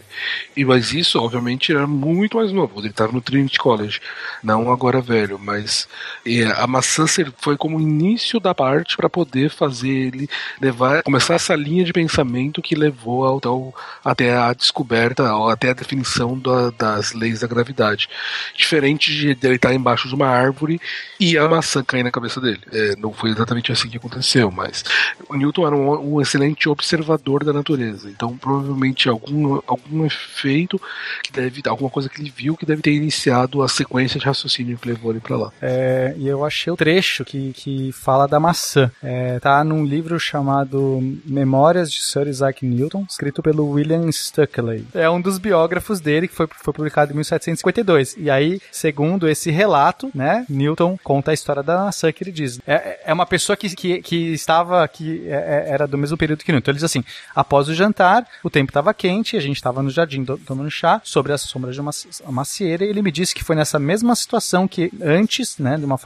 [0.56, 2.80] E mas isso, obviamente, era muito mais novo.
[2.80, 4.00] Ele estava no Trinity College,
[4.44, 5.88] não agora velho, mas
[6.26, 7.06] é, a maçã
[7.40, 10.28] foi como o início da parte para poder fazer ele
[10.62, 15.74] levar, começar essa linha de pensamento que levou ao, ao- até a descoberta, até a
[15.74, 18.08] definição da- das leis da gravidade.
[18.56, 20.80] Diferente de ele estar embaixo de uma árvore
[21.20, 22.60] e a maçã cair na cabeça dele.
[22.72, 24.84] É, não foi exatamente assim que aconteceu, mas
[25.30, 28.10] o Newton era um, um excelente observador da natureza.
[28.10, 30.80] Então, provavelmente algum, algum efeito
[31.24, 34.78] que deve, alguma coisa que ele viu que deve ter iniciado a sequência de raciocínio
[34.78, 35.52] que levou ele para lá.
[35.62, 38.92] É, e eu achei o trecho que, que fala da maçã.
[39.04, 44.86] É, tá num livro chamado Memórias de Sir Isaac Newton, escrito pelo William Stuckley.
[44.94, 48.16] É um dos biógrafos dele, que foi, foi publicado em 1752.
[48.18, 52.60] E aí, segundo esse relato, né, Newton conta a história da maçã que ele diz.
[52.68, 56.44] É, é uma pessoa que, que, que estava, que é- é- era do mesmo período
[56.44, 56.72] que Newton.
[56.72, 57.04] Ele diz assim,
[57.36, 61.02] após o jantar, o tempo estava quente, a gente estava no jardim do- tomando chá,
[61.04, 61.92] sobre as sombras de uma
[62.30, 65.98] macieira, e ele me disse que foi nessa mesma situação que antes, né, de uma,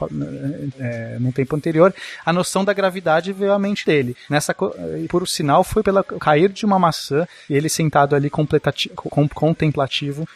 [0.78, 1.94] é, num tempo anterior,
[2.24, 4.16] a noção da gravidade veio à mente dele.
[4.30, 4.54] Nessa,
[5.08, 8.88] por sinal, foi pelo cair de uma maçã, e ele sentado ali completati-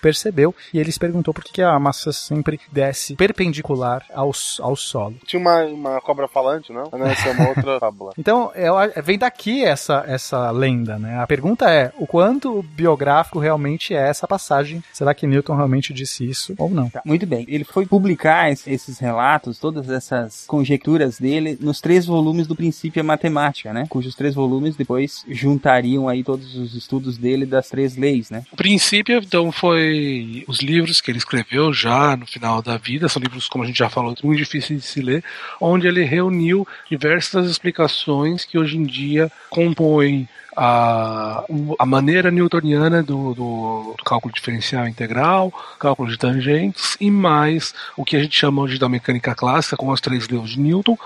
[0.01, 4.31] percebeu, e ele se perguntou por que que a maçã sempre desce perpendicular ao,
[4.61, 5.17] ao solo.
[5.27, 6.89] Tinha uma, uma cobra falante, não?
[6.93, 8.13] Mas Essa é uma outra fábula.
[8.19, 11.19] Então, eu a- vem daqui essa, essa lenda, né?
[11.19, 14.83] A pergunta é, o quanto biográfico realmente é essa passagem?
[14.93, 16.91] Será que Newton realmente disse isso ou não?
[16.91, 17.45] Tá, muito bem.
[17.49, 23.03] Ele foi publicar es- esses relatos, todas essas conjecturas dele, nos três volumes do Princípio
[23.05, 23.87] Matemática, né?
[23.89, 28.45] Cujos três volumes depois juntariam aí todos os estudos dele das três leis, né?
[28.53, 33.09] O princípio, então, foi foi os livros que ele escreveu já no final da vida,
[33.09, 35.25] são livros, como a gente já falou, muito difíceis de se ler,
[35.61, 41.45] onde ele reuniu diversas explicações que hoje em dia compõem a,
[41.79, 48.05] a maneira newtoniana do, do, do, cálculo diferencial integral, cálculo de tangentes e mais o
[48.05, 50.97] que a gente chama hoje da mecânica clássica, com as três leis de Newton,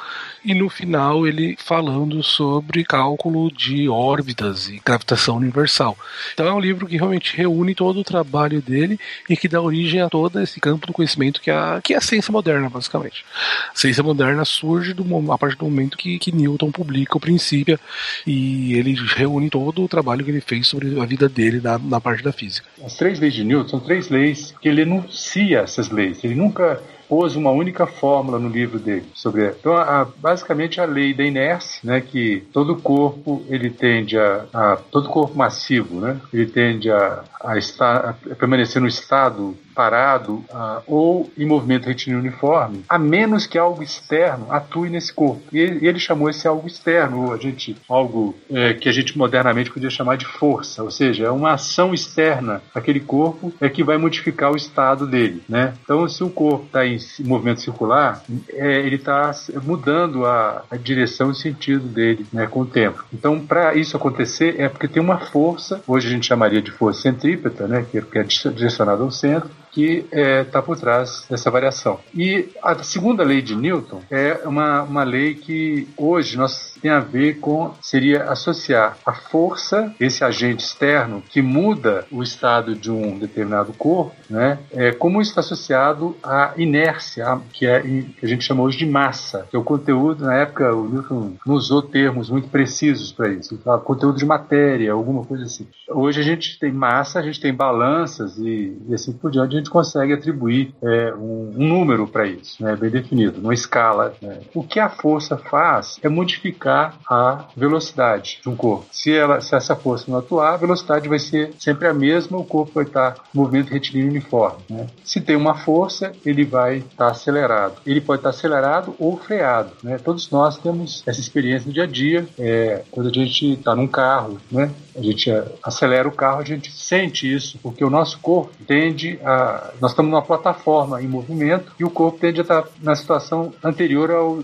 [0.45, 5.99] e no final ele falando sobre cálculo de órbitas e gravitação universal.
[6.33, 10.01] Então é um livro que realmente reúne todo o trabalho dele e que dá origem
[10.01, 13.25] a todo esse campo do conhecimento que é a, que é a ciência moderna, basicamente.
[13.73, 17.79] A ciência moderna surge do, a partir do momento que, que Newton publica o princípio
[18.27, 22.01] e ele reúne todo o trabalho que ele fez sobre a vida dele na, na
[22.01, 22.69] parte da física.
[22.85, 26.23] As três leis de Newton são três leis que ele enuncia essas leis.
[26.25, 26.81] Ele nunca
[27.11, 31.81] pôs uma única fórmula no livro dele sobre então a, basicamente a lei da inércia
[31.83, 37.25] né que todo corpo ele tende a, a todo corpo massivo né ele tende a,
[37.43, 43.47] a, estar, a permanecer no estado parado uh, ou em movimento retilíneo uniforme, a menos
[43.47, 45.43] que algo externo atue nesse corpo.
[45.53, 49.71] E ele, ele chamou esse algo externo, a gente, algo é, que a gente modernamente
[49.71, 53.97] podia chamar de força, ou seja, é uma ação externa àquele corpo é que vai
[53.97, 55.43] modificar o estado dele.
[55.49, 55.75] Né?
[55.83, 59.31] Então, se o corpo está em movimento circular, é, ele está
[59.63, 63.05] mudando a, a, direção e sentido dele né, com o tempo.
[63.13, 67.03] Então, para isso acontecer, é porque tem uma força, hoje a gente chamaria de força
[67.03, 72.01] centrípeta, né, que é direcionada ao centro, que está é, tá por trás dessa variação.
[72.15, 77.01] E a segunda lei de Newton é uma, uma lei que hoje nós tem a
[77.01, 83.19] ver com seria associar a força, esse agente externo que muda o estado de um
[83.19, 84.59] determinado corpo, né?
[84.73, 89.47] É, como está associado à inércia, que é que a gente chama hoje de massa,
[89.51, 93.55] que é o conteúdo na época o Newton não usou termos muito precisos para isso,
[93.55, 95.67] ele conteúdo de matéria, alguma coisa assim.
[95.89, 99.71] Hoje a gente tem massa, a gente tem balanças e, e assim por diante gente
[99.71, 104.15] consegue atribuir é, um, número para isso, né, bem definido, uma escala.
[104.21, 104.41] Né.
[104.55, 108.87] O que a força faz é modificar a velocidade de um corpo.
[108.91, 112.45] Se, ela, se essa força não atuar, a velocidade vai ser sempre a mesma, o
[112.45, 114.59] corpo vai estar em movimento retilíneo uniforme.
[114.69, 114.87] Né.
[115.05, 117.77] Se tem uma força, ele vai estar acelerado.
[117.87, 119.73] Ele pode estar acelerado ou freado.
[119.83, 119.99] Né.
[119.99, 123.87] Todos nós temos essa experiência no dia a dia, é, quando a gente está num
[123.87, 124.71] carro, né,
[125.01, 125.31] a gente
[125.63, 129.71] acelera o carro, a gente sente isso, porque o nosso corpo tende a.
[129.81, 134.11] Nós estamos numa plataforma em movimento e o corpo tende a estar na situação anterior
[134.11, 134.39] ao,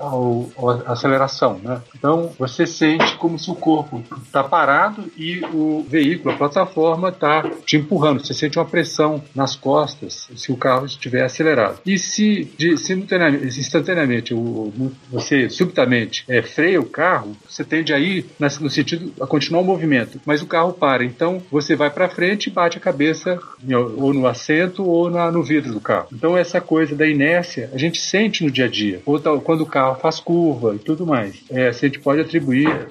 [0.00, 0.48] ao
[0.86, 1.58] aceleração.
[1.62, 1.80] Né?
[1.96, 7.42] Então você sente como se o corpo está parado e o veículo, a plataforma, está
[7.64, 8.24] te empurrando.
[8.24, 11.80] Você sente uma pressão nas costas se o carro estiver acelerado.
[11.84, 14.72] E se de, simultaneamente, instantaneamente o,
[15.10, 19.64] você subitamente é, freia o carro, você tende a ir no sentido a continuar o
[19.64, 21.04] movimento, mas o carro para.
[21.04, 23.38] Então você vai para frente e bate a cabeça
[23.96, 26.08] ou no assento ou na, no vidro do carro.
[26.12, 29.00] Então essa coisa da inércia a gente sente no dia a dia.
[29.06, 31.42] Ou quando o carro faz curva e tudo mais.
[31.50, 32.88] É, a gente pode atribuir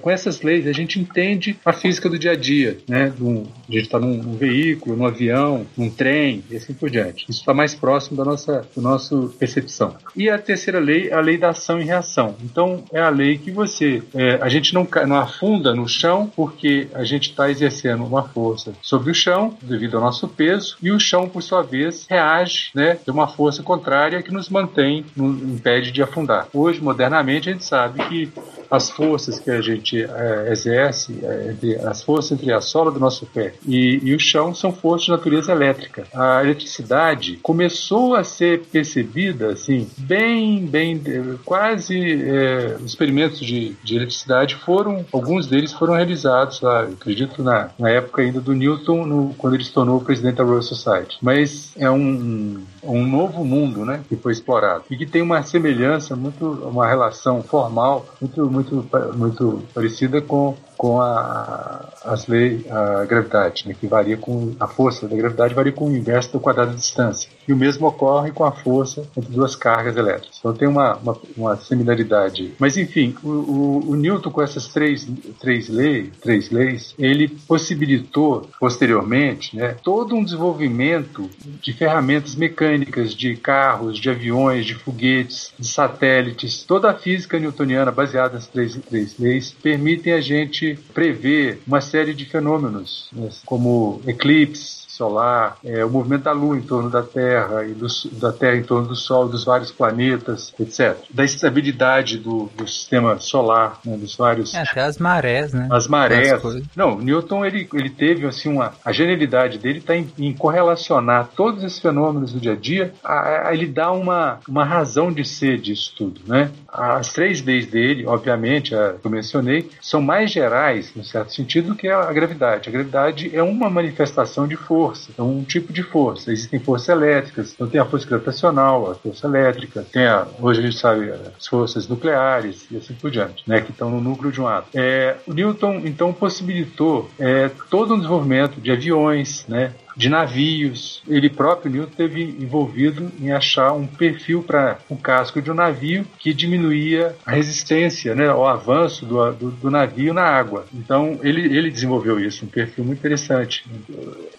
[0.00, 3.12] com essas leis a gente entende a física do dia a dia, né?
[3.20, 7.24] Um, a gente está num, num, veículo, num avião, num trem e assim por diante.
[7.28, 9.96] Isso está mais próximo da nossa, da nossa percepção.
[10.16, 12.36] E a terceira lei a lei da ação e reação.
[12.42, 16.88] Então é a lei que você é, a gente não, não afunda no chão porque
[16.94, 21.00] a gente está exercendo uma força sobre o chão devido ao nosso peso e o
[21.00, 25.90] chão, por sua vez, reage né, de uma força contrária que nos mantém, nos impede
[25.90, 26.48] de afundar.
[26.52, 28.32] Hoje, modernamente, a gente sabe que
[28.70, 33.26] as forças que a gente é, exerce, é, as forças entre a sola do nosso
[33.26, 36.06] pé e, e, o chão são forças de natureza elétrica.
[36.14, 41.00] A eletricidade começou a ser percebida assim, bem, bem,
[41.44, 47.70] quase é, os experimentos de, de, eletricidade foram, alguns deles foram realizados lá, acredito na,
[47.78, 51.18] na época ainda do Newton, no, quando ele se tornou presidente da Royal Society.
[51.20, 52.66] Mas é um, um
[53.06, 54.84] novo mundo, né, que foi explorado.
[54.90, 58.86] E que tem uma semelhança muito, uma relação formal muito muito,
[59.16, 65.08] muito parecida com com a, as leis, a gravidade, né, que varia com a força
[65.08, 67.28] da gravidade varia com o inverso do quadrado de distância.
[67.46, 70.36] E o mesmo ocorre com a força entre duas cargas elétricas.
[70.38, 72.54] Então tem uma, uma, uma similaridade.
[72.58, 75.08] Mas enfim, o, o, o, Newton com essas três,
[75.40, 81.28] três, leis, três leis, ele possibilitou posteriormente né, todo um desenvolvimento
[81.60, 86.62] de ferramentas mecânicas, de carros, de aviões, de foguetes, de satélites.
[86.62, 92.14] Toda a física newtoniana baseada nas três, três leis permitem a gente prevê uma série
[92.14, 97.64] de fenômenos, né, como eclipses, solar, é, o movimento da Lua em torno da Terra
[97.64, 100.96] e do, da Terra em torno do Sol, dos vários planetas, etc.
[101.10, 104.54] Da estabilidade do, do sistema solar, né, dos vários.
[104.54, 105.68] É, até as marés, né?
[105.70, 106.42] As marés.
[106.74, 111.62] Não, Newton ele, ele teve assim uma a genialidade dele está em, em, correlacionar todos
[111.62, 112.92] esses fenômenos do dia a dia.
[113.04, 116.50] A, a, ele dá uma uma razão de ser disso tudo, né?
[116.68, 121.68] As três leis dele, obviamente, a, que eu mencionei, são mais gerais, no certo sentido,
[121.68, 122.68] do que a, a gravidade.
[122.68, 126.32] A gravidade é uma manifestação de força, é um tipo de força.
[126.32, 130.62] Existem forças elétricas, então tem a força gravitacional, a força elétrica, tem a, hoje a
[130.62, 134.40] gente sabe as forças nucleares e assim por diante, né, que estão no núcleo de
[134.40, 134.70] um átomo.
[134.74, 141.02] É, o Newton, então, possibilitou é, todo um desenvolvimento de aviões, né, de navios.
[141.08, 145.54] Ele próprio, Newton, teve envolvido em achar um perfil para o um casco de um
[145.54, 150.64] navio que diminuía a resistência, né, o avanço do, do, do, navio na água.
[150.72, 153.64] Então, ele, ele desenvolveu isso, um perfil muito interessante.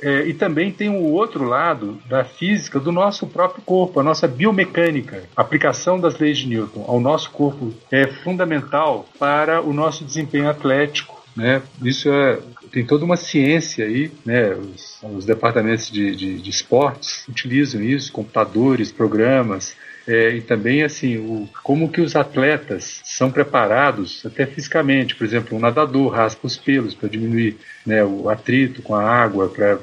[0.02, 4.30] É, e também tem o outro lado da física do nosso próprio corpo, a nossa
[4.30, 5.24] biomecânica.
[5.36, 10.50] A aplicação das leis de Newton ao nosso corpo é fundamental para o nosso desempenho
[10.50, 11.19] atlético.
[11.36, 11.62] Né?
[11.82, 12.40] Isso é
[12.72, 14.54] tem toda uma ciência aí, né?
[14.54, 19.76] Os, os departamentos de, de, de esportes utilizam isso, computadores, programas,
[20.08, 25.58] é, e também assim o, como que os atletas são preparados até fisicamente por exemplo
[25.58, 29.78] um nadador raspa os pelos para diminuir né, o atrito com a água para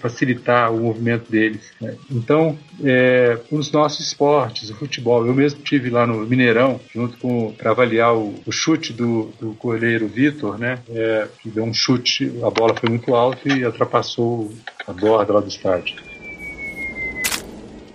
[0.00, 1.94] facilitar o movimento deles né?
[2.10, 7.52] então é, os nossos esportes o futebol eu mesmo tive lá no Mineirão junto com
[7.52, 12.32] para avaliar o, o, chute do, do goleiro Vitor né é, que deu um chute
[12.42, 14.52] a bola foi muito alta e ultrapassou
[14.86, 16.07] a borda lá do estádio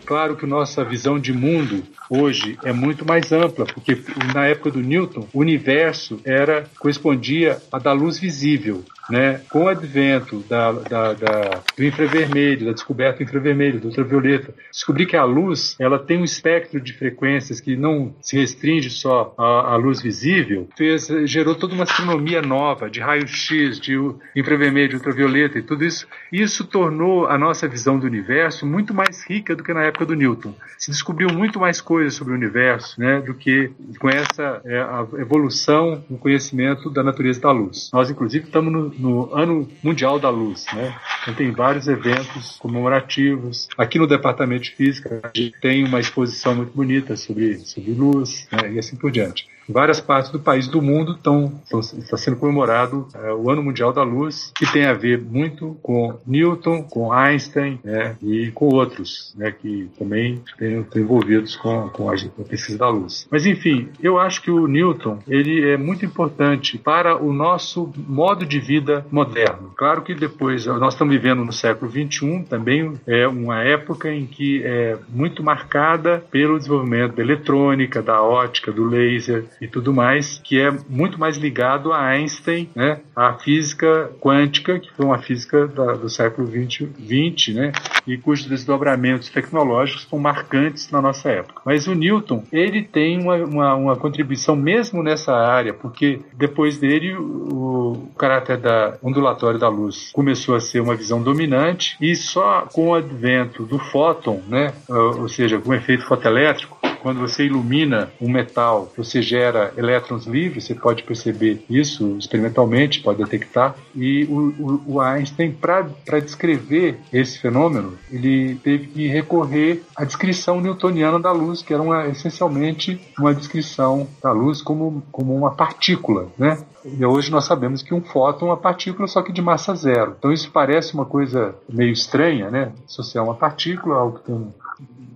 [0.05, 3.97] Claro que nossa visão de mundo hoje é muito mais ampla, porque
[4.33, 8.83] na época do Newton, o universo era correspondia a da luz visível.
[9.09, 9.41] Né?
[9.49, 15.05] Com o advento da, da, da, do infravermelho, da descoberta do infravermelho, do ultravioleta, descobri
[15.05, 19.73] que a luz ela tem um espectro de frequências que não se restringe só à,
[19.73, 23.93] à luz visível, fez, gerou toda uma astronomia nova de raio-x, de
[24.35, 26.07] infravermelho, ultravioleta e tudo isso.
[26.31, 30.15] Isso tornou a nossa visão do universo muito mais rica do que na época do
[30.15, 30.53] Newton.
[30.77, 36.03] Se descobriu muito mais coisas sobre o universo né, do que com essa é, evolução
[36.09, 37.89] no conhecimento da natureza da luz.
[37.93, 40.65] Nós, inclusive, estamos no, no Ano Mundial da Luz.
[40.73, 40.95] Né?
[41.21, 43.67] Então, tem vários eventos comemorativos.
[43.77, 48.47] Aqui no Departamento de Física, a gente tem uma exposição muito bonita sobre, sobre luz
[48.51, 48.73] né?
[48.73, 53.07] e assim por diante várias partes do país do mundo estão, estão está sendo comemorado
[53.15, 57.79] é, o Ano Mundial da Luz, que tem a ver muito com Newton, com Einstein
[57.83, 62.89] né, e com outros né, que também estão envolvidos com, com a, a, pesquisa da
[62.89, 63.27] luz.
[63.31, 68.45] Mas enfim, eu acho que o Newton ele é muito importante para o nosso modo
[68.45, 69.71] de vida moderno.
[69.75, 74.63] Claro que depois nós estamos vivendo no século 21 também é uma época em que
[74.63, 80.59] é muito marcada pelo desenvolvimento da eletrônica, da ótica, do laser, e tudo mais, que
[80.59, 85.93] é muito mais ligado a Einstein, né, a física quântica, que foi uma física da,
[85.93, 87.71] do século 20, 20, né,
[88.05, 91.61] e cujos desdobramentos tecnológicos são marcantes na nossa época.
[91.65, 97.15] Mas o Newton, ele tem uma, uma, uma contribuição mesmo nessa área, porque depois dele
[97.15, 102.67] o, o caráter da ondulatório da luz começou a ser uma visão dominante e só
[102.73, 108.09] com o advento do fóton, né, ou seja, com o efeito fotoelétrico, quando você ilumina
[108.19, 113.75] um metal, você gera elétrons livres, você pode perceber isso experimentalmente, pode detectar.
[113.93, 120.61] E o, o, o Einstein, para descrever esse fenômeno, ele teve que recorrer à descrição
[120.61, 126.29] newtoniana da luz, que era uma, essencialmente uma descrição da luz como, como uma partícula,
[126.37, 126.63] né?
[126.85, 130.15] E hoje nós sabemos que um fóton é uma partícula, só que de massa zero.
[130.17, 132.71] Então isso parece uma coisa meio estranha, né?
[132.85, 134.53] Associar uma partícula, algo que tem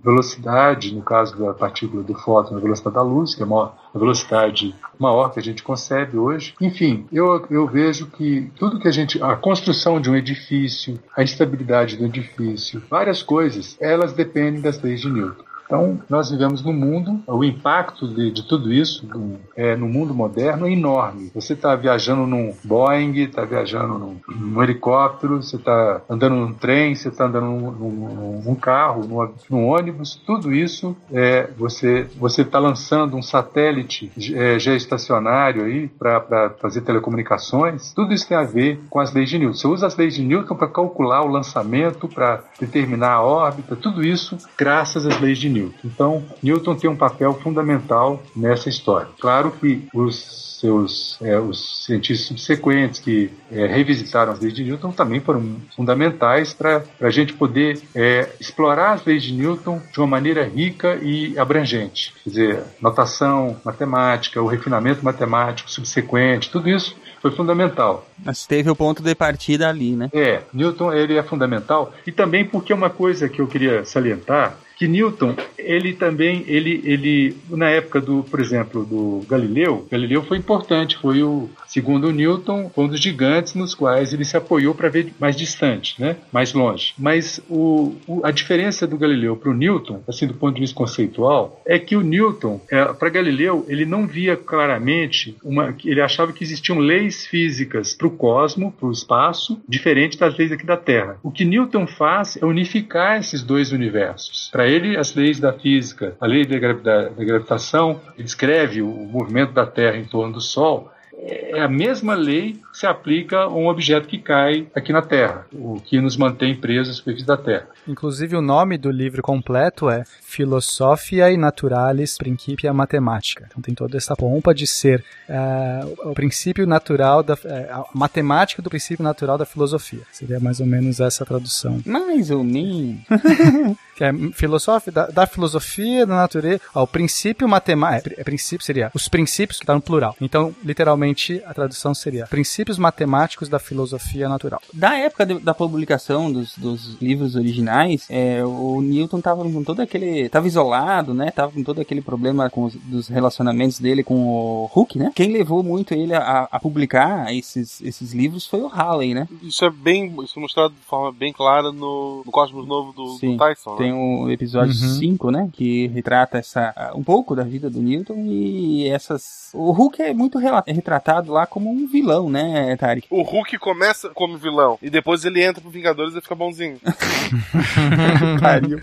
[0.02, 4.74] velocidade, no caso da partícula do fóton, a velocidade da luz, que é a velocidade
[4.98, 6.54] maior que a gente concebe hoje.
[6.60, 9.22] Enfim, eu, eu vejo que tudo que a gente.
[9.22, 15.00] a construção de um edifício, a estabilidade do edifício, várias coisas, elas dependem das leis
[15.00, 15.47] de Newton.
[15.68, 20.14] Então, nós vivemos num mundo, o impacto de, de tudo isso do, é, no mundo
[20.14, 21.30] moderno é enorme.
[21.34, 26.94] Você está viajando num Boeing, está viajando num, num, helicóptero, você está andando num trem,
[26.94, 32.08] você está andando num, num, num carro, num, num, ônibus, tudo isso é, você
[32.40, 37.92] está lançando um satélite é, geoestacionário aí para fazer telecomunicações.
[37.92, 39.54] Tudo isso tem a ver com as leis de Newton.
[39.54, 44.02] Você usa as leis de Newton para calcular o lançamento, para determinar a órbita, tudo
[44.02, 45.57] isso graças às leis de Newton.
[45.58, 45.74] Newton.
[45.84, 49.08] Então, Newton tem um papel fundamental nessa história.
[49.18, 54.90] Claro que os seus é, os cientistas subsequentes que é, revisitaram as leis de Newton
[54.90, 60.06] também foram fundamentais para a gente poder é, explorar as leis de Newton de uma
[60.06, 62.12] maneira rica e abrangente.
[62.24, 68.06] Quer dizer, notação, matemática, o refinamento matemático subsequente, tudo isso foi fundamental.
[68.24, 70.08] Mas teve o ponto de partida ali, né?
[70.12, 74.86] É, Newton ele é fundamental e também porque uma coisa que eu queria salientar que
[74.86, 80.96] Newton, ele também, ele, ele, na época do, por exemplo, do Galileu, Galileu foi importante,
[80.96, 85.36] foi o, segundo Newton, um dos gigantes nos quais ele se apoiou para ver mais
[85.36, 86.94] distante, né, mais longe.
[86.96, 90.76] Mas o, o a diferença do Galileu para o Newton, assim, do ponto de vista
[90.76, 96.32] conceitual, é que o Newton, é, para Galileu, ele não via claramente uma, ele achava
[96.32, 100.76] que existiam leis físicas para o cosmo, para o espaço, diferentes das leis aqui da
[100.76, 101.18] Terra.
[101.22, 104.48] O que Newton faz é unificar esses dois universos.
[104.52, 109.52] Para ele, as leis da física, a lei da, da, da gravitação, descreve o movimento
[109.52, 110.90] da Terra em torno do Sol,
[111.20, 115.46] é a mesma lei que se aplica a um objeto que cai aqui na Terra,
[115.52, 117.66] o que nos mantém presos à superfície da Terra.
[117.88, 123.46] Inclusive, o nome do livro completo é Philosophia Naturalis Principia Mathematica.
[123.48, 127.38] Então, tem toda essa pompa de ser uh, o princípio natural, da, uh,
[127.70, 130.02] a matemática do princípio natural da filosofia.
[130.12, 131.80] Seria mais ou menos essa tradução.
[131.84, 133.00] Mais ou menos.
[133.98, 138.64] que é filosofia, da, da, filosofia da natureza, ó, o princípio matemático, é, é, princípio
[138.64, 140.16] seria os princípios que está no plural.
[140.20, 144.60] Então, literalmente, a tradução seria princípios matemáticos da filosofia natural.
[144.72, 149.80] Da época de, da publicação dos, dos livros originais, é, o Newton estava com todo
[149.80, 151.30] aquele, estava isolado, né?
[151.30, 155.10] Tava com todo aquele problema com os dos relacionamentos dele com o Hooke, né?
[155.14, 159.28] Quem levou muito ele a, a publicar esses, esses livros foi o Halley, né?
[159.42, 163.18] Isso é bem, isso é mostrado de forma bem clara no, no Cosmos Novo do,
[163.18, 163.76] Sim, do Tyson.
[163.88, 165.32] Tem o episódio 5, uhum.
[165.32, 165.48] né?
[165.50, 169.48] Que retrata essa, um pouco da vida do Newton e essas.
[169.54, 173.06] O Hulk é muito retratado lá como um vilão, né, Tarek?
[173.10, 176.78] O Hulk começa como vilão e depois ele entra pro Vingadores e fica bonzinho.
[178.42, 178.78] Pariu.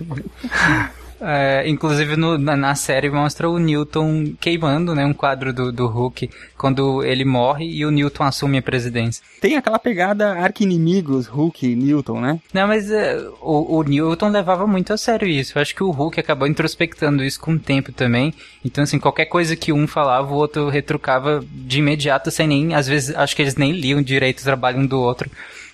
[1.22, 5.88] É, inclusive no, na, na, série mostra o Newton queimando, né, um quadro do, do
[5.88, 9.24] Hulk quando ele morre e o Newton assume a presidência.
[9.40, 12.40] Tem aquela pegada arqui-inimigos Hulk e Newton, né?
[12.54, 15.58] Não, mas é, o, o, Newton levava muito a sério isso.
[15.58, 18.34] Eu acho que o Hulk acabou introspectando isso com o tempo também.
[18.64, 22.88] Então, assim, qualquer coisa que um falava, o outro retrucava de imediato, sem nem, às
[22.88, 25.30] vezes, acho que eles nem liam direito o trabalho um do outro.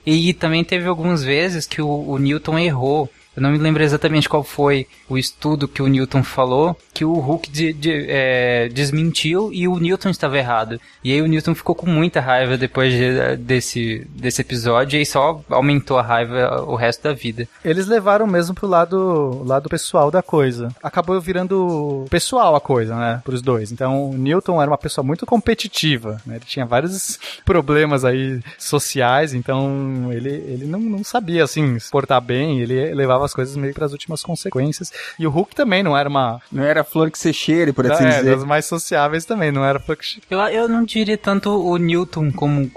[0.05, 4.27] E também teve algumas vezes que o, o Newton errou eu não me lembro exatamente
[4.27, 9.51] qual foi o estudo que o Newton falou, que o Hulk de, de, é, desmentiu
[9.53, 10.79] e o Newton estava errado.
[11.03, 15.41] E aí o Newton ficou com muita raiva depois de, desse, desse episódio e só
[15.49, 17.47] aumentou a raiva o resto da vida.
[17.63, 20.67] Eles levaram mesmo pro lado, lado pessoal da coisa.
[20.83, 23.71] Acabou virando pessoal a coisa, né, pros dois.
[23.71, 26.35] Então o Newton era uma pessoa muito competitiva, né?
[26.35, 32.19] Ele tinha vários problemas aí sociais, então ele, ele não, não sabia, assim, se portar
[32.19, 34.91] bem, ele levava levava as coisas meio para as últimas consequências.
[35.17, 36.41] E o Hulk também não era uma.
[36.51, 38.35] Não era flor que se cheire, por assim é, dizer.
[38.35, 42.31] das mais sociáveis também, não era flor que eu, eu não diria tanto o Newton
[42.31, 42.69] como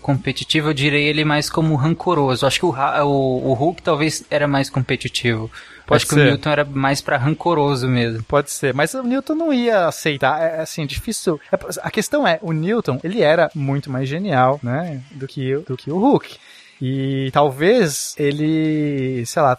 [0.00, 2.46] competitivo, eu diria ele mais como rancoroso.
[2.46, 5.50] Acho que o, o, o Hulk talvez era mais competitivo.
[5.86, 6.14] Pode Acho ser.
[6.14, 8.22] que o Newton era mais para rancoroso mesmo.
[8.22, 10.40] Pode ser, mas o Newton não ia aceitar.
[10.40, 11.40] É, é assim, difícil.
[11.52, 15.76] É, a questão é, o Newton, ele era muito mais genial, né, do que, do
[15.76, 16.36] que o Hulk.
[16.84, 19.56] E talvez ele, sei lá,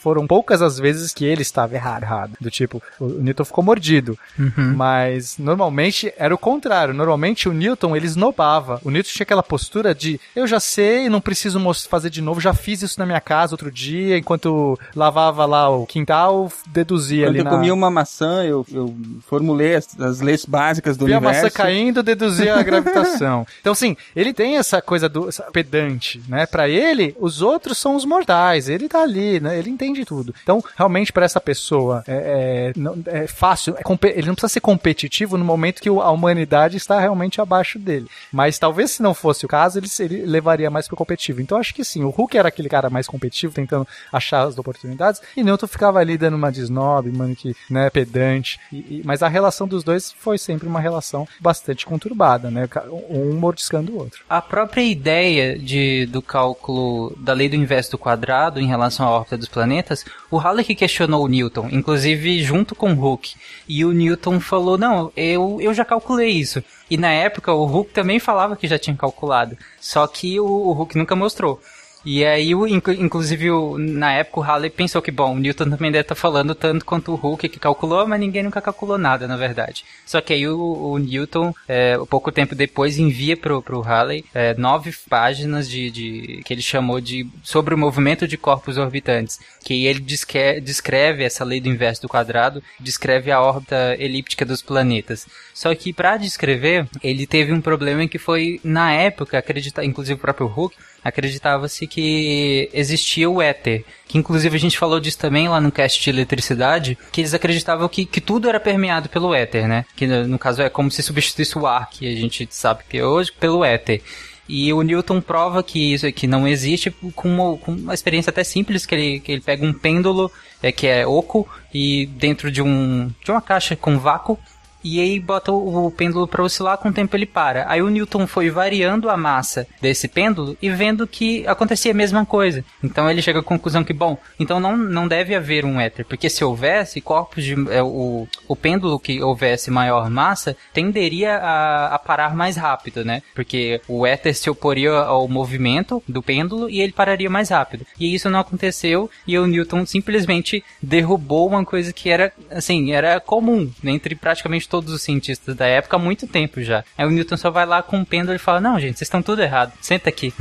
[0.00, 2.38] foram poucas as vezes que ele estava errado.
[2.40, 4.18] Do tipo, o Newton ficou mordido.
[4.38, 4.72] Uhum.
[4.74, 6.94] Mas normalmente era o contrário.
[6.94, 8.80] Normalmente o Newton ele esnobava.
[8.82, 12.54] O Newton tinha aquela postura de eu já sei, não preciso fazer de novo, já
[12.54, 17.38] fiz isso na minha casa outro dia, enquanto lavava lá o quintal, deduzia Quando ali.
[17.40, 17.58] Quando eu na...
[17.58, 18.96] comia uma maçã, eu, eu
[19.26, 21.40] formulei as, as leis básicas do Vi universo.
[21.40, 23.46] a maçã caindo, deduzia a gravitação.
[23.60, 26.46] então, assim, ele tem essa coisa do pedante, né?
[26.54, 28.68] Para ele, os outros são os mortais.
[28.68, 29.58] Ele tá ali, né?
[29.58, 30.32] Ele entende tudo.
[30.40, 32.72] Então, realmente, para essa pessoa, é,
[33.08, 33.74] é, é fácil.
[33.76, 33.82] É,
[34.16, 38.06] ele não precisa ser competitivo no momento que a humanidade está realmente abaixo dele.
[38.30, 41.40] Mas talvez se não fosse o caso, ele, ele levaria mais pro competitivo.
[41.40, 42.04] Então, acho que sim.
[42.04, 45.20] O Hulk era aquele cara mais competitivo, tentando achar as oportunidades.
[45.36, 48.60] E Newton ficava ali dando uma de snob, mano, que, né, pedante.
[48.72, 52.68] E, e, mas a relação dos dois foi sempre uma relação bastante conturbada, né?
[53.10, 54.22] Um mordiscando o outro.
[54.30, 59.06] A própria ideia de, do Cal cálculo da lei do inverso do quadrado em relação
[59.06, 63.34] à órbita dos planetas, o Halley que questionou o Newton, inclusive junto com o Hooke.
[63.66, 66.62] E o Newton falou: Não, eu, eu já calculei isso.
[66.90, 70.78] E na época o Hooke também falava que já tinha calculado, só que o, o
[70.78, 71.60] Hooke nunca mostrou.
[72.04, 73.48] E aí, o, inc- inclusive,
[73.78, 77.12] na época, o Halley pensou que, bom, o Newton também deve estar falando tanto quanto
[77.12, 79.84] o Hooke que calculou, mas ninguém nunca calculou nada, na verdade.
[80.04, 84.52] Só que aí o, o Newton, é, pouco tempo depois, envia pro, pro Halley é,
[84.54, 89.86] nove páginas de, de que ele chamou de sobre o movimento de corpos orbitantes, que
[89.86, 95.26] ele desque- descreve essa lei do inverso do quadrado, descreve a órbita elíptica dos planetas.
[95.54, 100.22] Só que para descrever, ele teve um problema que foi na época, acreditar, inclusive o
[100.22, 105.60] próprio Hooke acreditava-se que existia o éter, que inclusive a gente falou disso também lá
[105.60, 109.84] no cast de eletricidade, que eles acreditavam que, que tudo era permeado pelo éter, né?
[109.94, 112.96] Que no, no caso é como se substituísse o ar, que a gente sabe que
[112.96, 114.00] é hoje, pelo éter.
[114.48, 118.44] E o Newton prova que isso aqui não existe com uma, com uma experiência até
[118.44, 120.30] simples, que ele, que ele pega um pêndulo
[120.62, 124.38] é, que é oco e dentro de, um, de uma caixa com vácuo
[124.84, 127.64] e aí bota o, o pêndulo para oscilar, com o tempo ele para.
[127.68, 132.26] Aí o Newton foi variando a massa desse pêndulo e vendo que acontecia a mesma
[132.26, 132.62] coisa.
[132.82, 136.28] Então ele chega à conclusão que, bom, então não, não deve haver um éter, porque
[136.28, 137.54] se houvesse corpos de.
[137.70, 143.22] é, o, o pêndulo que houvesse maior massa tenderia a, a parar mais rápido, né?
[143.34, 147.86] Porque o éter se oporia ao movimento do pêndulo e ele pararia mais rápido.
[147.98, 153.20] E isso não aconteceu e o Newton simplesmente derrubou uma coisa que era, assim, era
[153.20, 156.82] comum entre praticamente todos os cientistas da época há muito tempo já.
[156.98, 159.22] Aí o Newton só vai lá com um pêndulo e fala: Não, gente, vocês estão
[159.22, 160.34] tudo errado, senta aqui.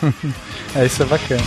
[0.74, 1.42] é, isso é bacana.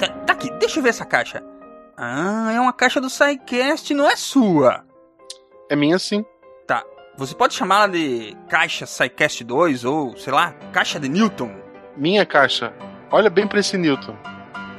[0.00, 1.53] Tá, tá aqui, deixa eu ver essa caixa.
[1.96, 4.84] Ah, é uma caixa do SciCast, não é sua.
[5.70, 6.24] É minha sim.
[6.66, 6.82] Tá,
[7.16, 11.54] você pode chamá-la de caixa SciCast 2 ou, sei lá, caixa de Newton.
[11.96, 12.72] Minha caixa.
[13.10, 14.16] Olha bem pra esse Newton.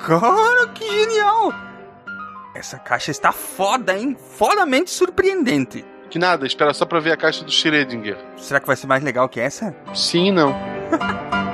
[0.05, 1.53] Cara, que genial!
[2.53, 4.15] Essa caixa está foda, hein?
[4.37, 5.85] Fodamente surpreendente.
[6.09, 8.17] Que nada, espera só pra ver a caixa do Schrödinger.
[8.37, 9.75] Será que vai ser mais legal que essa?
[9.93, 10.53] Sim e não.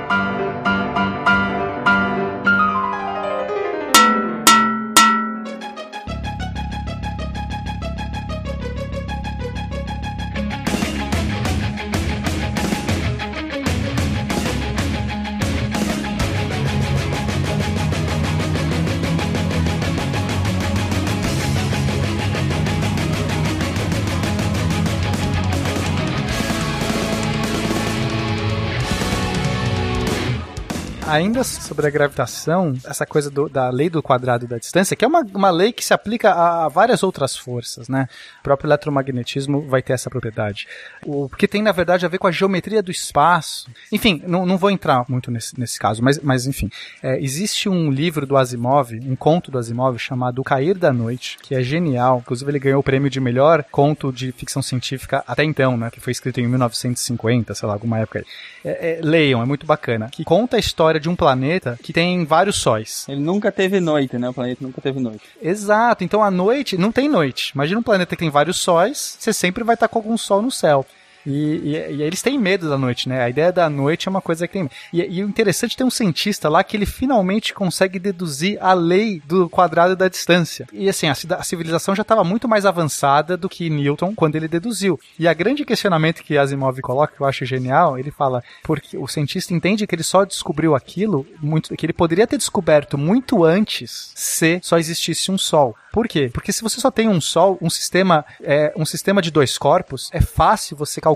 [31.12, 35.08] Ainda sobre a gravitação, essa coisa do- da lei do quadrado da distância, que é
[35.08, 38.08] uma, uma lei que se aplica a, várias outras forças, né?
[38.40, 40.66] O próprio eletromagnetismo vai ter essa propriedade.
[41.04, 43.68] O que tem, na verdade, a ver com a geometria do espaço.
[43.90, 46.70] Enfim, não, não vou entrar muito nesse, nesse caso, mas, mas enfim.
[47.02, 51.36] É, existe um livro do Asimov, um conto do Asimov chamado O Cair da Noite,
[51.42, 52.20] que é genial.
[52.24, 55.90] Inclusive, ele ganhou o prêmio de melhor conto de ficção científica até então, né?
[55.90, 58.24] Que foi escrito em 1950, sei lá, alguma época.
[58.64, 60.08] É, é, leiam, é muito bacana.
[60.10, 63.04] Que conta a história de um planeta que tem vários sóis.
[63.08, 64.28] Ele nunca teve noite, né?
[64.28, 65.24] O planeta nunca teve noite.
[65.42, 67.52] Exato, então a noite não tem noite.
[67.54, 70.50] Imagina um planeta que tem vários sóis, você sempre vai estar com algum sol no
[70.50, 70.86] céu.
[71.26, 73.22] E, e, e eles têm medo da noite, né?
[73.22, 74.70] A ideia da noite é uma coisa que tem.
[74.92, 78.72] E, e o interessante é ter um cientista lá que ele finalmente consegue deduzir a
[78.72, 80.66] lei do quadrado da distância.
[80.72, 84.48] E assim, a, a civilização já estava muito mais avançada do que Newton quando ele
[84.48, 84.98] deduziu.
[85.18, 89.06] E a grande questionamento que Asimov coloca, que eu acho genial, ele fala, porque o
[89.06, 94.12] cientista entende que ele só descobriu aquilo, muito, que ele poderia ter descoberto muito antes
[94.14, 95.76] se só existisse um Sol.
[95.92, 96.30] Por quê?
[96.32, 100.08] Porque se você só tem um Sol, um sistema, é, um sistema de dois corpos,
[100.12, 101.11] é fácil você calcular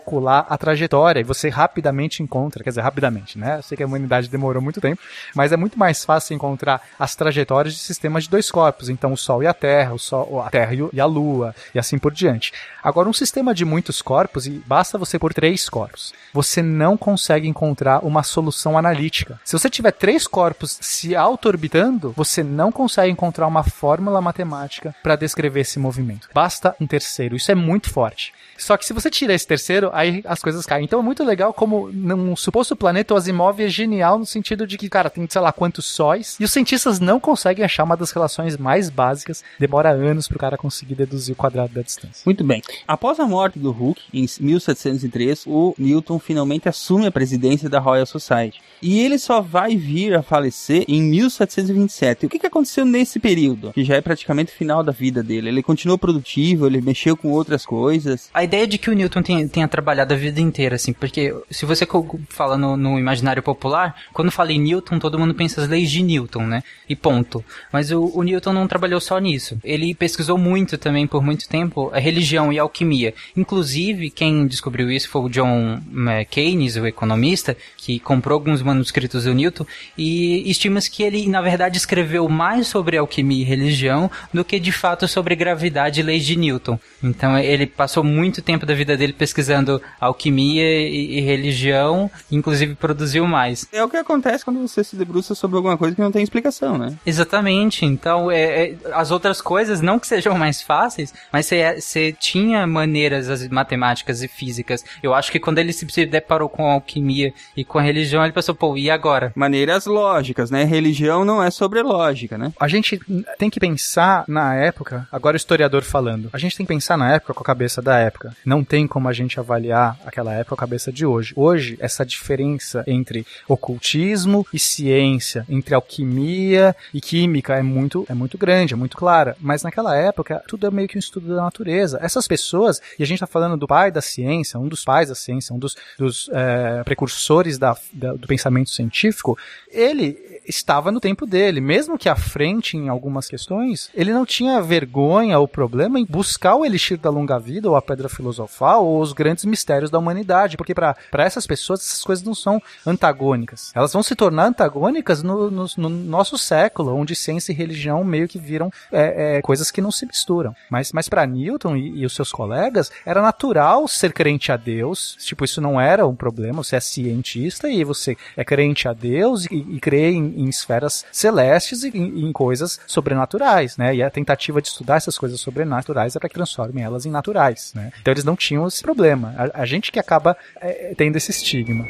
[0.48, 3.58] a trajetória e você rapidamente encontra, quer dizer, rapidamente, né?
[3.58, 5.00] Eu sei que a humanidade demorou muito tempo,
[5.34, 8.88] mas é muito mais fácil encontrar as trajetórias de sistemas de dois corpos.
[8.88, 11.98] Então, o Sol e a Terra, o Sol, a Terra e a Lua, e assim
[11.98, 12.52] por diante.
[12.82, 17.48] Agora, um sistema de muitos corpos, e basta você pôr três corpos, você não consegue
[17.48, 19.40] encontrar uma solução analítica.
[19.44, 25.16] Se você tiver três corpos se auto-orbitando, você não consegue encontrar uma fórmula matemática para
[25.16, 26.28] descrever esse movimento.
[26.32, 27.36] Basta um terceiro.
[27.36, 28.32] Isso é muito forte.
[28.58, 30.84] Só que se você tira esse terceiro, aí as coisas caem.
[30.84, 34.78] Então é muito legal como num suposto planeta o Asimov é genial no sentido de
[34.78, 38.10] que, cara, tem sei lá quantos sóis, e os cientistas não conseguem achar uma das
[38.10, 39.42] relações mais básicas.
[39.58, 42.22] Demora anos pro cara conseguir deduzir o quadrado da distância.
[42.24, 42.62] Muito bem.
[42.86, 48.06] Após a morte do Hooke, em 1703, o Newton finalmente assume a presidência da Royal
[48.06, 48.60] Society.
[48.80, 52.26] E ele só vai vir a falecer em 1727.
[52.26, 53.72] O que, que aconteceu nesse período?
[53.72, 55.48] Que já é praticamente o final da vida dele.
[55.48, 58.28] Ele continuou produtivo, ele mexeu com outras coisas.
[58.32, 61.66] A ideia de que o Newton tenha, tenha trabalhado a vida inteira, assim, porque se
[61.66, 61.86] você
[62.28, 66.02] fala no, no, imaginário popular, quando fala em Newton, todo mundo pensa as leis de
[66.02, 66.62] Newton, né?
[66.88, 67.44] E ponto.
[67.72, 69.58] Mas o, o Newton não trabalhou só nisso.
[69.62, 73.12] Ele pesquisou muito também, por muito tempo, a religião e a alquimia.
[73.36, 79.24] Inclusive, quem descobriu isso foi o John é, Keynes, o economista, que comprou alguns manuscritos
[79.24, 79.66] do Newton,
[79.98, 84.72] e estima-se que ele, na verdade, escreveu mais sobre alquimia e religião do que de
[84.72, 86.78] fato sobre gravidade e leis de Newton.
[87.02, 93.26] Então ele passou muito tempo da vida dele pesquisando alquimia e, e religião, inclusive produziu
[93.26, 93.66] mais.
[93.72, 96.78] É o que acontece quando você se debruça sobre alguma coisa que não tem explicação,
[96.78, 96.94] né?
[97.04, 97.84] Exatamente.
[97.84, 103.28] Então, é, é, as outras coisas, não que sejam mais fáceis, mas você tinha maneiras
[103.28, 104.84] as matemáticas e físicas.
[105.02, 108.32] Eu acho que quando ele se deparou com a alquimia e com a religião, ele
[108.32, 109.32] pensou, pô, e agora?
[109.34, 110.64] Maneiras lógicas, né?
[110.64, 112.52] Religião não é sobre lógica, né?
[112.60, 113.00] A gente
[113.38, 117.12] tem que pensar na época, agora o historiador falando, a gente tem que pensar na
[117.12, 118.25] época com a cabeça da época.
[118.44, 121.32] Não tem como a gente avaliar aquela época com a cabeça de hoje.
[121.36, 128.38] Hoje, essa diferença entre ocultismo e ciência, entre alquimia e química é muito, é muito
[128.38, 129.36] grande, é muito clara.
[129.40, 131.98] Mas naquela época, tudo é meio que um estudo da natureza.
[132.00, 135.14] Essas pessoas, e a gente está falando do pai da ciência, um dos pais da
[135.14, 139.38] ciência, um dos, dos é, precursores da, da, do pensamento científico,
[139.70, 141.60] ele estava no tempo dele.
[141.60, 146.54] Mesmo que à frente em algumas questões, ele não tinha vergonha ou problema em buscar
[146.54, 150.56] o elixir da longa vida, ou a pedra filosofal, ou os grandes mistérios da humanidade.
[150.56, 153.72] Porque para essas pessoas, essas coisas não são antagônicas.
[153.74, 158.28] Elas vão se tornar antagônicas no, no, no nosso século, onde ciência e religião meio
[158.28, 160.54] que viram é, é, coisas que não se misturam.
[160.70, 165.16] Mas, mas para Newton e, e os seus colegas, era natural ser crente a Deus.
[165.20, 166.62] Tipo, isso não era um problema.
[166.62, 171.04] Você é cientista e você é crente a Deus e, e crê em, em esferas
[171.12, 173.94] celestes e em, em, coisas sobrenaturais, né?
[173.94, 177.72] E a tentativa de estudar essas coisas sobrenaturais é para que transformem elas em naturais,
[177.74, 177.92] né?
[178.06, 179.34] Então eles não tinham esse problema.
[179.36, 181.88] A, a gente que acaba é, tendo esse estigma.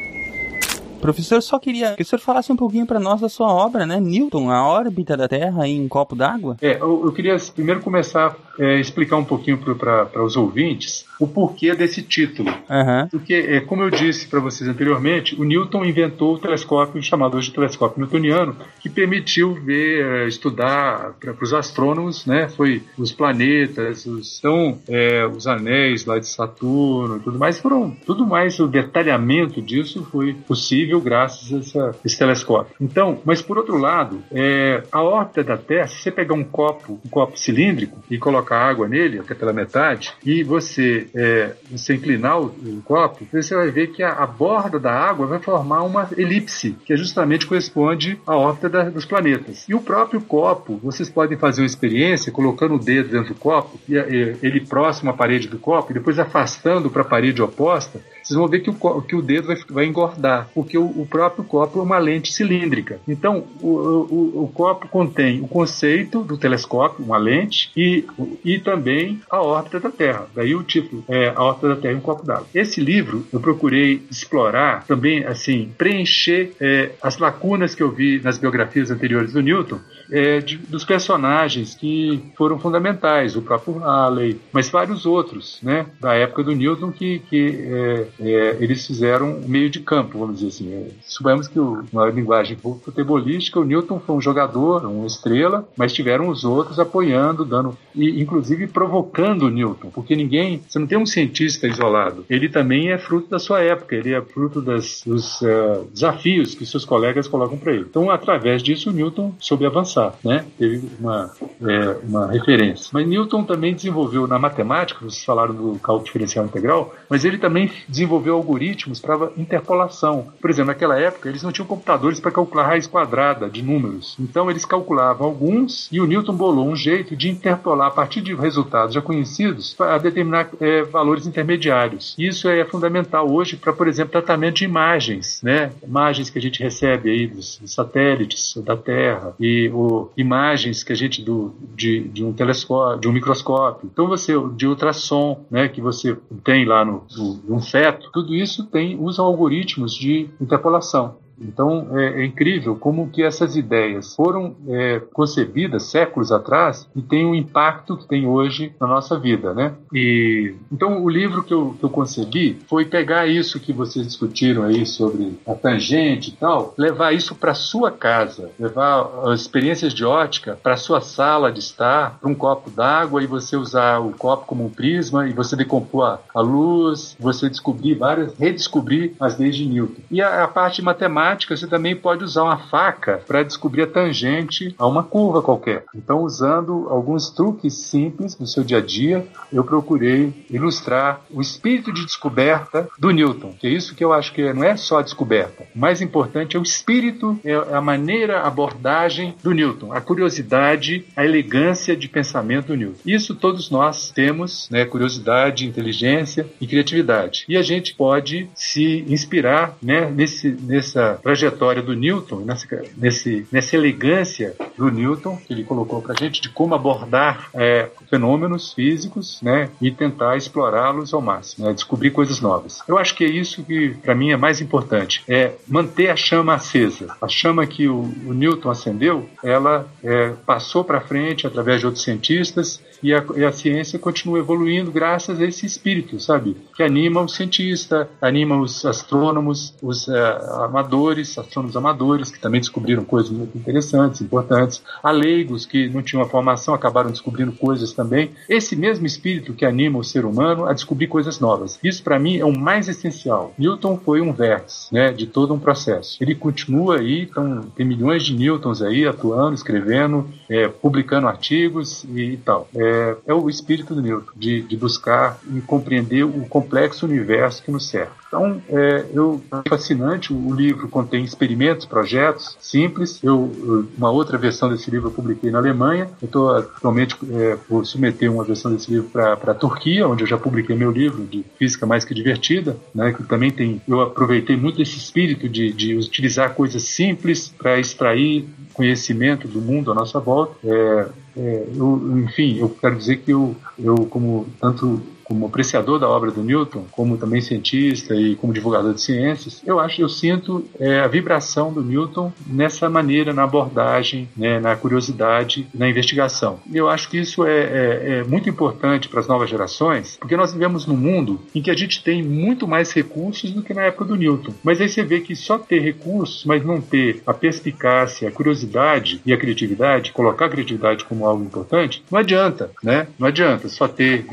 [0.99, 3.99] Professor, só queria que o senhor falasse um pouquinho para nós da sua obra, né?
[3.99, 6.57] Newton, a órbita da Terra em um copo d'água.
[6.61, 11.27] É, eu, eu, queria primeiro começar a é, explicar um pouquinho para os ouvintes o
[11.27, 12.49] porquê desse título.
[12.49, 13.07] Uhum.
[13.09, 17.49] Porque, é, como eu disse para vocês anteriormente, o Newton inventou o telescópio chamado hoje
[17.49, 22.47] de telescópio newtoniano, que permitiu ver, é, estudar para os astrônomos, né?
[22.49, 28.25] Foi os planetas, os, então, é, os anéis lá de Saturno, tudo mais foram, tudo
[28.25, 32.75] mais o detalhamento disso foi possível graças a essa, esse telescópio.
[32.79, 36.99] Então, mas por outro lado, é, a órbita da Terra, se você pegar um copo,
[37.05, 42.39] um copo cilíndrico e colocar água nele até pela metade e você é, você inclinar
[42.39, 46.09] o, o, copo, você vai ver que a, a, borda da água vai formar uma
[46.17, 49.65] elipse, que é justamente corresponde à órbita da, dos planetas.
[49.67, 53.79] E o próprio copo, vocês podem fazer uma experiência colocando o dedo dentro do copo,
[53.87, 57.99] e, e ele próximo à parede do copo, e depois afastando para a parede oposta,
[58.27, 61.45] vocês vão ver que o, que o dedo vai, vai engordar, porque o, o, próprio
[61.45, 62.99] copo é uma lente cilíndrica.
[63.07, 68.05] Então, o, o, o, copo contém o conceito do telescópio, uma lente, e,
[68.43, 70.27] e também a órbita da Terra.
[70.35, 72.47] Daí o título é A órbita da Terra em um copo d'água.
[72.53, 78.37] Esse livro eu procurei explorar também, assim, preencher é, as lacunas que eu vi nas
[78.37, 79.79] biografias anteriores do Newton,
[80.11, 86.13] é, de, dos personagens que foram fundamentais, o próprio Halley, mas vários outros, né, da
[86.13, 90.73] época do Newton que, que é, é, eles fizeram meio de campo, vamos dizer assim.
[90.73, 95.93] É, supomos que o, na linguagem futebolística, o Newton foi um jogador, uma estrela, mas
[95.93, 100.97] tiveram os outros apoiando, dando e inclusive provocando o Newton, porque ninguém, você não tem
[100.97, 102.25] um cientista isolado.
[102.29, 106.65] Ele também é fruto da sua época, ele é fruto das, dos uh, desafios que
[106.65, 107.85] seus colegas colocam para ele.
[107.89, 110.45] Então, através disso, o Newton soube avançar, né?
[110.57, 112.89] Teve uma, é, uma referência.
[112.93, 117.71] Mas Newton também desenvolveu na matemática, vocês falaram do cálculo diferencial integral, mas ele também
[117.87, 120.27] desenvolveu algoritmos para interpolação.
[120.39, 124.15] Por exemplo, naquela época eles não tinham computadores para calcular raiz quadrada de números.
[124.19, 128.33] Então eles calculavam alguns e o Newton bolou um jeito de interpolar a partir de
[128.35, 132.15] resultados já conhecidos para determinar é, valores intermediários.
[132.17, 135.71] Isso é fundamental hoje para, por exemplo, tratamento de imagens, né?
[135.83, 139.69] Imagens que a gente recebe aí dos satélites da Terra e
[140.15, 143.89] imagens que a gente do, de, de um telescópio, de um microscópio.
[143.91, 145.67] Então você de ultrassom, né?
[145.67, 151.15] Que você tem lá no, no, no feto tudo isso tem usa algoritmos de interpolação.
[151.39, 157.25] Então é, é incrível como que essas ideias foram é, concebidas séculos atrás e têm
[157.25, 159.73] um impacto que tem hoje na nossa vida, né?
[159.93, 164.63] E então o livro que eu, que eu concebi foi pegar isso que vocês discutiram
[164.63, 170.05] aí sobre a tangente e tal, levar isso para sua casa, levar as experiências de
[170.05, 174.45] ótica para sua sala de estar, para um copo d'água e você usar o copo
[174.45, 179.55] como um prisma e você decompor a, a luz, você descobrir várias, redescobrir as leis
[179.55, 180.01] de Newton.
[180.09, 184.73] E a, a parte matemática, você também pode usar uma faca para descobrir a tangente
[184.77, 185.83] a uma curva qualquer.
[185.95, 191.91] Então, usando alguns truques simples do seu dia a dia, eu procurei ilustrar o espírito
[191.91, 195.01] de descoberta do Newton, que é isso que eu acho que não é só a
[195.01, 195.65] descoberta.
[195.75, 201.05] O mais importante é o espírito, é a maneira, a abordagem do Newton, a curiosidade,
[201.15, 202.99] a elegância de pensamento do Newton.
[203.05, 207.45] Isso todos nós temos, né, curiosidade, inteligência e criatividade.
[207.47, 213.75] E a gente pode se inspirar né, nesse, nessa trajetória do Newton, nessa, nesse, nessa
[213.75, 219.41] elegância do Newton, que ele colocou para a gente, de como abordar é, fenômenos físicos
[219.41, 222.79] né, e tentar explorá-los ao máximo, né, descobrir coisas novas.
[222.87, 226.53] Eu acho que é isso que, para mim, é mais importante: é manter a chama
[226.53, 227.15] acesa.
[227.21, 232.03] A chama que o, o Newton acendeu, ela é, passou para frente através de outros
[232.03, 236.57] cientistas e a, e a, ciência continua evoluindo graças a esse espírito, sabe?
[236.75, 243.03] Que anima o cientista, anima os astrônomos, os é, amadores, astrônomos amadores, que também descobriram
[243.03, 248.31] coisas muito interessantes, importantes, a leigos que não tinham uma formação acabaram descobrindo coisas também.
[248.49, 251.79] Esse mesmo espírito que anima o ser humano a descobrir coisas novas.
[251.83, 253.53] Isso, para mim, é o mais essencial.
[253.57, 256.17] Newton foi um vértice né, de todo um processo.
[256.21, 262.33] Ele continua aí, então, tem milhões de Newtons aí atuando, escrevendo, é, publicando artigos e,
[262.33, 262.67] e tal.
[262.75, 267.63] É, é, é o espírito do Newton, de, de buscar e compreender o complexo universo
[267.63, 268.13] que nos cerca.
[268.27, 273.23] Então, é, eu, é fascinante, o livro contém experimentos, projetos simples.
[273.23, 276.09] Eu, uma outra versão desse livro eu publiquei na Alemanha.
[276.21, 280.75] Estou atualmente é, submeter uma versão desse livro para a Turquia, onde eu já publiquei
[280.75, 283.81] meu livro de Física Mais Que Divertida, né, que também tem.
[283.87, 289.91] Eu aproveitei muito esse espírito de, de utilizar coisas simples para extrair conhecimento do mundo
[289.91, 290.55] à nossa volta.
[290.63, 291.07] É,
[291.37, 296.31] é, eu, enfim, eu quero dizer que eu, eu como tanto como apreciador da obra
[296.31, 301.01] do Newton, como também cientista e como divulgador de ciências, eu acho, eu sinto é,
[301.01, 306.59] a vibração do Newton nessa maneira, na abordagem, né, na curiosidade, na investigação.
[306.71, 310.37] E eu acho que isso é, é, é muito importante para as novas gerações, porque
[310.37, 313.83] nós vivemos num mundo em que a gente tem muito mais recursos do que na
[313.83, 314.53] época do Newton.
[314.63, 319.21] Mas aí você vê que só ter recursos, mas não ter a perspicácia, a curiosidade
[319.25, 323.07] e a criatividade, colocar a criatividade como algo importante, não adianta, né?
[323.19, 324.25] Não adianta só ter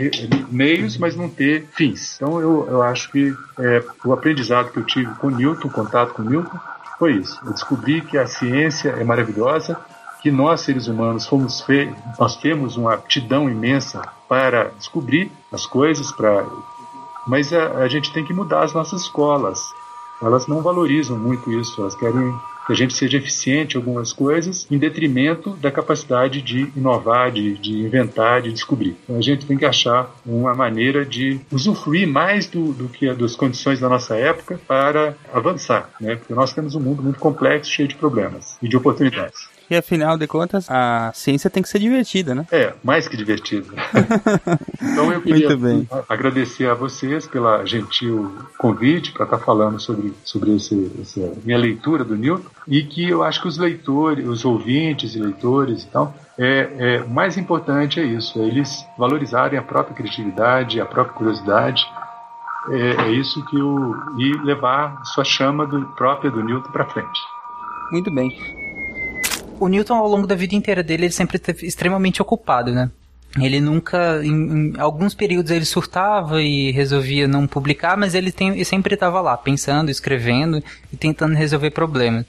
[0.50, 2.16] meios meios, mas não ter fins.
[2.16, 6.22] Então eu, eu acho que é, o aprendizado que eu tive com Newton, contato com
[6.22, 6.58] Newton,
[6.98, 7.40] foi isso.
[7.44, 9.76] Eu descobri que a ciência é maravilhosa,
[10.22, 16.10] que nós seres humanos fomos feitos, nós temos uma aptidão imensa para descobrir as coisas,
[16.12, 16.44] para
[17.26, 19.58] mas a, a gente tem que mudar as nossas escolas.
[20.22, 22.34] Elas não valorizam muito isso, elas querem
[22.66, 27.54] que a gente seja eficiente em algumas coisas, em detrimento da capacidade de inovar, de,
[27.54, 28.96] de inventar, de descobrir.
[29.04, 33.36] Então a gente tem que achar uma maneira de usufruir mais do, do que das
[33.36, 36.16] condições da nossa época para avançar, né?
[36.16, 39.53] Porque nós temos um mundo muito complexo, cheio de problemas e de oportunidades.
[39.70, 42.46] E afinal de contas, a ciência tem que ser divertida, né?
[42.52, 43.66] É, mais que divertida.
[44.82, 45.48] então eu queria
[46.08, 52.04] agradecer a vocês pela gentil convite para estar falando sobre, sobre esse, essa minha leitura
[52.04, 56.14] do Newton e que eu acho que os leitores, os ouvintes e leitores e tal,
[56.38, 61.84] é, é, mais importante é isso, é eles valorizarem a própria criatividade, a própria curiosidade.
[62.70, 67.20] É, é isso que o e levar sua chama do, própria do Newton para frente.
[67.92, 68.63] Muito bem
[69.64, 72.90] o Newton, ao longo da vida inteira dele, ele sempre esteve extremamente ocupado, né?
[73.40, 78.50] Ele nunca, em, em, alguns períodos ele surtava e resolvia não publicar, mas ele, tem,
[78.50, 80.62] ele sempre estava lá, pensando, escrevendo
[80.92, 82.26] e tentando resolver problemas.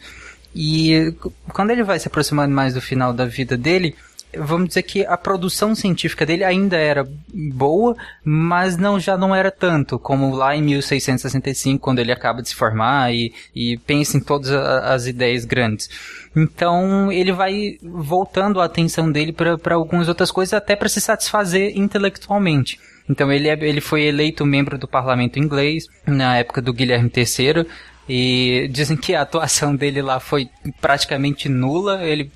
[0.56, 1.14] E
[1.50, 3.94] quando ele vai se aproximando mais do final da vida dele,
[4.40, 9.52] vamos dizer que a produção científica dele ainda era boa, mas não já não era
[9.52, 14.20] tanto como lá em 1665, quando ele acaba de se formar e, e pensa em
[14.20, 15.90] todas as ideias grandes.
[16.36, 21.78] Então ele vai voltando a atenção dele para algumas outras coisas, até para se satisfazer
[21.78, 22.80] intelectualmente.
[23.10, 27.66] Então ele, é, ele foi eleito membro do parlamento inglês na época do Guilherme III
[28.08, 30.48] E dizem que a atuação dele lá foi
[30.80, 32.04] praticamente nula.
[32.04, 32.32] Ele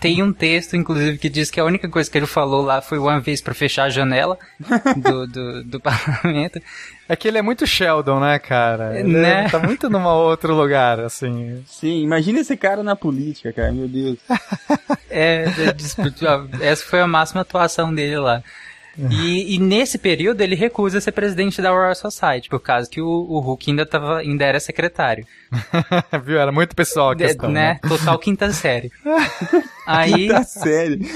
[0.00, 2.98] tem um texto, inclusive, que diz que a única coisa que ele falou lá foi
[2.98, 4.38] uma vez para fechar a janela
[4.96, 6.58] do, do, do parlamento.
[7.06, 8.98] É que ele é muito Sheldon, né, cara?
[8.98, 9.44] Ele Né?
[9.44, 11.62] é- tá muito num outro lugar, assim.
[11.66, 14.16] Sim, imagina esse cara na política, cara, meu Deus.
[15.10, 18.42] É, é, essa foi a máxima atuação dele lá.
[19.10, 23.06] E, e nesse período ele recusa ser presidente da Royal Society, por causa que o,
[23.08, 25.26] o Hulk ainda, tava, ainda era secretário.
[26.24, 26.38] Viu?
[26.38, 27.78] Era muito pessoal a De- questão, né?
[27.82, 27.88] né?
[27.88, 28.90] Total quinta série.
[29.86, 31.00] Aí, Quinta série.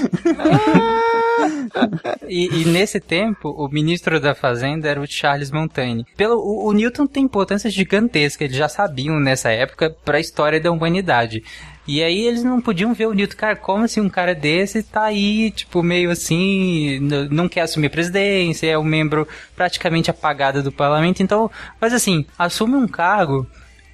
[2.27, 6.05] e, e nesse tempo, o ministro da Fazenda era o Charles Montaigne.
[6.15, 10.59] Pelo, o, o Newton tem importância gigantesca, eles já sabiam nessa época para a história
[10.59, 11.43] da humanidade.
[11.87, 15.03] E aí eles não podiam ver o Newton, cara, como assim um cara desse tá
[15.03, 16.99] aí, tipo, meio assim,
[17.31, 21.49] não quer assumir presidência, é um membro praticamente apagado do parlamento, então,
[21.79, 23.47] mas assim, assume um cargo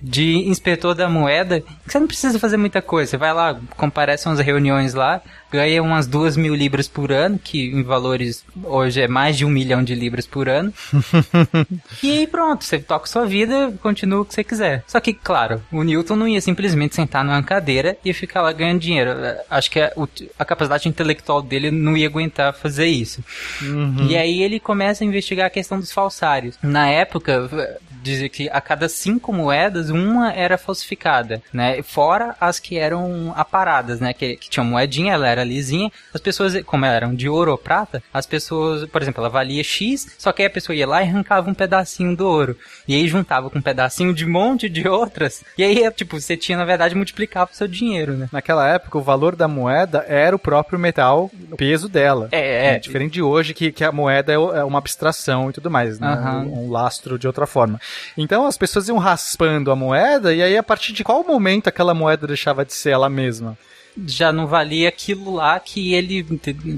[0.03, 3.11] de inspetor da moeda, que você não precisa fazer muita coisa.
[3.11, 7.69] Você vai lá, comparece umas reuniões lá, ganha umas duas mil libras por ano, que
[7.69, 10.73] em valores hoje é mais de um milhão de libras por ano.
[12.03, 14.84] e aí pronto, você toca sua vida, continua o que você quiser.
[14.88, 18.81] Só que, claro, o Newton não ia simplesmente sentar numa cadeira e ficar lá ganhando
[18.81, 19.11] dinheiro.
[19.49, 19.93] Acho que a,
[20.38, 23.23] a capacidade intelectual dele não ia aguentar fazer isso.
[24.09, 26.57] E aí ele começa a investigar a questão dos falsários.
[26.61, 27.49] Na época,
[28.03, 31.81] dizia que a cada cinco moedas, uma era falsificada, né?
[31.81, 34.13] Fora as que eram aparadas, né?
[34.13, 35.91] Que, que tinha moedinha, ela era lisinha.
[36.13, 40.15] As pessoas, como eram de ouro ou prata, as pessoas, por exemplo, ela valia X,
[40.17, 42.57] só que aí a pessoa ia lá e arrancava um pedacinho do ouro.
[42.88, 45.43] E aí juntava com um pedacinho de um monte de outras.
[45.57, 48.30] E aí, tipo, você tinha, na verdade, multiplicava o seu dinheiro, né?
[48.31, 52.27] Naquela época, o valor da moeda era o próprio metal, o peso dela.
[52.31, 52.80] É, é.
[52.80, 56.07] Diferente de hoje, que, que a moeda é é uma abstração e tudo mais, né?
[56.07, 56.43] Aham.
[56.43, 57.80] Um, um lastro de outra forma.
[58.18, 61.94] Então as pessoas iam raspando a moeda, e aí a partir de qual momento aquela
[61.94, 63.57] moeda deixava de ser ela mesma?
[64.06, 66.24] Já não valia aquilo lá que ele,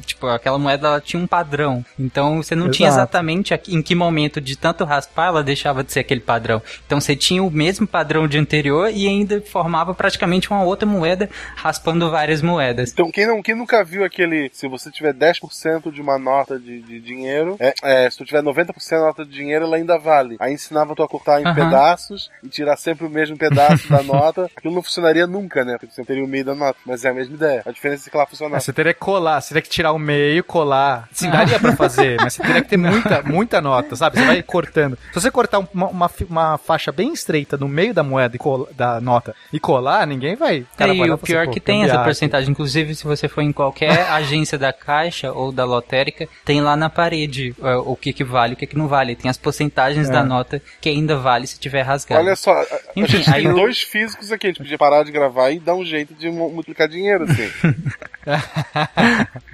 [0.06, 1.84] tipo, aquela moeda ela tinha um padrão.
[2.00, 3.02] Então você não tinha Exato.
[3.04, 6.62] exatamente a- em que momento de tanto raspar ela deixava de ser aquele padrão.
[6.86, 11.30] Então você tinha o mesmo padrão de anterior e ainda formava praticamente uma outra moeda
[11.56, 12.92] raspando várias moedas.
[12.92, 14.50] Então, quem, não, quem nunca viu aquele.
[14.54, 18.42] Se você tiver 10% de uma nota de, de dinheiro, é, é, se tu tiver
[18.44, 20.36] 90% da nota de dinheiro, ela ainda vale.
[20.40, 21.56] Aí ensinava tu a cortar em Aham.
[21.56, 24.50] pedaços e tirar sempre o mesmo pedaço da nota.
[24.56, 25.78] Aquilo não funcionaria nunca, né?
[25.80, 26.78] Porque você teria o meio da nota.
[26.86, 27.62] Mas é a mesma ideia.
[27.66, 28.58] A diferença é que lá funciona.
[28.58, 31.08] É, você teria que colar, você teria que tirar o meio, colar.
[31.12, 34.18] Sim, daria pra fazer, mas você teria que ter muita, muita nota, sabe?
[34.20, 34.98] Você vai cortando.
[35.14, 38.40] Se você cortar um- uma, uma, uma faixa bem estreita no meio da moeda e
[38.40, 40.60] cola- da nota e colar, ninguém vai.
[40.62, 42.50] o cara e o e assim, pior pô, que tem essa porcentagem.
[42.52, 46.90] Inclusive, se você for em qualquer agência da Caixa ou da lotérica, tem lá na
[46.90, 49.16] parede é, o que, que vale e o que, que não vale.
[49.16, 50.12] Tem as porcentagens É.
[50.12, 52.22] da nota que ainda vale se tiver rasgado.
[52.24, 54.48] Olha só, a, a Enfim, gente aí tem o- dois físicos aqui.
[54.48, 57.50] A gente podia parar de gravar e dar um jeito de mu- multiplicar dinheiro, assim.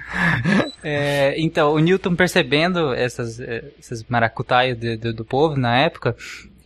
[0.84, 6.16] É, então, o Newton percebendo essas, eh, essas maracutaias do, do, do povo na época,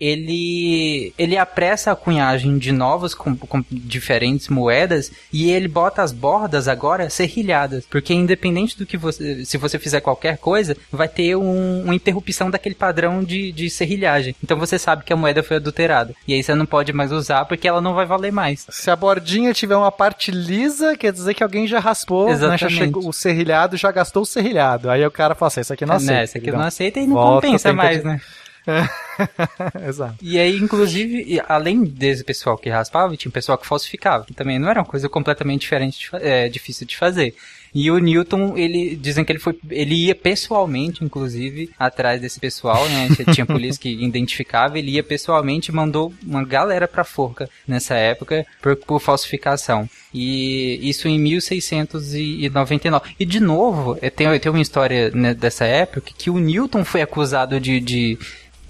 [0.01, 6.13] ele, ele apressa a cunhagem de novas com, com diferentes moedas e ele bota as
[6.13, 11.37] bordas agora serrilhadas, porque independente do que você, se você fizer qualquer coisa, vai ter
[11.37, 14.35] um, uma interrupção daquele padrão de, de serrilhagem.
[14.43, 16.15] Então você sabe que a moeda foi adulterada.
[16.27, 18.67] E aí você não pode mais usar porque ela não vai valer mais.
[18.69, 22.69] Se a bordinha tiver uma parte lisa, quer dizer que alguém já raspou, né, já
[22.69, 24.91] chegou, o serrilhado já gastou o serrilhado.
[24.91, 26.13] Aí o cara fala assim, isso aqui não aceita.
[26.15, 28.21] Né, esse aqui Então, não aceita e não volta, compensa mais, de- né?
[29.89, 30.17] Exato.
[30.21, 34.25] E aí, inclusive, além desse pessoal que raspava, tinha um pessoal que falsificava.
[34.25, 37.35] Que também não era uma coisa completamente diferente, é, difícil de fazer.
[37.79, 42.89] E o Newton, ele dizem que ele foi, ele ia pessoalmente, inclusive, atrás desse pessoal,
[42.89, 43.09] né?
[43.35, 48.47] Tinha polícia que identificava, ele ia pessoalmente e mandou uma galera pra forca nessa época
[48.63, 49.87] por, por falsificação.
[50.15, 53.15] E isso em 1699.
[53.21, 57.61] E de novo, tem, tem uma história né, dessa época que o Newton foi acusado
[57.61, 58.19] de, de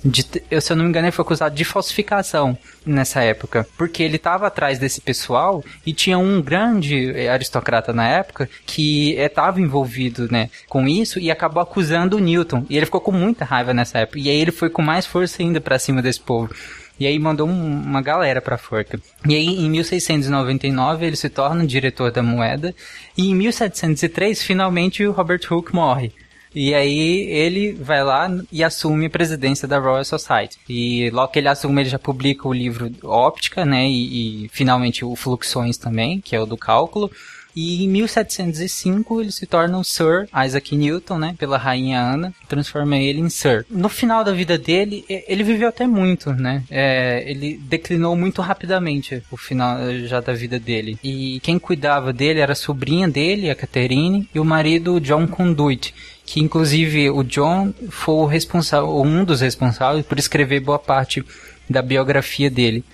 [0.07, 0.23] de,
[0.61, 3.67] se eu não me engano, ele foi acusado de falsificação nessa época.
[3.77, 9.13] Porque ele estava atrás desse pessoal e tinha um grande eh, aristocrata na época que
[9.15, 12.65] estava envolvido né, com isso e acabou acusando o Newton.
[12.71, 14.19] E ele ficou com muita raiva nessa época.
[14.19, 16.55] E aí ele foi com mais força ainda pra cima desse povo.
[16.99, 18.99] E aí mandou um- uma galera pra forca.
[19.29, 22.75] E aí em 1699 ele se torna diretor da moeda.
[23.17, 26.13] E em 1703 finalmente o Robert Hooke morre.
[26.57, 30.59] E aí ele vai lá e assume a presidência da Royal Society.
[30.67, 33.87] E logo que ele assume, ele já publica o livro Óptica, né?
[33.87, 37.11] E, e finalmente o Fluxões também, que é o do cálculo.
[37.55, 42.99] E em 1705 ele se torna o Sir Isaac Newton, né, pela rainha Ana, transforma
[42.99, 43.65] ele em Sir.
[43.71, 46.63] No final da vida dele, ele viveu até muito, né?
[46.71, 50.99] É, ele declinou muito rapidamente o final já da vida dele.
[51.03, 55.95] E quem cuidava dele era a sobrinha dele, a Catherine, e o marido John Conduit
[56.27, 61.25] que inclusive o John foi o responsável, um dos responsáveis por escrever boa parte
[61.71, 62.85] da biografia dele.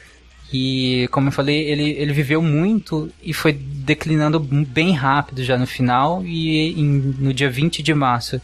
[0.52, 5.66] E, como eu falei, ele, ele viveu muito e foi declinando bem rápido já no
[5.66, 6.22] final.
[6.26, 8.38] E em, no dia 20 de março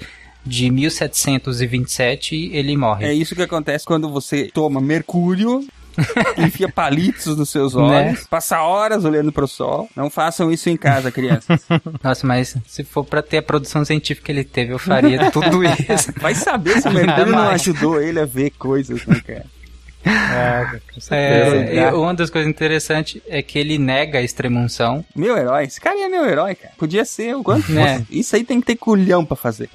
[0.44, 3.04] de 1727 ele morre.
[3.04, 5.68] É isso que acontece quando você toma mercúrio
[6.38, 8.26] enfia palitos nos seus olhos, né?
[8.30, 9.88] passa horas olhando pro sol.
[9.94, 11.60] Não façam isso em casa, crianças.
[12.02, 15.62] Nossa, mas se for para ter a produção científica que ele teve, eu faria tudo
[15.64, 16.12] isso.
[16.18, 19.46] Vai saber se o mercúrio não ajudou ele a ver coisas, né, cara?
[21.10, 25.04] É, é, uma das coisas interessantes é que ele nega a extremunção.
[25.14, 26.72] Meu herói, esse cara é meu herói, cara.
[26.78, 28.06] Podia ser o quanto né?
[28.10, 29.68] Isso aí tem que ter culhão pra fazer.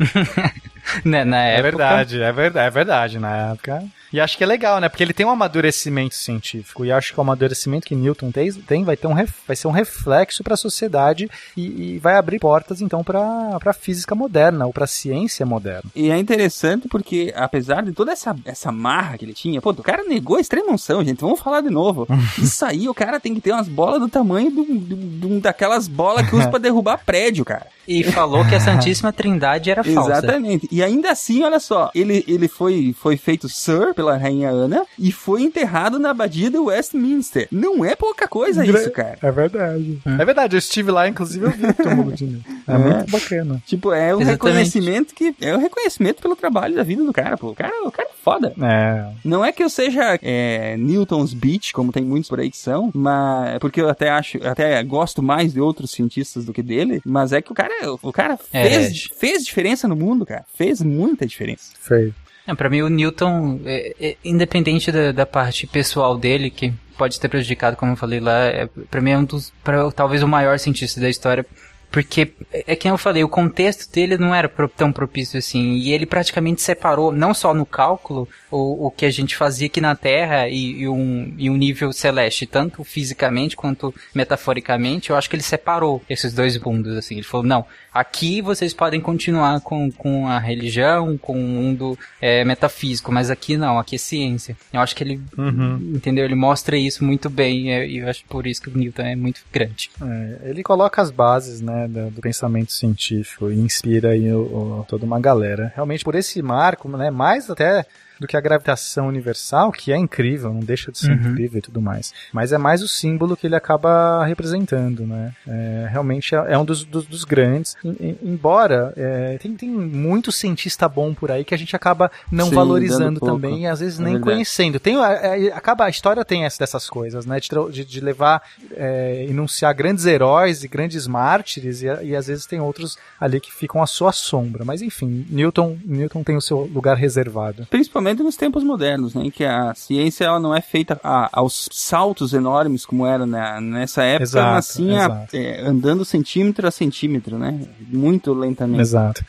[1.03, 1.63] né, na é época...
[1.63, 3.19] verdade, é verdade, é verdade.
[3.19, 3.83] Na época
[4.14, 4.88] e acho que é legal, né?
[4.88, 6.85] Porque ele tem um amadurecimento científico.
[6.85, 9.68] E acho que o amadurecimento que Newton tem, tem vai, ter um ref, vai ser
[9.68, 11.27] um reflexo para a sociedade
[11.57, 15.90] e, e, vai abrir portas, então, para a física moderna ou para a ciência moderna.
[15.95, 19.76] E é interessante porque, apesar de toda essa, essa marra que ele tinha, pô, o
[19.77, 21.19] cara negou a extrema unção, gente.
[21.22, 22.07] Vamos falar de novo.
[22.38, 25.88] Isso aí, o cara tem que ter umas bolas do tamanho do, do, do daquelas
[25.88, 27.65] bolas que usa para derrubar prédio, cara.
[27.88, 30.11] E falou que a Santíssima Trindade era falsa.
[30.11, 30.68] Exatamente.
[30.72, 35.11] E ainda assim, olha só, ele, ele foi, foi feito Sir pela Rainha Ana e
[35.11, 37.47] foi enterrado na abadia de Westminster.
[37.49, 39.17] Não é pouca coisa isso, cara.
[39.21, 39.99] É verdade.
[40.05, 40.17] Hum.
[40.19, 43.63] É verdade, eu estive lá, inclusive eu vi o túmulo de É, é muito bacana.
[43.65, 44.30] Tipo, é um Exatamente.
[44.31, 47.51] reconhecimento que é um reconhecimento pelo trabalho da vida do cara, pô.
[47.51, 48.53] O cara, o cara é foda.
[48.61, 49.09] É.
[49.23, 52.91] Não é que eu seja é, Newton's Beach, como tem muitos por aí que são,
[52.93, 57.31] mas porque eu até acho, até gosto mais de outros cientistas do que dele, mas
[57.31, 58.67] é que o cara o cara é.
[58.67, 59.15] fez, é.
[59.19, 60.43] fez diferença no mundo, cara.
[60.53, 61.71] Fez muita diferença.
[61.80, 62.13] Fez.
[62.45, 67.20] É, pra mim, o Newton, é, é, independente da, da, parte pessoal dele, que pode
[67.20, 70.28] ter prejudicado, como eu falei lá, é, pra mim é um dos, pra, talvez o
[70.28, 71.45] maior cientista da história,
[71.94, 75.74] porque, é que eu falei, o contexto dele não era tão propício assim.
[75.74, 79.80] E ele praticamente separou, não só no cálculo, o, o que a gente fazia aqui
[79.80, 85.11] na Terra e, e, um, e um nível celeste, tanto fisicamente quanto metaforicamente.
[85.11, 87.14] Eu acho que ele separou esses dois mundos, assim.
[87.14, 87.64] Ele falou, não,
[87.94, 93.56] aqui vocês podem continuar com, com a religião, com o mundo é, metafísico, mas aqui
[93.56, 94.57] não, aqui é ciência.
[94.74, 95.94] Eu acho que ele, uhum.
[95.94, 96.26] entendeu?
[96.26, 97.70] Ele mostra isso muito bem.
[97.70, 99.91] E eu acho por isso que o Newton é muito grande.
[100.02, 101.82] É, ele coloca as bases, né?
[101.88, 104.41] Do, do, pensamento científico e inspira aí o,
[104.81, 105.72] o, toda uma galera.
[105.76, 107.85] Realmente por esse marco, né, mais até
[108.23, 111.31] do que a gravitação universal, que é incrível, não deixa de ser uhum.
[111.31, 112.13] incrível e tudo mais.
[112.31, 115.33] Mas é mais o símbolo que ele acaba representando, né?
[115.45, 117.75] É, realmente é, é, um dos, dos, dos grandes.
[117.83, 122.47] E, embora é, tem, tem muito cientista bom por aí que a gente acaba não
[122.47, 124.79] Sim, valorizando também e às vezes é nem conhecendo.
[124.79, 127.39] Tem, é, acaba, a história tem essa, dessas coisas, né?
[127.39, 128.41] De, de, levar,
[128.71, 133.51] é, enunciar grandes heróis e grandes mártires e, e às vezes tem outros ali que
[133.53, 134.63] ficam à sua sombra.
[134.63, 137.67] Mas enfim, Newton, Newton tem o seu lugar reservado.
[137.69, 141.30] Principalmente principalmente nos tempos modernos, né, em que a ciência ela não é feita a,
[141.31, 146.68] aos saltos enormes como era na, nessa época, exato, mas sim a, é, andando centímetro
[146.68, 147.60] a centímetro, né,
[147.90, 148.81] muito lentamente.
[148.81, 149.23] Exato.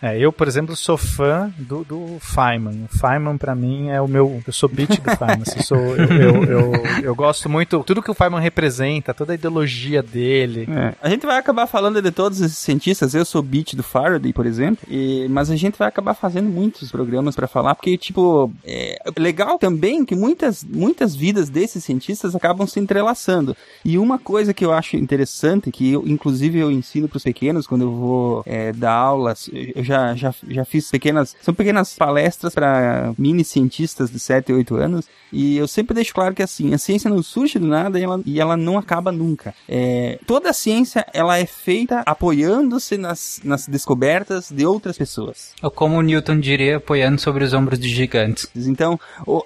[0.00, 2.84] É, eu, por exemplo, sou fã do, do Feynman.
[2.84, 4.42] O Feynman, pra mim, é o meu.
[4.46, 5.42] Eu sou beat do Feynman.
[5.46, 7.82] Assim, sou, eu, eu, eu, eu, gosto muito.
[7.82, 10.68] Tudo que o Feynman representa, toda a ideologia dele.
[10.70, 10.94] É.
[11.00, 13.14] A gente vai acabar falando de todos esses cientistas.
[13.14, 14.86] Eu sou beat do Faraday, por exemplo.
[14.88, 19.58] E, mas a gente vai acabar fazendo muitos programas para falar, porque, tipo, é legal
[19.58, 23.56] também que muitas, muitas vidas desses cientistas acabam se entrelaçando.
[23.84, 27.82] E uma coisa que eu acho interessante, que eu, inclusive eu ensino pros pequenos quando
[27.82, 31.36] eu vou é, dar aulas, eu já, já, já fiz pequenas.
[31.40, 35.06] São pequenas palestras para mini cientistas de 7, 8 anos.
[35.32, 38.20] E eu sempre deixo claro que assim, a ciência não surge do nada e ela,
[38.24, 39.54] e ela não acaba nunca.
[39.68, 45.52] É, toda a ciência ela é feita apoiando-se nas, nas descobertas de outras pessoas.
[45.62, 48.48] Ou como Newton diria, apoiando sobre os ombros de gigantes.
[48.54, 48.98] Então,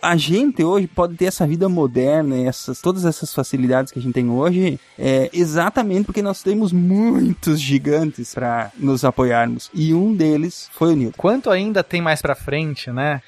[0.02, 4.14] a gente hoje pode ter essa vida moderna, essas, todas essas facilidades que a gente
[4.14, 9.70] tem hoje, é, exatamente porque nós temos muitos gigantes para nos apoiarmos.
[9.74, 11.16] E um deles deles foi o Newton.
[11.16, 13.23] Quanto ainda tem mais pra frente, né?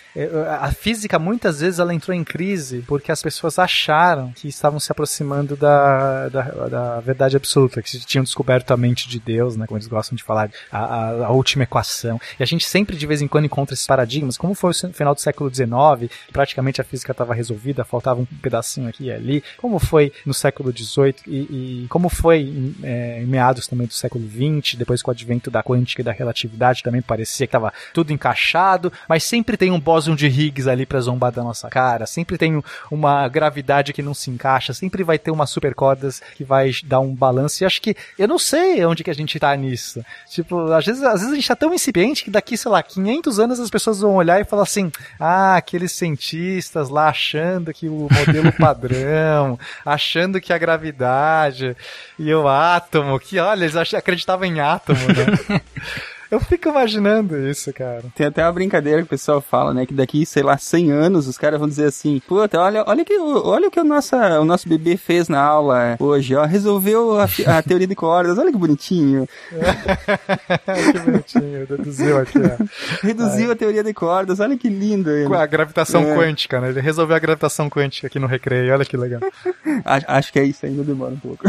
[0.60, 4.90] A física muitas vezes ela entrou em crise porque as pessoas acharam que estavam se
[4.90, 9.66] aproximando da, da, da verdade absoluta, que tinham descoberto a mente de Deus, né?
[9.66, 12.20] Como eles gostam de falar, a, a, a última equação.
[12.38, 15.14] E a gente sempre de vez em quando encontra esses paradigmas, como foi o final
[15.14, 19.78] do século XIX, praticamente a física estava resolvida, faltava um pedacinho aqui e ali, como
[19.78, 24.24] foi no século XVIII e, e como foi em, é, em meados também do século
[24.28, 28.12] XX, depois com o advento da quântica e da relatividade também parecia que estava tudo
[28.12, 32.36] encaixado, mas sempre tem um bóson de Higgs ali para zombar da nossa cara, sempre
[32.36, 36.70] tem um- uma gravidade que não se encaixa, sempre vai ter umas supercordas que vai
[36.84, 40.04] dar um balanço e acho que eu não sei onde que a gente tá nisso.
[40.28, 43.38] Tipo, às vezes, às vezes a gente tá tão incipiente que daqui, sei lá, 500
[43.38, 48.08] anos as pessoas vão olhar e falar assim: "Ah, aqueles cientistas lá achando que o
[48.10, 51.76] modelo padrão, achando que a gravidade
[52.18, 55.60] e o átomo, que olha, eles acreditavam em átomo, né?"
[56.32, 58.02] Eu fico imaginando isso, cara.
[58.16, 59.84] Tem até uma brincadeira que o pessoal fala, né?
[59.84, 63.14] Que daqui, sei lá, 100 anos, os caras vão dizer assim: Puta, olha, olha, que,
[63.18, 66.44] o- olha o que o, nossa, o nosso bebê fez na aula hoje, ó.
[66.44, 67.24] Resolveu a,
[67.58, 69.28] a teoria de cordas, olha que bonitinho.
[70.92, 72.64] que bonitinho, deduziu aqui, ó.
[73.06, 75.28] Reduziu a teoria de cordas, olha que lindo ele.
[75.28, 76.16] Com a gravitação É.
[76.16, 76.70] quântica, né?
[76.70, 79.20] Ele resolveu a gravitação quântica aqui no recreio, olha que legal.
[79.84, 81.44] Acho, acho que é isso, ainda demora um pouco.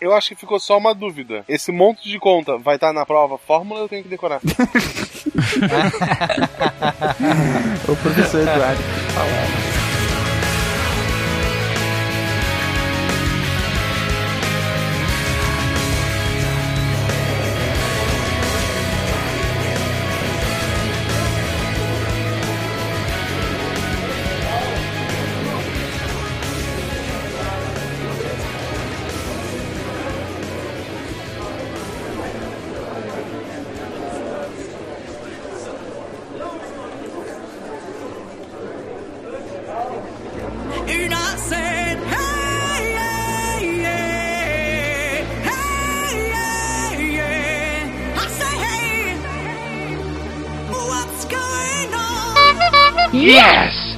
[0.00, 1.44] Eu acho que ficou só uma dúvida.
[1.48, 4.40] Esse monte de conta vai estar na prova fórmula ou eu tenho que decorar?
[7.88, 8.82] o professor Eduardo.
[9.16, 9.83] And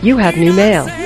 [0.06, 1.05] You have new mail.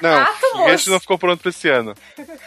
[0.00, 0.50] Não, Átomos.
[0.52, 1.94] foguete não ficou pronto pra esse ano.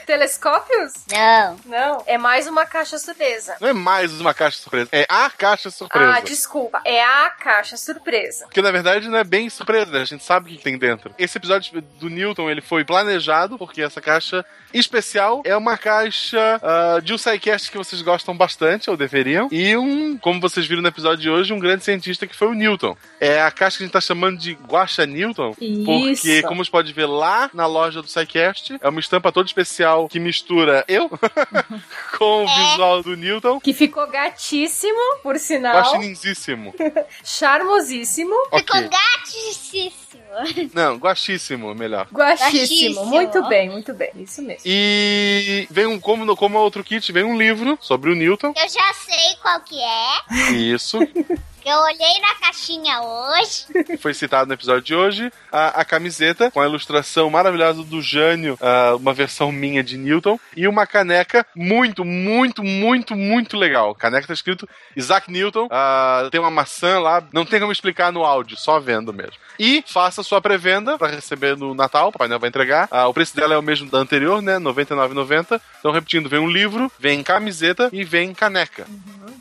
[0.06, 0.94] Telescópios?
[1.12, 1.60] Não.
[1.66, 2.04] Não.
[2.08, 3.58] É mais uma caixa surpresa.
[3.60, 6.14] Não é mais uma caixa surpresa, é a caixa surpresa.
[6.14, 6.82] Ah, desculpa.
[6.86, 8.46] É a caixa surpresa.
[8.46, 10.02] Porque na verdade não é bem surpresa, né?
[10.02, 11.14] a gente sabe o que tem dentro.
[11.18, 17.00] Esse episódio do Newton ele foi planejado porque essa caixa especial é uma caixa ah,
[17.04, 20.88] de um sidecast que vocês gostam bastante, ou deveriam, e um, como vocês viram no
[20.88, 22.98] episódio de hoje, um grande cientista que foi o Newton.
[23.20, 26.48] É a caixa que a gente tá chamando de Guaxa Newton, Isso.
[26.48, 30.20] como você pode ver lá na loja do SciCast, é uma estampa toda especial que
[30.20, 31.10] mistura eu
[32.18, 33.60] com o visual do Newton.
[33.60, 35.76] Que ficou gatíssimo, por sinal.
[35.76, 36.74] Guaxinizíssimo.
[37.24, 38.36] Charmosíssimo.
[38.52, 38.90] Ok.
[38.90, 39.94] Gatíssimo.
[40.74, 42.08] Não, guaxíssimo, melhor.
[42.12, 42.60] Guaxíssimo.
[42.60, 43.06] Guaxíssimo.
[43.06, 44.10] Muito bem, muito bem.
[44.16, 44.64] Isso mesmo.
[44.66, 48.54] E vem um, como, como outro kit, vem um livro sobre o Newton.
[48.56, 50.52] Eu já sei qual que é.
[50.54, 51.00] Isso.
[51.66, 53.66] Eu olhei na caixinha hoje.
[53.86, 58.02] que foi citado no episódio de hoje, a, a camiseta com a ilustração maravilhosa do
[58.02, 63.92] Jânio, ah, uma versão minha de Newton, e uma caneca muito, muito, muito, muito legal.
[63.92, 68.12] A caneca tá escrito Isaac Newton, ah, tem uma maçã lá, não tem como explicar
[68.12, 69.36] no áudio, só vendo mesmo.
[69.58, 72.88] E faça sua pré-venda para receber no Natal, o Papai Noel vai entregar.
[72.92, 74.58] Ah, o preço dela é o mesmo da anterior, né?
[74.58, 75.62] R$ 99,90.
[75.80, 78.86] Então, repetindo, vem um livro, vem camiseta e vem caneca.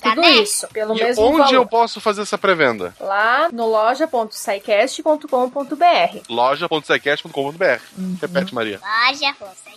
[0.03, 1.55] Tudo isso, pelo E mesmo onde valor.
[1.55, 2.95] eu posso fazer essa pré-venda?
[3.01, 6.19] Lá no loja.sicast.com.br.
[6.29, 7.83] loja.sicast.com.br.
[8.21, 8.79] Repete, Maria.
[8.83, 9.72] Loja.cast.com.br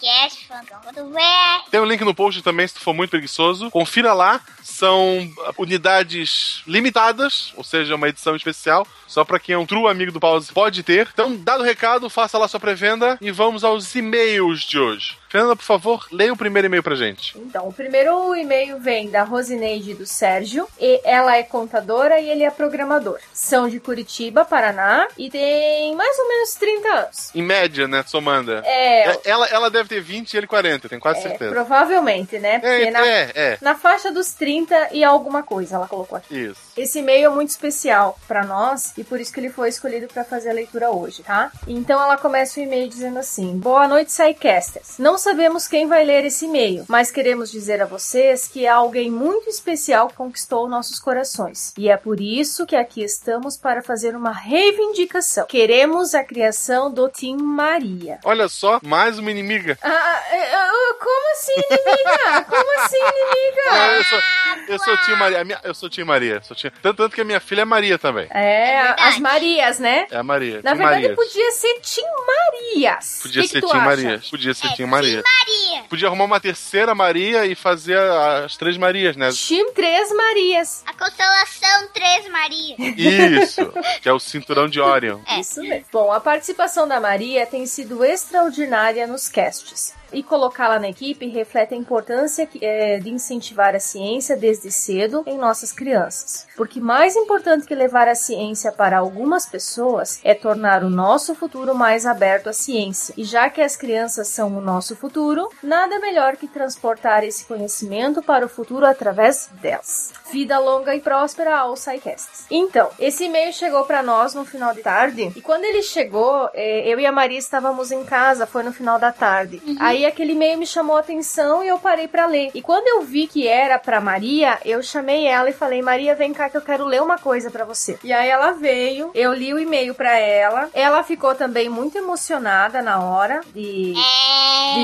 [1.72, 3.69] Tem um link no post também, se tu for muito preguiçoso.
[3.72, 4.41] Confira lá.
[4.63, 8.85] São unidades limitadas, ou seja, uma edição especial.
[9.07, 11.07] Só pra quem é um true amigo do Pause pode ter.
[11.13, 15.17] Então, dado o recado, faça lá sua pré-venda e vamos aos e-mails de hoje.
[15.30, 17.38] Fernanda, por favor, leia o primeiro e-mail pra gente.
[17.38, 20.67] Então, o primeiro e-mail vem da Rosineide e do Sérgio.
[20.80, 23.19] E ela é contadora e ele é programador.
[23.34, 25.07] São de Curitiba, Paraná.
[25.17, 27.35] E tem mais ou menos 30 anos.
[27.35, 28.61] Em média, né, Somanda?
[28.65, 29.19] É.
[29.30, 31.51] Ela, ela deve ter 20 e ele 40, tenho quase É, certeza.
[31.51, 32.59] provavelmente, né?
[32.59, 33.57] Porque É, na, é, é.
[33.61, 36.35] na faixa dos 30 e alguma coisa ela colocou aqui.
[36.35, 36.59] Isso.
[36.77, 40.23] Esse e-mail é muito especial pra nós e por isso que ele foi escolhido pra
[40.23, 41.51] fazer a leitura hoje, tá?
[41.67, 44.97] Então ela começa o e-mail dizendo assim: Boa noite, Psycasters.
[44.99, 49.09] Não sabemos quem vai ler esse e-mail, mas queremos dizer a vocês que há alguém
[49.09, 51.73] muito especial conquistou nossos corações.
[51.77, 55.45] E é por isso que aqui estamos para fazer uma reivindicação.
[55.47, 58.19] Queremos a criação do Tim Maria.
[58.23, 59.74] Olha só, mais uma inimiga.
[59.81, 62.43] Ah, é, é, como assim, inimiga?
[62.43, 63.61] Como assim, inimiga?
[63.72, 64.19] Ah, eu sou,
[64.68, 65.60] eu sou Tia Maria.
[65.64, 66.41] Eu sou Tia Maria.
[66.43, 68.27] Sou tia, tanto, tanto que a minha filha é Maria também.
[68.31, 70.07] É, as Marias, né?
[70.11, 70.61] É a Maria.
[70.64, 71.15] Na verdade, Maria.
[71.15, 73.19] podia ser Tim Marias.
[73.22, 73.77] Podia Que ser Tim acha?
[73.80, 74.22] Maria.
[74.30, 75.23] Podia ser Tim Maria.
[75.23, 75.84] Maria.
[75.89, 79.30] Podia arrumar uma terceira Maria e fazer as três Marias, né?
[79.31, 80.84] Tim Três Marias.
[80.85, 82.76] A constelação Três Maria.
[82.80, 83.72] Isso,
[84.02, 85.19] que é o cinturão de Orion.
[85.39, 85.85] Isso mesmo.
[85.91, 89.64] Bom, a participação da Maria tem sido extraordinária nos casts.
[89.65, 94.71] just E colocá-la na equipe reflete a importância que- é, de incentivar a ciência desde
[94.71, 96.47] cedo em nossas crianças.
[96.55, 101.75] Porque mais importante que levar a ciência para algumas pessoas é tornar o nosso futuro
[101.75, 103.13] mais aberto à ciência.
[103.17, 108.23] E já que as crianças são o nosso futuro, nada melhor que transportar esse conhecimento
[108.23, 110.13] para o futuro através delas.
[110.31, 112.45] Vida longa e próspera aos SciCasts.
[112.49, 115.31] Então, esse e-mail chegou para nós no final de tarde.
[115.35, 118.97] E quando ele chegou, eh, eu e a Maria estávamos em casa, foi no final
[118.97, 119.61] da tarde.
[119.79, 122.52] Aí aquele e-mail me chamou a atenção e eu parei para ler.
[122.53, 126.34] E quando eu vi que era para Maria, eu chamei ela e falei: "Maria, vem
[126.34, 127.98] cá que eu quero ler uma coisa para você".
[128.03, 130.69] E aí ela veio, eu li o e-mail para ela.
[130.73, 133.94] Ela ficou também muito emocionada na hora de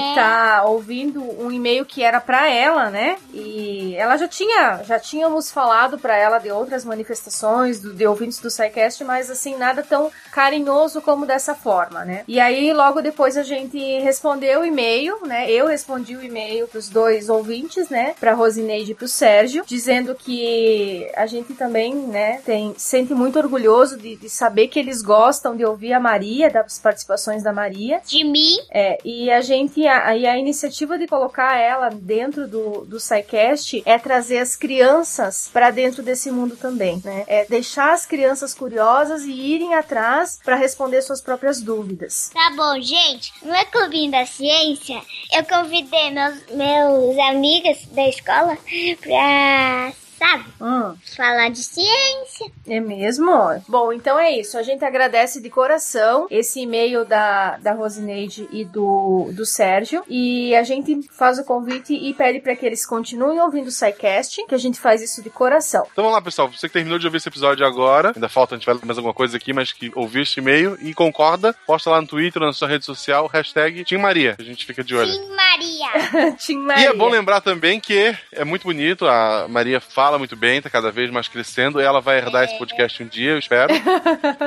[0.09, 3.17] estar ouvindo um e-mail que era para ela, né?
[3.33, 8.39] E ela já tinha, já tínhamos falado para ela de outras manifestações do, de ouvintes
[8.39, 12.23] do SciCast, mas assim nada tão carinhoso como dessa forma, né?
[12.27, 15.49] E aí logo depois a gente respondeu o e-mail, né?
[15.49, 18.15] Eu respondi o e-mail pros dois ouvintes, né?
[18.19, 22.41] Para Rosineide e pro Sérgio, dizendo que a gente também, né?
[22.45, 26.79] Tem sente muito orgulhoso de, de saber que eles gostam de ouvir a Maria, das
[26.79, 28.01] participações da Maria.
[28.05, 28.57] De mim.
[28.69, 33.81] É, e a gente, a, e a iniciativa de colocar ela dentro do, do SciCast
[33.85, 37.23] é trazer as crianças para dentro desse mundo também, né?
[37.27, 42.29] É deixar as crianças curiosas e irem atrás para responder suas próprias dúvidas.
[42.33, 43.31] Tá bom, gente.
[43.43, 44.90] No é Clubinho da Ciência,
[45.33, 48.57] eu convidei meus, meus amigos da escola
[49.01, 52.51] pra, sabe, Hum, falar de ciência.
[52.67, 53.31] é mesmo?
[53.67, 54.57] Bom, então é isso.
[54.57, 60.03] A gente agradece de coração esse e-mail da, da Rosineide e do, do Sérgio.
[60.07, 64.45] E a gente faz o convite e pede para que eles continuem ouvindo o SciCast,
[64.47, 65.87] que a gente faz isso de coração.
[65.91, 66.47] Então vamos lá, pessoal.
[66.51, 69.13] Você que terminou de ouvir esse episódio agora, ainda falta, a gente vai mais alguma
[69.13, 72.67] coisa aqui, mas que ouviu este e-mail e concorda, posta lá no Twitter, na sua
[72.67, 74.35] rede social, hashtag Tim Maria.
[74.37, 75.11] A gente fica de olho.
[75.11, 76.31] Tim Maria.
[76.37, 76.89] Tim E Maria.
[76.89, 80.91] é bom lembrar também que é muito bonito, a Maria fala muito bem, tá cada
[80.91, 83.73] vez mais crescendo, ela vai herdar esse podcast um dia, eu espero.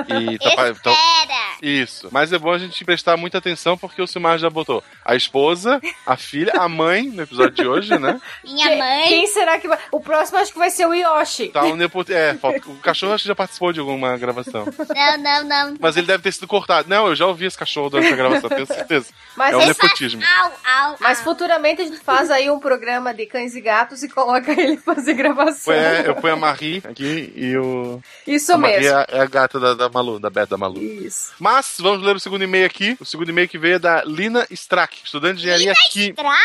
[0.06, 1.56] E tá, então, Espera.
[1.62, 2.08] isso.
[2.10, 5.80] Mas é bom a gente prestar muita atenção porque o Silmar já botou a esposa,
[6.06, 8.20] a filha, a mãe no episódio de hoje, né?
[8.44, 9.08] Minha Quem- mãe.
[9.08, 9.78] Quem será que vai.
[9.90, 11.48] O próximo acho que vai ser o Yoshi.
[11.48, 12.04] Tá um nepo...
[12.10, 12.36] É,
[12.66, 14.66] o cachorro acho que já participou de alguma gravação.
[14.94, 15.76] Não, não, não.
[15.80, 16.88] Mas ele deve ter sido cortado.
[16.88, 19.08] Não, eu já ouvi esse cachorro durante a gravação, tenho certeza.
[19.36, 20.22] Mas é um nepotismo.
[20.40, 20.52] Au,
[20.90, 21.24] au, Mas au.
[21.24, 25.14] futuramente a gente faz aí um programa de cães e gatos e coloca ele fazer
[25.14, 25.53] gravação.
[25.68, 28.00] É, eu ponho a Marie aqui e o.
[28.26, 28.90] Isso a Marie mesmo.
[28.90, 30.82] é a- é a gata da, da Malu, da Beta da Malu.
[30.82, 31.32] Isso.
[31.38, 32.96] Mas vamos ler o segundo e-mail aqui.
[33.00, 36.22] O segundo e-mail que veio é da Lina Strack, estudante de engenharia química.
[36.22, 36.36] Tra?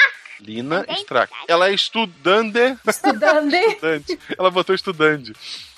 [0.41, 1.33] Lina Strack.
[1.47, 2.77] Ela é estudante.
[2.87, 3.53] Estudando.
[3.53, 4.19] estudante.
[4.37, 5.33] Ela botou estudante.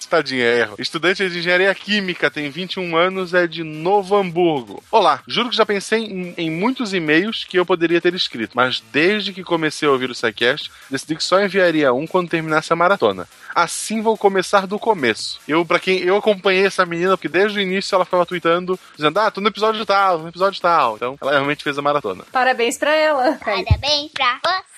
[0.10, 0.76] Tadinha, é erro.
[0.78, 4.84] Estudante de engenharia química, tem 21 anos, é de Novo Hamburgo.
[4.91, 8.82] Olá, juro que já pensei em, em muitos e-mails que eu poderia ter escrito, mas
[8.91, 12.76] desde que comecei a ouvir o SciCast, decidi que só enviaria um quando terminasse a
[12.76, 13.28] maratona.
[13.53, 15.40] Assim vou começar do começo.
[15.48, 19.19] Eu, para quem eu acompanhei essa menina, porque desde o início ela ficava tweetando, dizendo:
[19.19, 20.95] Ah, tô no episódio tal, no episódio tal.
[20.95, 22.23] Então, ela realmente fez a maratona.
[22.32, 23.38] Parabéns pra ela.
[23.44, 24.72] Parabéns pra você.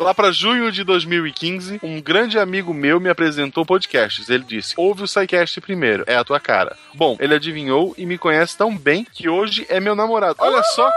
[0.00, 4.30] Lá pra junho de 2015, um grande amigo meu me apresentou podcasts.
[4.30, 6.76] Ele disse: Ouve o SciCast primeiro, é a tua cara.
[6.94, 10.36] Bom, ele adivinhou e me conhece tão bem que hoje é meu namorado.
[10.38, 10.90] Olha só,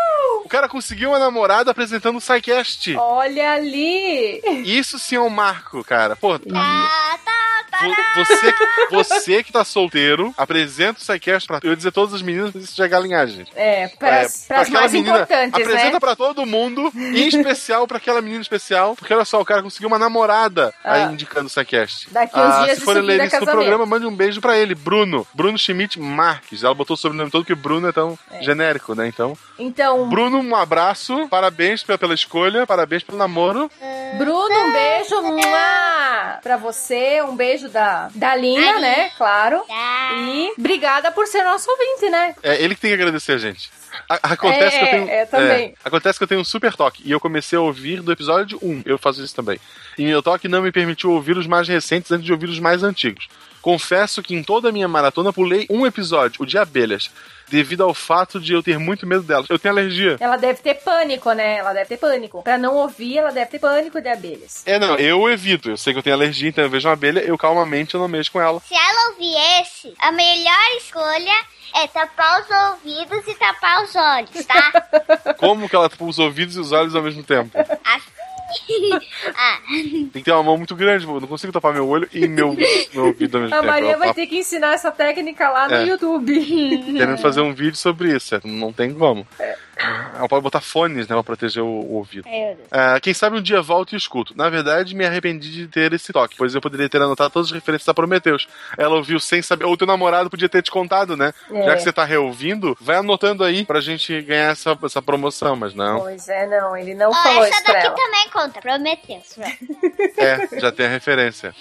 [0.44, 2.96] o cara conseguiu uma namorada apresentando o SciCast.
[2.98, 4.42] Olha ali.
[4.66, 6.16] Isso sim é um marco, cara.
[6.16, 7.78] Pô, Tá, tá, tá.
[7.86, 8.54] vo- você,
[8.92, 12.64] você que tá solteiro, apresenta o SciCast pra eu ia dizer todas as meninas, mas
[12.66, 13.46] isso já é galinhagem.
[13.56, 16.00] É, para É, as pras aquela mais menina, importantes, apresenta né?
[16.00, 19.88] pra todo mundo, em especial pra aquela menina especial, porque olha só, o cara conseguiu
[19.88, 21.12] uma namorada aí Ah.
[21.12, 22.10] indicando o SciCast.
[22.12, 23.46] Daqui uns Ah, dias se forem ler isso no.
[23.56, 25.26] Programa, mande um beijo pra ele, Bruno.
[25.34, 26.64] Bruno Schmidt Marques.
[26.64, 29.07] Ela botou o sobrenome todo, que Bruno é tão genérico, né?
[29.07, 33.69] Então, Então, Bruno, um abraço, parabéns pela, pela escolha, parabéns pelo namoro.
[34.18, 39.10] Bruno, um beijo mua, pra você, um beijo da, da Lina, né?
[39.18, 39.61] Claro.
[39.69, 42.36] E obrigada por ser nosso ouvinte, né?
[42.44, 43.69] É ele que tem que agradecer a gente.
[44.10, 45.10] A- acontece É, que eu tenho.
[45.10, 45.73] é, também.
[45.84, 47.02] acontece que eu tenho um super toque.
[47.06, 48.84] E eu comecei a ouvir do episódio 1.
[48.86, 49.57] Eu faço isso também.
[49.98, 52.84] E meu toque não me permitiu ouvir os mais recentes antes de ouvir os mais
[52.84, 53.27] antigos.
[53.66, 57.10] Confesso que em toda a minha maratona pulei um episódio, o de abelhas,
[57.50, 59.48] devido ao fato de eu ter muito medo delas.
[59.50, 60.18] Eu tenho alergia.
[60.20, 61.58] Ela deve ter pânico, né?
[61.58, 62.44] Ela deve ter pânico.
[62.44, 64.62] Pra não ouvir, ela deve ter pânico de abelhas.
[64.68, 65.72] É, não, eu evito.
[65.72, 68.08] Eu sei que eu tenho alergia, então eu vejo uma abelha, eu calmamente eu não
[68.08, 68.62] mexo com ela.
[68.68, 71.34] Se ela ouvir esse, a melhor escolha
[71.74, 75.34] é tapar os ouvidos e tapar os olhos, tá?
[75.40, 77.58] Como que ela tapa os ouvidos e os olhos ao mesmo tempo?
[79.36, 82.27] ah, Tem que ter uma mão muito grande, eu não consigo tapar meu olho e
[82.27, 82.56] meu,
[82.94, 83.72] meu ouvido ao mesmo A tempo.
[83.72, 85.86] Maria vai ter que ensinar essa técnica lá no É.
[85.86, 86.40] YouTube.
[86.94, 88.40] querendo fazer um vídeo sobre isso?
[88.44, 89.26] Não tem como.
[89.78, 92.28] Ela pode botar fones, né, pra proteger o, o ouvido.
[92.72, 94.34] Ah, quem sabe um dia volto e escuto.
[94.36, 97.54] Na verdade, me arrependi de ter esse toque, pois eu poderia ter anotado todas as
[97.54, 98.48] referências da Prometheus.
[98.78, 101.34] Ela ouviu sem saber, ou teu namorado podia ter te contado, né?
[101.52, 101.64] É.
[101.64, 105.74] Já que você tá reouvindo, vai anotando aí pra gente ganhar essa, essa promoção, mas
[105.74, 106.00] não.
[106.00, 107.96] Pois é, não, ele não Ó, falou essa isso pra daqui ela.
[107.96, 108.96] também conta, prometeu.
[110.18, 111.54] É, já tem a referência.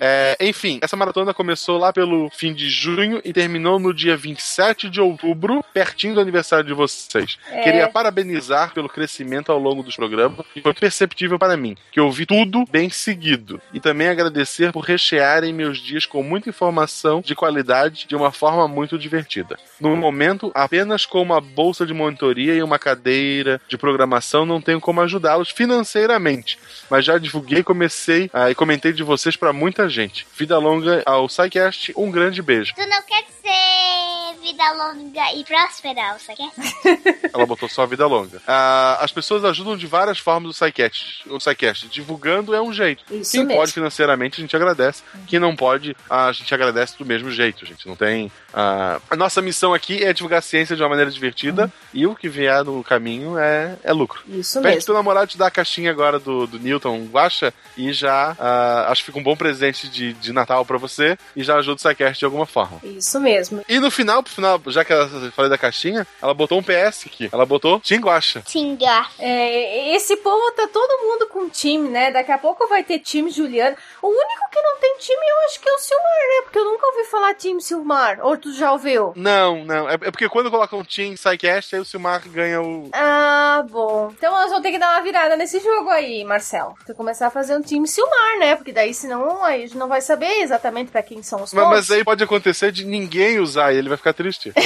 [0.00, 4.90] É, enfim, essa maratona começou lá pelo fim de junho e terminou no dia 27
[4.90, 7.38] de outubro, pertinho do aniversário de vocês.
[7.50, 7.59] É.
[7.62, 12.10] Queria parabenizar pelo crescimento ao longo dos programas, que foi perceptível para mim, que eu
[12.10, 13.60] vi tudo bem seguido.
[13.72, 18.66] E também agradecer por rechearem meus dias com muita informação de qualidade de uma forma
[18.66, 19.58] muito divertida.
[19.80, 24.80] No momento, apenas com uma bolsa de monitoria e uma cadeira de programação não tenho
[24.80, 26.58] como ajudá-los financeiramente,
[26.88, 30.26] mas já divulguei e comecei ah, e comentei de vocês para muita gente.
[30.36, 32.74] Vida longa ao SciCast, um grande beijo.
[32.74, 36.50] Tu não quer dizer vida longa e próspera, você quer?
[37.32, 38.40] Ela botou só vida longa.
[38.46, 41.28] Ah, as pessoas ajudam de várias formas o SciCast.
[41.28, 43.04] O SciCast divulgando é um jeito.
[43.10, 43.60] Isso Quem mesmo.
[43.60, 45.02] pode financeiramente, a gente agradece.
[45.26, 47.86] Quem não pode, a gente agradece do mesmo jeito, gente.
[47.86, 48.30] Não tem.
[48.54, 52.14] ah, A nossa missão aqui é divulgar a ciência de uma maneira divertida e o
[52.14, 54.22] que vier no caminho é, é lucro.
[54.28, 54.86] Isso Pede pro mesmo.
[54.86, 59.02] teu namorado te dar a caixinha agora do, do Newton Guacha e já ah, acho
[59.02, 62.18] que fica um bom presente de, de Natal pra você e já ajuda o SciCast
[62.18, 62.80] de alguma forma.
[62.82, 63.62] Isso mesmo.
[63.68, 67.06] E no final, pro final, já que eu falei da caixinha, ela botou um PS
[67.06, 67.28] aqui.
[67.32, 68.42] Ela botou Tinguacha.
[68.46, 69.06] Tinga.
[69.18, 72.10] É, esse povo tá todo mundo com time, né?
[72.10, 73.76] Daqui a pouco vai ter time Juliano.
[74.00, 76.42] O único que não tem time eu acho que é o Silmar, né?
[76.44, 78.20] Porque eu nunca ouvi falar time Silmar.
[78.22, 79.12] Ou tu já ouviu?
[79.16, 79.88] Não, não.
[79.88, 82.88] É, é porque quando coloca um Team SciCast, aí o Silmar ganha o.
[82.92, 84.12] Ah, bom.
[84.16, 86.74] Então nós vamos ter que dar uma virada nesse jogo aí, Marcelo.
[86.86, 88.56] Tem que começar a fazer um time Silmar, né?
[88.56, 91.68] Porque daí senão aí a gente não vai saber exatamente pra quem são os Mas,
[91.68, 94.52] mas aí pode acontecer de ninguém usar e ele vai ficar triste.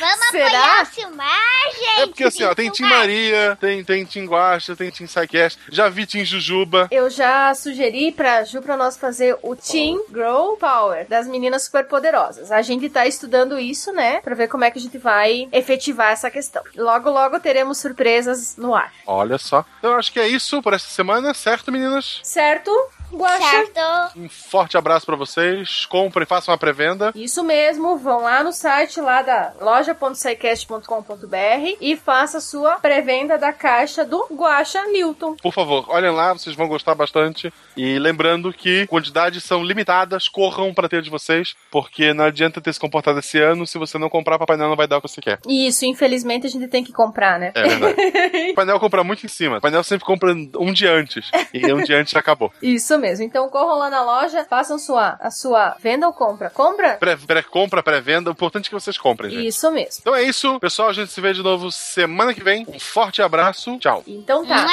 [0.00, 0.46] Vamos Será?
[0.46, 2.00] apoiar o Silmar, gente.
[2.00, 5.88] É porque assim, ó, tem Team Maria, tem, tem Team Guacha, tem Team SciCast, já
[5.88, 6.88] vi Team Jujuba.
[6.90, 12.50] Eu já sugeri pra Ju pra nós fazer o Team Grow Power das meninas superpoderosas.
[12.50, 14.20] A gente tá estudando isso, né?
[14.20, 16.62] Pra ver como é que a gente vai efetivar essa questão.
[16.76, 18.92] Logo, logo teremos surpresas no ar.
[19.06, 19.64] Olha só.
[19.78, 22.20] Então eu acho que é isso por essa semana, certo, meninas?
[22.24, 22.70] Certo?
[23.16, 23.50] Guaxa?
[23.50, 23.80] Certo.
[24.16, 25.86] Um forte abraço pra vocês.
[25.86, 27.12] Comprem, façam uma pré-venda.
[27.14, 33.52] Isso mesmo, vão lá no site lá da loja.saicast.com.br e faça a sua pré-venda da
[33.52, 35.36] caixa do Guaxa Newton.
[35.36, 37.52] Por favor, olhem lá, vocês vão gostar bastante.
[37.76, 42.72] E lembrando que quantidades são limitadas, corram pra ter de vocês, porque não adianta ter
[42.72, 45.08] se comportado esse ano, se você não comprar, Papai Noel não vai dar o que
[45.08, 45.38] você quer.
[45.48, 47.52] Isso, infelizmente, a gente tem que comprar, né?
[47.54, 47.94] É verdade.
[48.52, 49.58] o painel compra muito em cima.
[49.58, 51.30] O painel sempre compra um dia antes.
[51.52, 52.52] E um dia antes já acabou.
[52.62, 53.03] Isso mesmo.
[53.20, 56.50] Então corram lá na loja, façam sua, a sua venda ou compra.
[56.50, 56.94] Compra?
[56.94, 58.30] Pré- Pré-compra, pré-venda.
[58.30, 59.46] O importante é que vocês comprem, gente.
[59.46, 60.00] Isso mesmo.
[60.00, 60.88] Então é isso, pessoal.
[60.88, 62.66] A gente se vê de novo semana que vem.
[62.68, 63.76] Um forte abraço.
[63.78, 64.02] Tchau.
[64.06, 64.66] Então tá.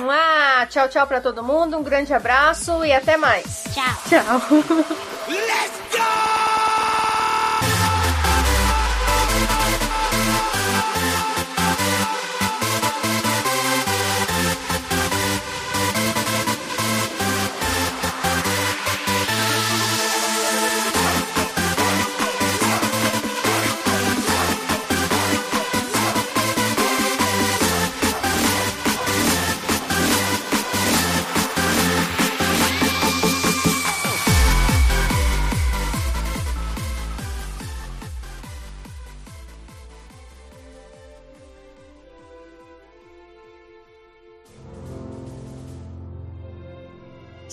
[0.00, 0.66] Mua!
[0.66, 1.76] Tchau, tchau pra todo mundo.
[1.78, 3.64] Um grande abraço e até mais.
[3.74, 3.84] Tchau.
[4.08, 4.40] Tchau.